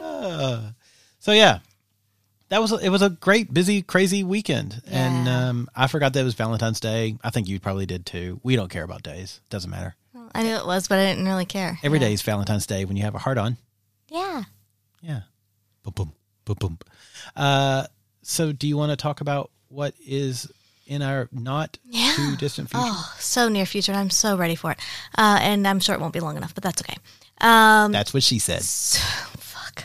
Uh, 0.00 0.70
so 1.20 1.32
yeah, 1.32 1.60
that 2.48 2.60
was 2.60 2.72
it. 2.72 2.88
Was 2.88 3.02
a 3.02 3.10
great, 3.10 3.52
busy, 3.52 3.82
crazy 3.82 4.24
weekend, 4.24 4.82
and 4.86 5.28
um, 5.28 5.68
I 5.74 5.86
forgot 5.86 6.12
that 6.12 6.20
it 6.20 6.24
was 6.24 6.34
Valentine's 6.34 6.80
Day. 6.80 7.16
I 7.22 7.30
think 7.30 7.48
you 7.48 7.60
probably 7.60 7.86
did 7.86 8.04
too. 8.06 8.40
We 8.42 8.56
don't 8.56 8.70
care 8.70 8.84
about 8.84 9.02
days; 9.02 9.40
doesn't 9.50 9.70
matter. 9.70 9.94
I 10.34 10.42
knew 10.42 10.56
it 10.56 10.66
was, 10.66 10.88
but 10.88 10.98
I 10.98 11.06
didn't 11.06 11.26
really 11.26 11.46
care. 11.46 11.78
Every 11.82 11.98
yeah. 12.00 12.06
day 12.06 12.12
is 12.12 12.22
Valentine's 12.22 12.66
Day 12.66 12.84
when 12.84 12.96
you 12.96 13.04
have 13.04 13.14
a 13.14 13.18
heart 13.18 13.38
on. 13.38 13.56
Yeah. 14.10 14.44
Yeah, 15.04 15.20
boom, 15.82 15.92
boom, 15.94 16.12
boom, 16.46 16.56
boom. 16.58 16.78
Uh, 17.36 17.86
so, 18.22 18.52
do 18.52 18.66
you 18.66 18.76
want 18.78 18.90
to 18.90 18.96
talk 18.96 19.20
about 19.20 19.50
what 19.68 19.94
is 20.06 20.50
in 20.86 21.02
our 21.02 21.28
not 21.30 21.78
Yeah. 21.84 22.12
too 22.16 22.36
distant 22.36 22.70
future? 22.70 22.84
Oh, 22.86 23.14
so 23.18 23.48
near 23.48 23.66
future. 23.66 23.92
I'm 23.92 24.08
so 24.10 24.36
ready 24.36 24.54
for 24.54 24.70
it. 24.72 24.78
Uh, 25.16 25.38
and 25.42 25.66
I'm 25.68 25.80
sure 25.80 25.94
it 25.94 26.00
won't 26.00 26.12
be 26.14 26.20
long 26.20 26.36
enough, 26.36 26.54
but 26.54 26.62
that's 26.64 26.80
okay. 26.82 26.96
Um, 27.40 27.92
That's 27.92 28.14
what 28.14 28.22
she 28.22 28.38
said. 28.38 28.62
fuck. 28.64 29.84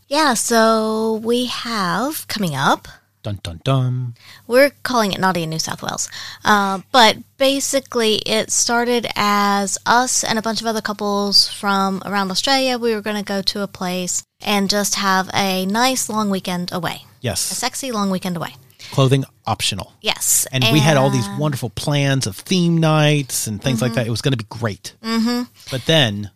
yeah, 0.08 0.34
so 0.34 1.22
we 1.24 1.46
have 1.46 2.28
coming 2.28 2.56
up. 2.56 2.88
Dun 3.24 3.40
dun 3.44 3.62
dun. 3.64 4.16
We're 4.48 4.72
calling 4.82 5.12
it 5.12 5.20
Naughty 5.20 5.44
in 5.44 5.52
New 5.52 5.60
South 5.60 5.84
Wales. 5.84 6.10
Uh, 6.44 6.80
but 6.92 7.18
basically, 7.38 8.16
it 8.26 8.52
started 8.52 9.06
as 9.16 9.78
us 9.86 10.24
and 10.24 10.40
a 10.40 10.42
bunch 10.42 10.60
of 10.62 10.68
other 10.68 10.82
couples 10.82 11.48
from 11.48 12.02
around 12.06 12.32
Australia. 12.32 12.80
We 12.80 12.96
were 12.96 13.02
going 13.02 13.18
to 13.18 13.24
go 13.24 13.42
to 13.44 13.62
a 13.62 13.68
place 13.68 14.24
and 14.42 14.70
just 14.72 14.96
have 14.96 15.30
a 15.36 15.68
nice 15.68 16.10
long 16.10 16.32
weekend 16.32 16.72
away. 16.72 17.06
Yes. 17.22 17.52
A 17.52 17.56
sexy 17.56 17.92
long 17.92 18.10
weekend 18.10 18.38
away. 18.38 18.56
clothing 18.92 19.24
optional. 19.46 19.94
Yes. 20.02 20.48
And, 20.52 20.64
we 20.72 20.80
had 20.80 20.98
all 20.98 21.10
these 21.10 21.28
wonderful 21.38 21.70
plans 21.70 22.26
of 22.28 22.36
theme 22.36 22.78
nights 22.78 23.48
and 23.48 23.62
things 23.62 23.82
like 23.82 23.94
that. 23.94 24.08
It 24.08 24.10
was 24.10 24.22
going 24.22 24.34
to 24.34 24.38
be 24.38 24.48
great. 24.50 24.96
Mm-hmm. 25.04 25.44
But 25.70 25.86
then 25.86 26.32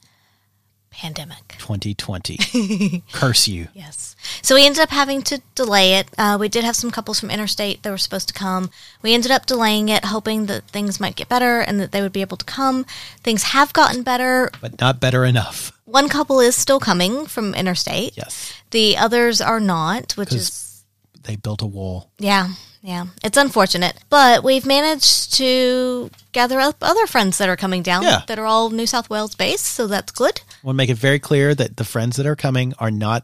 pandemic. 0.95 1.55
2020, 1.59 3.03
curse 3.11 3.47
you. 3.47 3.67
Yes. 3.73 4.15
So 4.41 4.55
we 4.55 4.65
ended 4.65 4.81
up 4.81 4.89
having 4.89 5.21
to 5.23 5.41
delay 5.53 5.95
it. 5.95 6.07
Uh, 6.17 6.37
we 6.39 6.49
did 6.49 6.63
have 6.63 6.75
some 6.75 6.89
couples 6.91 7.19
from 7.19 7.29
interstate 7.29 7.83
that 7.83 7.91
were 7.91 7.97
supposed 7.97 8.27
to 8.29 8.33
come. 8.33 8.69
We 9.01 9.13
ended 9.13 9.31
up 9.31 9.45
delaying 9.45 9.89
it, 9.89 10.05
hoping 10.05 10.45
that 10.47 10.63
things 10.69 10.99
might 10.99 11.15
get 11.15 11.29
better 11.29 11.59
and 11.59 11.79
that 11.79 11.91
they 11.91 12.01
would 12.01 12.13
be 12.13 12.21
able 12.21 12.37
to 12.37 12.45
come. 12.45 12.85
Things 13.21 13.43
have 13.43 13.73
gotten 13.73 14.03
better. 14.03 14.49
But 14.61 14.79
not 14.79 14.99
better 14.99 15.25
enough. 15.25 15.71
One 15.85 16.09
couple 16.09 16.39
is 16.39 16.55
still 16.55 16.79
coming 16.79 17.25
from 17.27 17.53
interstate. 17.53 18.15
Yes. 18.17 18.53
The 18.71 18.97
others 18.97 19.41
are 19.41 19.59
not, 19.59 20.13
which 20.13 20.33
is 20.33 20.83
They 21.23 21.35
built 21.35 21.61
a 21.61 21.67
wall. 21.67 22.09
yeah, 22.19 22.49
yeah. 22.85 23.05
It's 23.23 23.37
unfortunate, 23.37 23.95
but 24.09 24.43
we've 24.43 24.65
managed 24.65 25.33
to 25.35 26.09
gather 26.31 26.59
up 26.59 26.77
other 26.81 27.07
friends 27.07 27.37
that 27.39 27.49
are 27.49 27.55
coming 27.57 27.81
down 27.83 28.03
Yeah. 28.03 28.21
that 28.27 28.37
are 28.39 28.45
all 28.45 28.69
New 28.69 28.85
South 28.87 29.09
Wales 29.09 29.35
based, 29.35 29.65
so 29.65 29.87
that's 29.87 30.11
good. 30.11 30.39
I 30.47 30.67
want 30.67 30.75
to 30.75 30.77
make 30.77 30.89
it 30.89 30.97
very 30.97 31.19
clear 31.19 31.55
that 31.55 31.77
the 31.77 31.83
friends 31.83 32.15
that 32.17 32.25
are 32.25 32.35
coming 32.35 32.73
are 32.79 32.91
not 32.91 33.23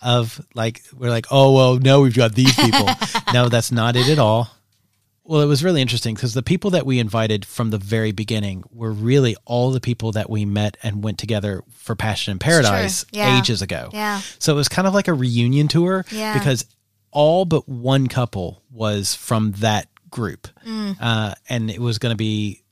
of 0.00 0.40
like 0.54 0.80
we're 0.96 1.10
like 1.10 1.26
oh 1.32 1.52
well 1.52 1.76
no 1.76 2.02
we've 2.02 2.14
got 2.14 2.32
these 2.36 2.54
people 2.54 2.86
no 3.34 3.48
that's 3.48 3.72
not 3.72 3.96
it 3.96 4.08
at 4.08 4.18
all 4.20 4.48
well 5.24 5.40
it 5.40 5.46
was 5.46 5.64
really 5.64 5.82
interesting 5.82 6.14
because 6.14 6.34
the 6.34 6.42
people 6.42 6.70
that 6.70 6.86
we 6.86 7.00
invited 7.00 7.44
from 7.44 7.70
the 7.70 7.78
very 7.78 8.12
beginning 8.12 8.62
were 8.72 8.92
really 8.92 9.34
all 9.44 9.72
the 9.72 9.80
people 9.80 10.12
that 10.12 10.30
we 10.30 10.44
met 10.44 10.76
and 10.84 11.02
went 11.02 11.18
together 11.18 11.64
for 11.72 11.96
passion 11.96 12.30
in 12.32 12.38
paradise 12.38 13.04
Yeah. 13.10 13.40
ages 13.40 13.60
ago 13.60 13.90
Yeah. 13.92 14.20
so 14.38 14.52
it 14.52 14.56
was 14.56 14.68
kind 14.68 14.86
of 14.86 14.94
like 14.94 15.08
a 15.08 15.14
reunion 15.14 15.66
tour 15.66 16.04
Yeah. 16.12 16.38
because 16.38 16.64
all 17.10 17.44
but 17.44 17.68
one 17.68 18.06
couple 18.06 18.62
was 18.70 19.14
from 19.14 19.52
that 19.52 19.88
group 20.10 20.48
Mm. 20.66 20.96
uh, 21.00 21.34
and 21.48 21.70
it 21.70 21.80
was 21.80 21.98
going 21.98 22.12
to 22.12 22.16
be 22.16 22.62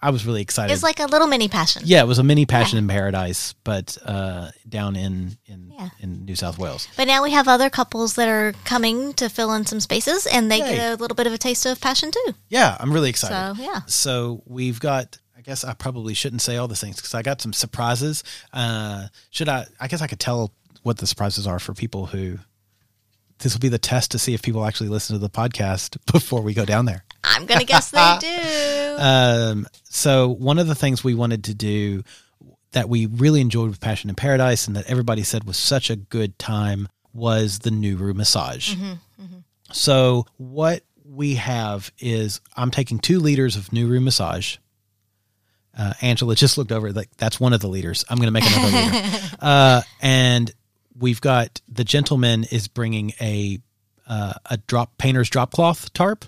i 0.00 0.10
was 0.10 0.26
really 0.26 0.42
excited 0.42 0.72
It's 0.72 0.82
like 0.82 1.00
a 1.00 1.06
little 1.06 1.26
mini 1.28 1.48
passion. 1.48 1.82
yeah, 1.84 2.00
it 2.02 2.06
was 2.06 2.18
a 2.18 2.22
mini 2.24 2.44
Passion 2.44 2.76
in 2.78 2.88
Paradise, 2.88 3.54
but 3.64 3.96
uh, 4.04 4.50
down 4.68 4.96
in 4.96 5.36
in, 5.46 5.72
Yeah. 5.78 5.90
in 6.00 6.24
New 6.24 6.34
South 6.34 6.58
Wales. 6.58 6.88
But 6.96 7.06
now 7.06 7.22
we 7.22 7.30
have 7.30 7.46
other 7.48 7.70
couples 7.70 8.14
that 8.16 8.28
are 8.28 8.52
coming 8.64 9.12
to 9.14 9.28
fill 9.28 9.52
in 9.54 9.64
some 9.64 9.78
spaces, 9.80 10.26
and 10.26 10.50
they 10.50 10.58
Yay. 10.58 10.74
get 10.76 10.92
a 10.92 10.96
little 10.96 11.14
bit 11.14 11.26
of 11.28 11.32
a 11.32 11.38
taste 11.38 11.64
of 11.66 11.80
passion 11.80 12.10
too. 12.10 12.34
Yeah, 12.48 12.76
I'm 12.80 12.92
really 12.92 13.10
excited. 13.10 13.56
So, 13.56 13.62
yeah. 13.62 13.80
So 13.86 14.42
we've 14.46 14.80
got. 14.80 15.18
I 15.36 15.40
guess 15.40 15.64
I 15.64 15.72
probably 15.74 16.14
shouldn't 16.14 16.42
say 16.42 16.56
all 16.56 16.68
the 16.68 16.76
things 16.76 16.96
because 16.96 17.14
I 17.14 17.22
got 17.22 17.40
some 17.40 17.52
surprises. 17.52 18.22
Uh, 18.52 19.06
should 19.30 19.48
I? 19.48 19.66
I 19.80 19.86
guess 19.88 20.02
I 20.02 20.06
could 20.08 20.20
tell 20.20 20.52
what 20.82 20.98
the 20.98 21.06
surprises 21.06 21.46
are 21.46 21.58
for 21.60 21.74
people 21.74 22.06
who. 22.06 22.38
This 23.42 23.54
will 23.54 23.60
be 23.60 23.68
the 23.68 23.78
test 23.78 24.12
to 24.12 24.18
see 24.18 24.34
if 24.34 24.42
people 24.42 24.64
actually 24.64 24.88
listen 24.88 25.14
to 25.14 25.20
the 25.20 25.30
podcast 25.30 25.96
before 26.12 26.40
we 26.42 26.54
go 26.54 26.64
down 26.64 26.86
there. 26.86 27.04
I'm 27.24 27.46
gonna 27.46 27.64
guess 27.64 27.90
they 27.90 28.16
do. 28.20 29.02
Um, 29.02 29.66
so 29.84 30.28
one 30.28 30.58
of 30.58 30.66
the 30.66 30.74
things 30.74 31.02
we 31.04 31.14
wanted 31.14 31.44
to 31.44 31.54
do 31.54 32.02
that 32.72 32.88
we 32.88 33.06
really 33.06 33.40
enjoyed 33.40 33.68
with 33.68 33.80
Passion 33.80 34.08
in 34.10 34.16
Paradise 34.16 34.66
and 34.66 34.76
that 34.76 34.86
everybody 34.86 35.22
said 35.22 35.44
was 35.44 35.56
such 35.56 35.90
a 35.90 35.96
good 35.96 36.38
time 36.38 36.88
was 37.12 37.60
the 37.60 37.70
Nuru 37.70 38.14
massage. 38.14 38.74
So 39.72 40.26
what 40.38 40.82
we 41.04 41.34
have 41.36 41.92
is 41.98 42.40
I'm 42.56 42.70
taking 42.70 42.98
two 42.98 43.20
liters 43.20 43.56
of 43.56 43.68
Nuru 43.68 44.02
massage. 44.02 44.56
Uh, 45.76 45.94
Angela 46.02 46.34
just 46.34 46.58
looked 46.58 46.72
over 46.72 46.92
like 46.92 47.08
that's 47.16 47.40
one 47.40 47.52
of 47.52 47.60
the 47.60 47.68
liters. 47.68 48.04
I'm 48.08 48.16
going 48.16 48.26
to 48.26 48.32
make 48.32 48.44
another 48.44 48.70
liter. 48.70 49.18
Uh, 49.42 49.82
and 50.00 50.52
we've 50.98 51.20
got 51.20 51.60
the 51.68 51.84
gentleman 51.84 52.44
is 52.44 52.68
bringing 52.68 53.12
a 53.20 53.58
uh, 54.06 54.34
a 54.46 54.56
drop 54.56 54.98
painter's 54.98 55.30
drop 55.30 55.52
cloth 55.52 55.92
tarp. 55.92 56.24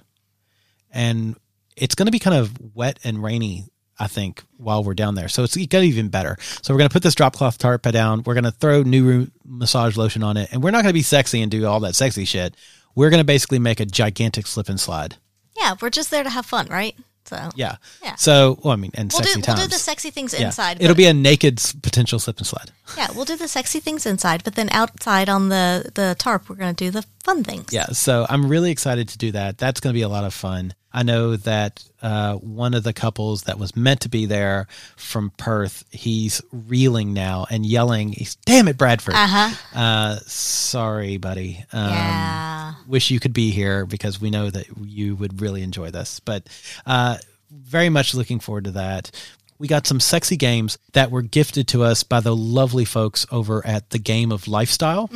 And 0.92 1.36
it's 1.76 1.94
going 1.94 2.06
to 2.06 2.12
be 2.12 2.20
kind 2.20 2.36
of 2.36 2.56
wet 2.74 3.00
and 3.02 3.22
rainy 3.22 3.64
i 3.98 4.06
think 4.06 4.42
while 4.56 4.82
we're 4.82 4.94
down 4.94 5.14
there. 5.14 5.28
So 5.28 5.44
it's 5.44 5.56
got 5.66 5.82
even 5.82 6.08
better. 6.08 6.36
So 6.62 6.72
we're 6.74 6.78
going 6.78 6.88
to 6.88 6.92
put 6.92 7.02
this 7.02 7.14
drop 7.14 7.34
cloth 7.34 7.58
tarp 7.58 7.82
down. 7.82 8.22
We're 8.24 8.34
going 8.34 8.44
to 8.44 8.50
throw 8.50 8.82
Nuru 8.82 9.30
massage 9.44 9.96
lotion 9.96 10.22
on 10.22 10.36
it. 10.36 10.52
And 10.52 10.62
we're 10.62 10.70
not 10.70 10.82
going 10.82 10.90
to 10.90 10.98
be 10.98 11.02
sexy 11.02 11.42
and 11.42 11.50
do 11.50 11.66
all 11.66 11.80
that 11.80 11.94
sexy 11.94 12.24
shit. 12.24 12.56
We're 12.94 13.10
going 13.10 13.20
to 13.20 13.24
basically 13.24 13.58
make 13.58 13.80
a 13.80 13.86
gigantic 13.86 14.46
slip 14.46 14.68
and 14.68 14.80
slide. 14.80 15.16
Yeah, 15.56 15.74
we're 15.80 15.90
just 15.90 16.10
there 16.10 16.24
to 16.24 16.30
have 16.30 16.46
fun, 16.46 16.66
right? 16.68 16.96
So 17.26 17.48
yeah 17.56 17.76
Yeah. 18.02 18.16
so 18.16 18.58
well 18.62 18.72
i 18.72 18.76
mean 18.76 18.90
and 18.94 19.10
we'll 19.12 19.22
do 19.22 19.28
sexy 19.30 19.50
we'll 19.50 19.56
do 19.62 19.68
the 19.68 19.78
sexy 19.78 20.10
things 20.10 20.34
Yeah. 20.34 20.46
inside. 20.46 20.82
it'll 20.82 20.94
be 20.96 21.06
a 21.06 21.14
naked 21.14 21.60
potential 21.82 22.18
slip 22.18 22.38
and 22.38 22.46
slide 22.46 22.70
yeah, 22.98 23.08
we'll 23.14 23.24
do 23.24 23.36
the 23.36 23.48
sexy 23.48 23.80
things 23.80 24.04
inside, 24.04 24.44
but 24.44 24.54
then 24.56 24.68
outside 24.70 25.28
on 25.30 25.48
the 25.48 25.90
the 25.94 26.14
tarp, 26.18 26.48
we're 26.50 26.56
gonna 26.56 26.74
do 26.74 26.90
the 26.90 27.02
fun 27.24 27.42
things. 27.42 27.72
Yeah, 27.72 27.86
so 27.86 28.26
I'm 28.28 28.46
really 28.46 28.70
excited 28.70 29.08
to 29.08 29.18
do 29.18 29.32
that. 29.32 29.56
That's 29.56 29.80
going 29.80 29.92
to 29.94 29.98
be 29.98 30.02
a 30.02 30.08
lot 30.08 30.24
of 30.24 30.34
fun. 30.34 30.74
I 30.94 31.02
know 31.02 31.34
that 31.36 31.84
uh, 32.00 32.34
one 32.36 32.72
of 32.72 32.84
the 32.84 32.92
couples 32.92 33.42
that 33.42 33.58
was 33.58 33.74
meant 33.74 34.02
to 34.02 34.08
be 34.08 34.26
there 34.26 34.68
from 34.96 35.32
Perth, 35.36 35.84
he's 35.90 36.40
reeling 36.52 37.12
now 37.12 37.46
and 37.50 37.66
yelling. 37.66 38.12
He's 38.12 38.36
damn 38.36 38.68
it, 38.68 38.78
Bradford. 38.78 39.14
Uh-huh. 39.16 39.78
Uh, 39.78 40.16
sorry, 40.26 41.16
buddy. 41.16 41.64
Um, 41.72 41.88
Yeah. 41.90 42.74
Wish 42.86 43.10
you 43.10 43.18
could 43.18 43.32
be 43.32 43.50
here 43.50 43.86
because 43.86 44.20
we 44.20 44.30
know 44.30 44.50
that 44.50 44.66
you 44.84 45.16
would 45.16 45.40
really 45.40 45.62
enjoy 45.62 45.90
this. 45.90 46.20
But 46.20 46.48
uh, 46.86 47.18
very 47.50 47.88
much 47.88 48.14
looking 48.14 48.38
forward 48.38 48.64
to 48.64 48.70
that. 48.72 49.10
We 49.58 49.66
got 49.68 49.86
some 49.86 50.00
sexy 50.00 50.36
games 50.36 50.78
that 50.92 51.10
were 51.10 51.22
gifted 51.22 51.66
to 51.68 51.82
us 51.82 52.02
by 52.02 52.20
the 52.20 52.34
lovely 52.36 52.84
folks 52.84 53.26
over 53.32 53.66
at 53.66 53.90
the 53.90 53.98
Game 53.98 54.30
of 54.30 54.46
Lifestyle 54.48 55.08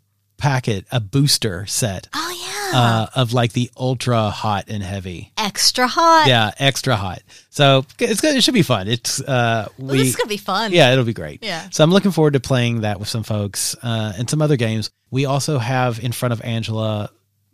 packet 0.43 0.85
a 0.91 0.99
booster 0.99 1.65
set 1.67 2.09
oh, 2.13 2.69
yeah. 2.73 2.77
uh, 2.77 3.07
of 3.15 3.31
like 3.31 3.53
the 3.53 3.71
ultra 3.77 4.29
hot 4.29 4.65
and 4.67 4.83
heavy. 4.83 5.31
Extra 5.37 5.87
hot. 5.87 6.25
Yeah, 6.27 6.51
extra 6.59 6.97
hot. 6.97 7.21
So 7.49 7.85
it's 7.97 8.19
good. 8.19 8.35
It 8.35 8.43
should 8.43 8.53
be 8.53 8.61
fun. 8.61 8.89
It's 8.89 9.21
uh, 9.21 9.69
Well, 9.77 9.95
this 9.95 10.09
is 10.09 10.17
going 10.17 10.25
to 10.25 10.29
be 10.29 10.35
fun. 10.35 10.73
yeah, 10.73 10.91
it'll 10.91 11.05
be 11.05 11.13
great. 11.13 11.41
Yeah. 11.45 11.69
So 11.69 11.81
I'm 11.81 11.91
looking 11.91 12.11
forward 12.11 12.33
to 12.33 12.41
playing 12.41 12.81
that 12.81 12.99
with 12.99 13.07
some 13.07 13.23
folks 13.23 13.73
uh, 13.81 14.11
and 14.17 14.29
some 14.29 14.41
other 14.41 14.57
games. 14.57 14.91
We 15.11 15.23
also 15.23 15.59
have 15.59 16.03
in 16.03 16.11
front 16.11 16.33
of 16.33 16.41
Angela. 16.43 17.09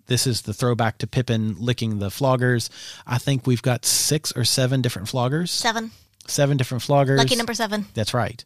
This 0.08 0.26
is 0.26 0.42
the 0.42 0.54
throwback 0.56 0.98
to 0.98 1.06
Pippin 1.06 1.58
licking 1.60 2.00
the 2.00 2.08
floggers. 2.08 2.72
I 3.06 3.20
think 3.20 3.46
we've 3.46 3.62
got 3.62 3.86
six 3.86 4.32
or 4.36 4.46
seven 4.46 4.82
different 4.82 5.10
floggers. 5.10 5.50
Seven. 5.50 5.92
Seven 6.26 6.58
different 6.58 6.84
floggers. 6.84 7.20
Lucky 7.20 7.36
number 7.36 7.54
seven. 7.54 7.86
That's 7.94 8.16
right. 8.16 8.44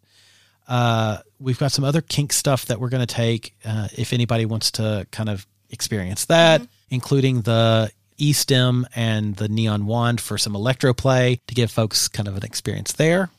Uh, 0.68 1.18
we've 1.39 1.59
got 1.59 1.72
some 1.72 1.84
other 1.84 2.01
kink 2.01 2.34
stuff 2.34 2.66
that 2.68 2.80
we're 2.80 2.89
going 2.89 3.05
to 3.05 3.14
take 3.14 3.55
uh, 3.66 3.88
if 3.97 4.14
anybody 4.14 4.45
wants 4.45 4.72
to 4.72 5.05
kind 5.11 5.30
of 5.30 5.45
experience 5.70 6.26
that, 6.26 6.61
including 6.89 7.41
the 7.41 7.91
E 8.18 8.34
stim 8.34 8.88
and 8.95 9.36
the 9.36 9.49
neon 9.49 9.86
wand 9.86 10.22
for 10.22 10.38
some 10.38 10.55
electro 10.55 10.93
play 10.93 11.41
to 11.47 11.55
give 11.55 11.72
folks 11.72 12.07
kind 12.07 12.28
of 12.28 12.38
an 12.38 12.43
experience 12.43 12.93
there. 12.93 13.30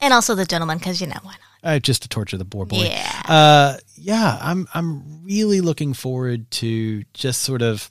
And 0.00 0.12
also 0.12 0.34
the 0.34 0.44
gentleman, 0.44 0.78
because 0.78 1.00
you 1.00 1.06
know 1.06 1.18
why 1.22 1.32
not? 1.32 1.40
Uh, 1.62 1.78
just 1.78 2.02
to 2.02 2.08
torture 2.08 2.36
the 2.36 2.44
boar 2.44 2.66
boy. 2.66 2.84
Yeah. 2.84 3.22
Uh, 3.26 3.76
yeah, 3.94 4.38
I'm 4.40 4.68
I'm 4.74 5.24
really 5.24 5.60
looking 5.60 5.94
forward 5.94 6.50
to 6.52 7.04
just 7.14 7.40
sort 7.42 7.62
of 7.62 7.88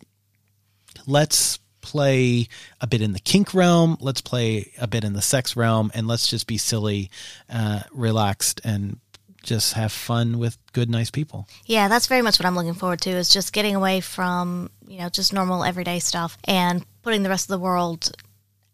let's 1.08 1.58
play 1.84 2.48
a 2.82 2.88
bit 2.88 3.02
in 3.02 3.14
the 3.14 3.20
kink 3.20 3.54
realm, 3.54 3.98
let's 4.00 4.22
play 4.22 4.72
a 4.80 4.88
bit 4.88 5.04
in 5.04 5.14
the 5.14 5.22
sex 5.22 5.56
realm, 5.56 5.92
and 5.94 6.08
let's 6.08 6.28
just 6.28 6.48
be 6.48 6.58
silly, 6.58 7.12
uh, 7.50 7.82
relaxed, 7.92 8.60
and 8.64 9.00
just 9.44 9.74
have 9.74 9.92
fun 9.92 10.40
with 10.40 10.58
good, 10.72 10.90
nice 10.90 11.12
people. 11.12 11.48
Yeah, 11.66 11.88
that's 11.90 12.08
very 12.08 12.22
much 12.22 12.40
what 12.40 12.48
I'm 12.48 12.56
looking 12.56 12.74
forward 12.74 13.02
to 13.02 13.12
is 13.12 13.30
just 13.30 13.54
getting 13.54 13.76
away 13.76 14.00
from, 14.00 14.72
you 14.88 15.00
know, 15.00 15.10
just 15.10 15.34
normal 15.34 15.64
everyday 15.64 16.00
stuff 16.00 16.38
and 16.46 16.84
putting 17.04 17.24
the 17.24 17.30
rest 17.30 17.46
of 17.46 17.50
the 17.50 17.60
world 17.60 18.12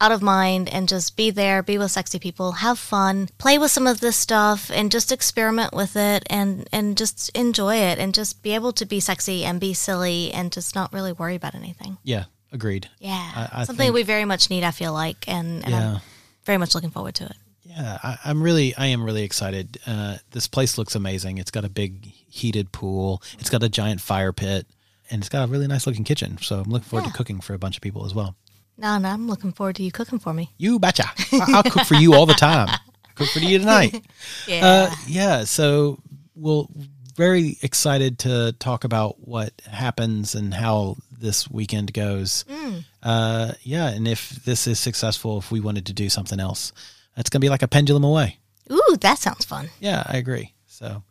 out 0.02 0.12
of 0.12 0.22
mind 0.22 0.70
and 0.70 0.88
just 0.88 1.18
be 1.18 1.30
there, 1.30 1.62
be 1.62 1.78
with 1.78 1.92
sexy 1.92 2.20
people, 2.20 2.54
have 2.54 2.80
fun, 2.80 3.28
play 3.38 3.58
with 3.58 3.72
some 3.72 3.88
of 3.88 4.00
this 4.00 4.16
stuff 4.16 4.72
and 4.74 4.92
just 4.92 5.12
experiment 5.12 5.74
with 5.74 5.96
it 5.96 6.24
and 6.30 6.70
and 6.72 6.98
just 6.98 7.30
enjoy 7.36 7.76
it 7.76 8.00
and 8.00 8.14
just 8.14 8.42
be 8.42 8.56
able 8.56 8.72
to 8.72 8.86
be 8.86 9.00
sexy 9.00 9.44
and 9.44 9.60
be 9.60 9.74
silly 9.74 10.32
and 10.32 10.52
just 10.52 10.74
not 10.74 10.94
really 10.94 11.12
worry 11.12 11.36
about 11.36 11.56
anything. 11.56 11.98
Yeah, 12.04 12.26
agreed. 12.52 12.90
Yeah. 13.00 13.12
I- 13.36 13.50
I 13.62 13.64
Something 13.66 13.86
think- 13.88 13.94
we 13.96 14.04
very 14.04 14.26
much 14.26 14.50
need, 14.50 14.64
I 14.64 14.72
feel 14.72 14.94
like, 14.94 15.28
and, 15.28 15.64
and 15.64 15.72
Yeah. 15.72 15.94
I'm 15.96 16.02
very 16.46 16.58
much 16.58 16.74
looking 16.76 16.92
forward 16.92 17.16
to 17.16 17.26
it. 17.26 17.36
Yeah, 17.64 18.00
I, 18.04 18.18
I'm 18.26 18.42
really, 18.42 18.76
I 18.76 18.88
am 18.88 19.04
really 19.04 19.22
excited. 19.24 19.78
Uh, 19.86 20.18
this 20.32 20.48
place 20.48 20.78
looks 20.78 20.96
amazing. 20.96 21.38
It's 21.38 21.52
got 21.52 21.66
a 21.66 21.70
big 21.70 22.04
heated 22.28 22.72
pool. 22.72 23.22
It's 23.38 23.50
got 23.50 23.62
a 23.62 23.70
giant 23.70 24.02
fire 24.02 24.34
pit, 24.34 24.66
and 25.12 25.22
it's 25.22 25.30
got 25.30 25.48
a 25.48 25.52
really 25.52 25.68
nice 25.68 25.86
looking 25.86 26.04
kitchen. 26.04 26.40
So 26.42 26.60
I'm 26.62 26.70
looking 26.72 26.88
forward 26.90 27.06
Yeah. 27.06 27.12
to 27.12 27.18
cooking 27.18 27.40
for 27.42 27.54
a 27.54 27.60
bunch 27.60 27.76
of 27.78 27.82
people 27.82 28.06
as 28.06 28.16
well. 28.16 28.36
No, 28.78 28.98
no, 28.98 29.10
I'm 29.10 29.28
looking 29.28 29.52
forward 29.52 29.76
to 29.76 29.84
you 29.84 29.92
cooking 29.92 30.18
for 30.20 30.34
me. 30.34 30.50
You 30.58 30.80
betcha. 30.80 31.04
I- 31.32 31.46
I'll 31.54 31.64
cook 31.64 31.86
for 31.86 31.96
you 31.96 32.16
all 32.16 32.26
the 32.26 32.34
time. 32.34 32.70
Cook 33.16 33.28
for 33.30 33.40
you 33.40 33.60
tonight. 33.60 34.04
Yeah. 34.48 34.66
Uh, 34.66 34.96
yeah. 35.08 35.44
So 35.44 36.00
we'll 36.36 36.70
very 37.16 37.58
excited 37.62 38.18
to 38.20 38.56
talk 38.60 38.84
about 38.86 39.28
what 39.28 39.52
happens 39.70 40.34
and 40.36 40.54
how 40.54 40.96
this 41.20 41.50
weekend 41.50 41.94
goes. 41.94 42.46
Mm. 42.50 42.86
Uh, 43.04 43.52
yeah, 43.62 43.90
and 43.90 44.08
if 44.08 44.30
this 44.46 44.68
is 44.68 44.80
successful, 44.80 45.38
if 45.40 45.52
we 45.52 45.60
wanted 45.60 45.86
to 45.88 45.94
do 45.94 46.10
something 46.10 46.40
else, 46.40 46.72
it's 47.18 47.30
going 47.30 47.40
to 47.40 47.46
be 47.46 47.50
like 47.50 47.62
a 47.64 47.68
pendulum 47.68 48.04
away. 48.04 48.38
Ooh, 48.72 48.98
that 49.02 49.18
sounds 49.20 49.46
fun. 49.46 49.70
Yeah, 49.80 50.04
I 50.06 50.18
agree. 50.18 50.54
So 50.68 51.04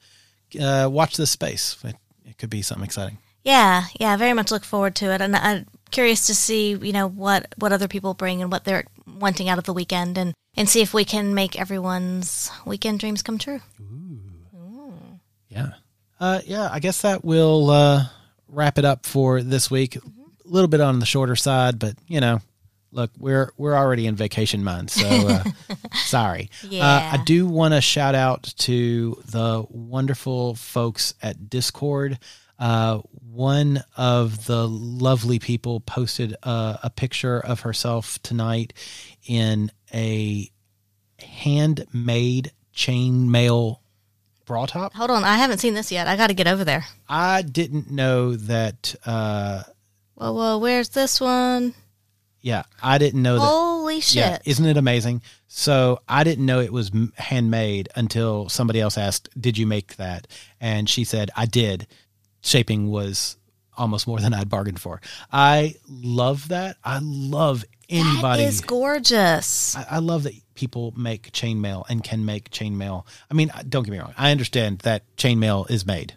uh, 0.61 0.89
watch 0.91 1.17
this 1.17 1.31
space. 1.31 1.77
It, 1.85 1.97
it 2.25 2.39
could 2.39 2.51
be 2.51 2.63
something 2.63 2.85
exciting. 2.85 3.19
Yeah, 3.45 3.85
yeah, 3.99 4.17
very 4.17 4.33
much 4.35 4.51
look 4.51 4.65
forward 4.65 4.95
to 4.97 5.13
it, 5.13 5.21
and 5.21 5.35
I'm 5.35 5.67
curious 5.91 6.27
to 6.27 6.35
see, 6.35 6.71
you 6.73 6.93
know, 6.93 7.09
what 7.09 7.55
what 7.57 7.73
other 7.73 7.89
people 7.89 8.13
bring 8.13 8.43
and 8.43 8.51
what 8.53 8.65
they're 8.65 8.85
wanting 9.07 9.49
out 9.49 9.59
of 9.59 9.65
the 9.65 9.73
weekend, 9.73 10.19
and 10.19 10.35
and 10.57 10.69
see 10.69 10.83
if 10.83 10.93
we 10.93 11.05
can 11.05 11.35
make 11.35 11.59
everyone's 11.59 12.51
weekend 12.67 13.01
dreams 13.01 13.23
come 13.23 13.39
true. 13.39 13.61
Ooh, 13.81 15.21
Yeah. 15.49 15.71
Uh, 16.21 16.41
yeah, 16.45 16.69
I 16.71 16.81
guess 16.81 17.03
that 17.03 17.25
will 17.25 17.71
uh, 17.71 18.07
wrap 18.49 18.79
it 18.79 18.85
up 18.85 19.07
for 19.07 19.43
this 19.43 19.71
week. 19.71 19.97
A 19.97 20.01
little 20.45 20.69
bit 20.69 20.81
on 20.81 20.99
the 20.99 21.07
shorter 21.07 21.37
side, 21.37 21.79
but 21.79 21.95
you 22.07 22.21
know, 22.21 22.41
look, 22.93 23.11
we're 23.19 23.53
we're 23.57 23.77
already 23.77 24.07
in 24.07 24.17
vacation 24.17 24.65
month, 24.65 24.91
so 24.91 25.07
uh, 25.07 25.45
sorry. 25.95 26.51
Uh, 26.65 27.19
I 27.19 27.23
do 27.25 27.47
want 27.47 27.75
to 27.75 27.81
shout 27.81 28.15
out 28.15 28.55
to 28.59 29.23
the 29.27 29.65
wonderful 29.69 30.55
folks 30.55 31.15
at 31.23 31.49
Discord. 31.51 32.19
Uh, 32.59 32.99
one 33.31 33.85
of 33.97 34.47
the 34.47 34.67
lovely 34.67 35.39
people 35.39 35.81
posted 35.81 36.35
a, 36.43 36.81
a 36.85 36.91
picture 36.91 37.39
of 37.39 37.61
herself 37.61 38.21
tonight 38.23 38.73
in 39.27 39.71
a 39.95 40.51
handmade 41.21 42.53
chainmail 42.75 43.79
bra 44.49 44.67
top. 44.67 44.95
Hold 44.95 45.11
on, 45.13 45.23
I 45.23 45.37
haven't 45.37 45.59
seen 45.59 45.75
this 45.75 45.93
yet. 45.93 46.09
I 46.09 46.17
got 46.17 46.27
to 46.27 46.35
get 46.35 46.49
over 46.49 46.65
there. 46.65 46.85
I 47.09 47.43
didn't 47.43 47.91
know 47.91 48.35
that. 48.35 48.95
Uh, 49.07 49.63
Whoa, 50.15 50.33
whoa, 50.33 50.59
where's 50.59 50.89
this 50.89 51.21
one? 51.21 51.75
yeah, 52.41 52.65
I 52.83 52.99
didn't 52.99 53.23
know 53.23 53.35
that. 53.39 53.45
Holy 53.47 54.01
shit! 54.01 54.17
Yeah, 54.17 54.39
isn't 54.45 54.65
it 54.65 54.77
amazing? 54.77 55.23
So 55.47 56.01
I 56.09 56.25
didn't 56.25 56.45
know 56.47 56.61
it 56.61 56.73
was 56.73 56.91
handmade 57.17 57.89
until 57.95 58.49
somebody 58.49 58.81
else 58.81 58.99
asked, 58.99 59.29
"Did 59.41 59.57
you 59.59 59.67
make 59.67 59.97
that?" 59.97 60.27
And 60.61 60.89
she 60.89 61.05
said, 61.05 61.31
"I 61.37 61.47
did." 61.47 61.87
Shaping 62.41 62.91
was 62.91 63.37
almost 63.77 64.07
more 64.07 64.19
than 64.19 64.35
I'd 64.35 64.49
bargained 64.49 64.81
for. 64.81 65.01
I 65.33 65.75
love 65.89 66.49
that. 66.49 66.77
I 66.85 66.99
love 67.03 67.65
anybody. 67.89 68.43
that 68.43 68.49
is 68.49 68.61
gorgeous. 68.61 69.77
I, 69.77 69.87
I 69.93 69.99
love 69.99 70.23
that 70.25 70.35
people 70.59 70.93
make 70.97 71.31
chainmail 71.31 71.85
and 71.89 72.03
can 72.03 72.25
make 72.25 72.51
chainmail. 72.51 73.07
I 73.31 73.35
mean, 73.35 73.51
don't 73.69 73.85
get 73.85 73.93
me 73.93 73.99
wrong. 74.01 74.15
I 74.19 74.33
understand 74.33 74.81
that 74.81 75.05
chainmail 75.17 75.71
is 75.71 75.87
made 75.87 76.15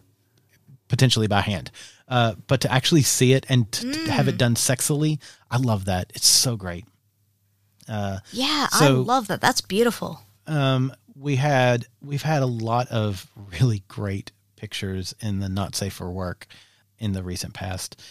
potentially 0.88 1.28
by 1.28 1.42
hand, 1.42 1.72
uh, 2.08 2.34
but 2.48 2.62
to 2.62 2.72
actually 2.72 3.04
see 3.04 3.34
it 3.34 3.46
and 3.48 3.72
to 3.72 4.12
have 4.12 4.28
it 4.28 4.38
done 4.38 4.56
sexily, 4.56 5.20
I 5.50 5.58
love 5.58 5.86
that. 5.86 6.12
It's 6.16 6.28
so 6.28 6.58
great. 6.58 6.86
yeah, 8.32 8.68
I 8.72 8.90
love 8.90 9.28
that. 9.28 9.42
That's 9.42 9.62
beautiful. 9.62 10.22
Um, 10.48 10.94
we 11.16 11.36
had 11.36 11.86
we've 12.02 12.22
had 12.24 12.42
a 12.42 12.48
lot 12.48 12.88
of 12.88 13.28
really 13.60 13.84
great 13.88 14.32
pictures 14.56 15.14
in 15.22 15.40
the 15.40 15.50
not 15.50 15.76
safe 15.76 15.94
for 15.94 16.10
work 16.10 16.48
in 16.98 17.14
the 17.14 17.24
recent 17.24 17.54
past, 17.54 18.02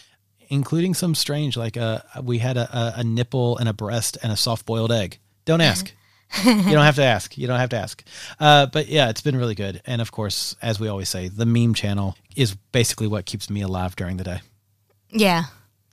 including 0.49 0.95
some 0.95 1.15
strange 1.15 1.57
like 1.57 1.77
uh 1.77 2.01
we 2.23 2.39
had 2.39 2.57
a, 2.57 2.77
a, 2.77 3.01
a 3.01 3.05
nipple 3.05 3.57
and 3.59 3.69
a 3.69 3.73
breast 3.73 4.17
and 4.23 4.33
a 4.33 4.37
soft 4.37 4.67
boiled 4.67 4.93
egg. 4.93 5.19
Don't 5.45 5.61
ask. 5.61 5.93
You 6.45 6.55
don't 6.73 6.85
have 6.85 6.97
to 6.97 7.05
ask. 7.05 7.37
You 7.37 7.47
don't 7.47 7.59
have 7.59 7.71
to 7.71 7.77
ask. 7.79 8.03
Uh, 8.39 8.67
but 8.67 8.89
yeah, 8.89 9.09
it's 9.11 9.21
been 9.21 9.37
really 9.37 9.55
good. 9.55 9.83
And 9.87 10.01
of 10.01 10.13
course, 10.13 10.55
as 10.63 10.79
we 10.81 10.89
always 10.89 11.09
say, 11.09 11.29
the 11.29 11.47
meme 11.47 11.75
channel 11.75 12.17
is 12.37 12.55
basically 12.73 13.07
what 13.09 13.27
keeps 13.27 13.51
me 13.51 13.63
alive 13.63 13.97
during 13.97 14.17
the 14.17 14.25
day. 14.25 14.41
Yeah, 15.11 15.45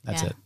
That's 0.04 0.22
Yeah. 0.22 0.28
it. 0.28 0.36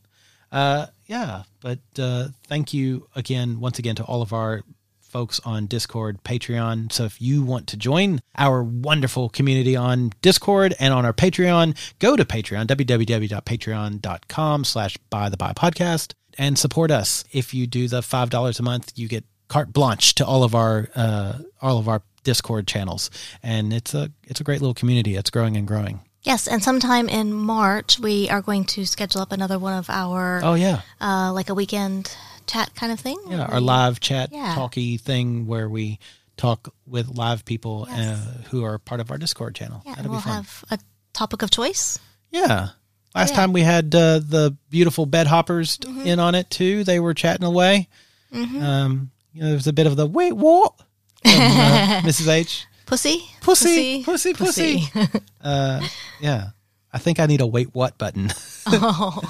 Uh, 0.50 0.86
yeah, 1.06 1.42
but 1.60 1.78
uh, 1.98 2.28
thank 2.46 2.72
you 2.74 3.06
again, 3.14 3.60
once 3.60 3.78
again, 3.78 3.94
to 3.96 4.04
all 4.04 4.22
of 4.22 4.32
our 4.32 4.62
folks 5.00 5.40
on 5.44 5.66
Discord, 5.66 6.22
Patreon. 6.24 6.90
So 6.90 7.04
if 7.04 7.20
you 7.20 7.42
want 7.42 7.66
to 7.68 7.76
join 7.76 8.20
our 8.36 8.62
wonderful 8.64 9.28
community 9.28 9.76
on 9.76 10.12
Discord 10.22 10.74
and 10.80 10.94
on 10.94 11.04
our 11.04 11.12
Patreon, 11.12 11.76
go 11.98 12.16
to 12.16 12.24
Patreon, 12.24 12.66
www.patreon.com 12.66 14.64
slash 14.64 14.96
by 15.10 15.28
the 15.28 15.36
by 15.36 15.52
podcast 15.52 16.14
and 16.38 16.58
support 16.58 16.90
us. 16.90 17.24
If 17.32 17.52
you 17.52 17.66
do 17.66 17.88
the 17.88 18.00
$5 18.00 18.58
a 18.58 18.62
month, 18.62 18.92
you 18.96 19.06
get 19.08 19.24
carte 19.52 19.72
blanche 19.72 20.14
to 20.16 20.24
all 20.26 20.42
of 20.44 20.54
our, 20.54 20.88
uh, 20.96 21.34
all 21.60 21.78
of 21.78 21.86
our 21.88 22.00
Discord 22.24 22.66
channels. 22.66 23.10
And 23.42 23.72
it's 23.72 23.92
a, 23.94 24.10
it's 24.24 24.40
a 24.40 24.44
great 24.44 24.60
little 24.62 24.74
community. 24.74 25.16
It's 25.16 25.28
growing 25.30 25.56
and 25.56 25.66
growing. 25.68 26.00
yes, 26.22 26.46
and 26.48 26.62
sometime 26.62 27.08
in 27.08 27.32
March 27.32 27.98
we 27.98 28.30
are 28.30 28.40
going 28.40 28.64
to 28.64 28.86
schedule 28.86 29.20
up 29.20 29.32
another 29.32 29.58
one 29.58 29.74
of 29.76 29.90
our 29.90 30.40
Oh 30.42 30.54
yeah. 30.54 30.80
uh, 31.00 31.32
like 31.34 31.50
a 31.50 31.54
weekend 31.54 32.16
chat 32.46 32.74
kind 32.74 32.92
of 32.92 33.00
thing. 33.00 33.18
Yeah, 33.28 33.44
our 33.46 33.60
live 33.60 33.98
chat 34.00 34.30
Yeah. 34.32 34.54
talky 34.54 34.96
thing 34.98 35.46
where 35.46 35.68
we 35.68 35.98
talk 36.36 36.72
with 36.86 37.08
live 37.08 37.44
people 37.44 37.86
uh, 37.90 38.16
who 38.50 38.64
are 38.64 38.78
part 38.78 39.00
of 39.00 39.10
our 39.10 39.18
Discord 39.18 39.54
channel. 39.54 39.82
Yeah, 39.84 39.94
That'll 39.96 40.12
we'll 40.12 40.20
be 40.20 40.24
fun. 40.24 40.32
have 40.44 40.64
a 40.70 40.78
topic 41.12 41.42
of 41.42 41.50
choice. 41.50 41.98
yeah. 42.30 42.68
Last 43.14 43.30
Yeah. 43.30 43.36
time 43.36 43.52
we 43.52 43.60
had 43.62 43.94
uh, 43.94 44.20
the 44.20 44.56
beautiful 44.70 45.04
bed 45.06 45.26
hoppers 45.26 45.76
Mm-hmm. 45.78 46.06
in 46.06 46.18
on 46.20 46.34
it 46.34 46.48
too. 46.48 46.82
They 46.84 46.98
were 47.00 47.14
chatting 47.14 47.44
away. 47.46 47.88
Um, 48.34 49.10
you 49.32 49.40
know, 49.40 49.46
there 49.48 49.56
was 49.56 49.66
a 49.66 49.72
bit 49.72 49.86
of 49.86 49.96
the 49.96 50.06
wait 50.06 50.32
what 50.32 50.76
from 51.22 51.32
uh, 51.32 52.00
Mrs. 52.04 52.28
H. 52.28 52.66
Pussy? 52.86 53.22
Pussy, 53.40 54.04
pussy, 54.04 54.34
pussy. 54.34 54.84
uh, 55.40 55.86
yeah. 56.20 56.50
I 56.92 56.98
think 56.98 57.18
I 57.18 57.26
need 57.26 57.40
a 57.40 57.46
wait 57.46 57.74
what 57.74 57.98
button. 57.98 58.30
Oh. 58.64 59.20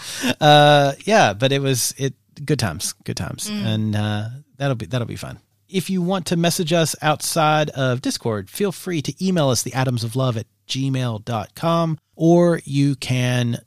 uh, 0.43 0.93
yeah, 1.07 1.33
but 1.33 1.53
it 1.53 1.63
was 1.63 1.95
it 1.97 2.13
good 2.45 2.59
times, 2.59 2.93
good 3.05 3.17
times, 3.17 3.49
and 3.49 3.97
uh, 3.97 4.29
that'll 4.59 4.75
be 4.75 4.85
that'll 4.85 5.07
be 5.07 5.17
fun. 5.17 5.39
If 5.71 5.89
you 5.89 6.03
want 6.03 6.27
to 6.27 6.37
message 6.37 6.75
us 6.75 6.95
outside 7.01 7.71
of 7.71 8.03
Discord, 8.03 8.51
feel 8.51 8.73
free 8.73 9.01
to 9.01 9.27
email 9.27 9.49
us 9.49 9.63
the 9.63 9.73
atoms 9.73 10.05
of 10.05 10.17
love 10.17 10.37
at 10.37 10.45
gmail.com 10.69 11.99
or 12.15 12.61
you 12.65 12.95
can 12.97 13.59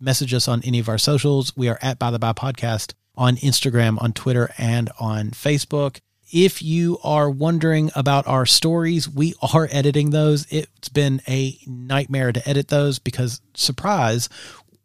message 0.00 0.34
us 0.34 0.48
on 0.48 0.60
any 0.64 0.80
of 0.80 0.88
our 0.88 0.98
socials. 0.98 1.56
We 1.56 1.68
are 1.68 1.78
at 1.80 2.00
By 2.00 2.10
the 2.10 2.18
By 2.18 2.32
Podcast 2.32 2.94
on 3.14 3.36
Instagram, 3.36 4.00
on 4.02 4.12
Twitter, 4.12 4.50
and 4.58 4.90
on 4.98 5.30
Facebook. 5.30 5.98
If 6.32 6.62
you 6.62 6.98
are 7.04 7.28
wondering 7.28 7.90
about 7.94 8.26
our 8.26 8.46
stories, 8.46 9.08
we 9.08 9.34
are 9.54 9.68
editing 9.70 10.10
those. 10.10 10.46
It's 10.50 10.88
been 10.88 11.20
a 11.28 11.58
nightmare 11.66 12.32
to 12.32 12.48
edit 12.48 12.68
those 12.68 12.98
because, 12.98 13.42
surprise, 13.54 14.30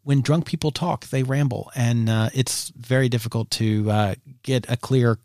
when 0.03 0.21
drunk 0.21 0.45
people 0.45 0.71
talk, 0.71 1.05
they 1.07 1.23
ramble, 1.23 1.71
and 1.75 2.09
uh, 2.09 2.29
it's 2.33 2.69
very 2.69 3.09
difficult 3.09 3.49
to 3.51 3.89
uh, 3.89 4.15
get 4.43 4.69
a 4.69 4.77
clear 4.77 5.19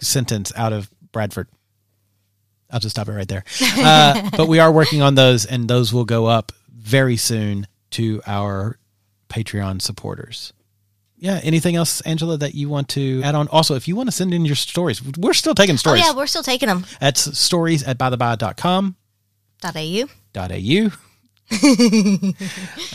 sentence 0.00 0.52
out 0.56 0.72
of 0.72 0.90
Bradford. 1.12 1.48
I'll 2.70 2.80
just 2.80 2.96
stop 2.96 3.08
it 3.08 3.12
right 3.12 3.28
there. 3.28 3.44
Uh, 3.76 4.30
but 4.36 4.48
we 4.48 4.60
are 4.60 4.72
working 4.72 5.02
on 5.02 5.14
those, 5.14 5.44
and 5.44 5.68
those 5.68 5.92
will 5.92 6.04
go 6.04 6.26
up 6.26 6.52
very 6.68 7.16
soon 7.16 7.66
to 7.90 8.22
our 8.26 8.78
Patreon 9.28 9.82
supporters. 9.82 10.52
Yeah. 11.24 11.40
Anything 11.42 11.74
else, 11.74 12.02
Angela, 12.02 12.36
that 12.36 12.54
you 12.54 12.68
want 12.68 12.90
to 12.90 13.22
add 13.22 13.34
on? 13.34 13.48
Also, 13.48 13.76
if 13.76 13.88
you 13.88 13.96
want 13.96 14.08
to 14.08 14.12
send 14.12 14.34
in 14.34 14.44
your 14.44 14.56
stories, 14.56 15.02
we're 15.16 15.32
still 15.32 15.54
taking 15.54 15.78
stories. 15.78 16.02
Oh, 16.02 16.04
stories. 16.04 16.14
yeah, 16.14 16.20
we're 16.20 16.26
still 16.26 16.42
taking 16.42 16.68
them. 16.68 16.84
At 17.00 17.16
stories 17.16 17.82
at 17.82 17.96
bytheby.com. 17.96 18.96
Dot 19.62 19.74
.au. 19.74 20.04
Dot 20.34 20.52
au. 20.52 20.90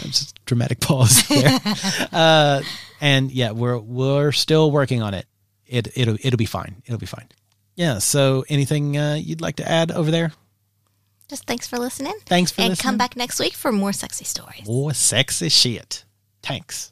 just 0.06 0.46
dramatic 0.46 0.80
pause 0.80 1.28
there. 1.28 1.60
uh, 2.12 2.62
and 3.02 3.32
yeah, 3.32 3.50
we're 3.50 3.80
we're 3.80 4.32
still 4.32 4.70
working 4.70 5.02
on 5.02 5.16
it. 5.16 5.26
It 5.66 5.88
it'll 5.98 6.18
it'll 6.22 6.38
be 6.38 6.46
fine. 6.46 6.84
It'll 6.86 7.00
be 7.00 7.08
fine. 7.08 7.30
Yeah. 7.76 7.98
So, 7.98 8.46
anything 8.48 8.96
uh, 8.96 9.16
you'd 9.16 9.42
like 9.42 9.56
to 9.56 9.68
add 9.68 9.92
over 9.92 10.12
there? 10.12 10.34
Just 11.30 11.46
thanks 11.46 11.66
for 11.68 11.80
listening. 11.80 12.14
Thanks 12.26 12.52
for 12.52 12.62
and 12.62 12.70
listening. 12.70 12.84
come 12.84 12.98
back 12.98 13.16
next 13.16 13.40
week 13.40 13.54
for 13.54 13.72
more 13.72 13.94
sexy 13.94 14.26
stories. 14.26 14.68
More 14.68 14.94
sexy 14.94 15.50
shit. 15.50 16.06
Thanks. 16.44 16.92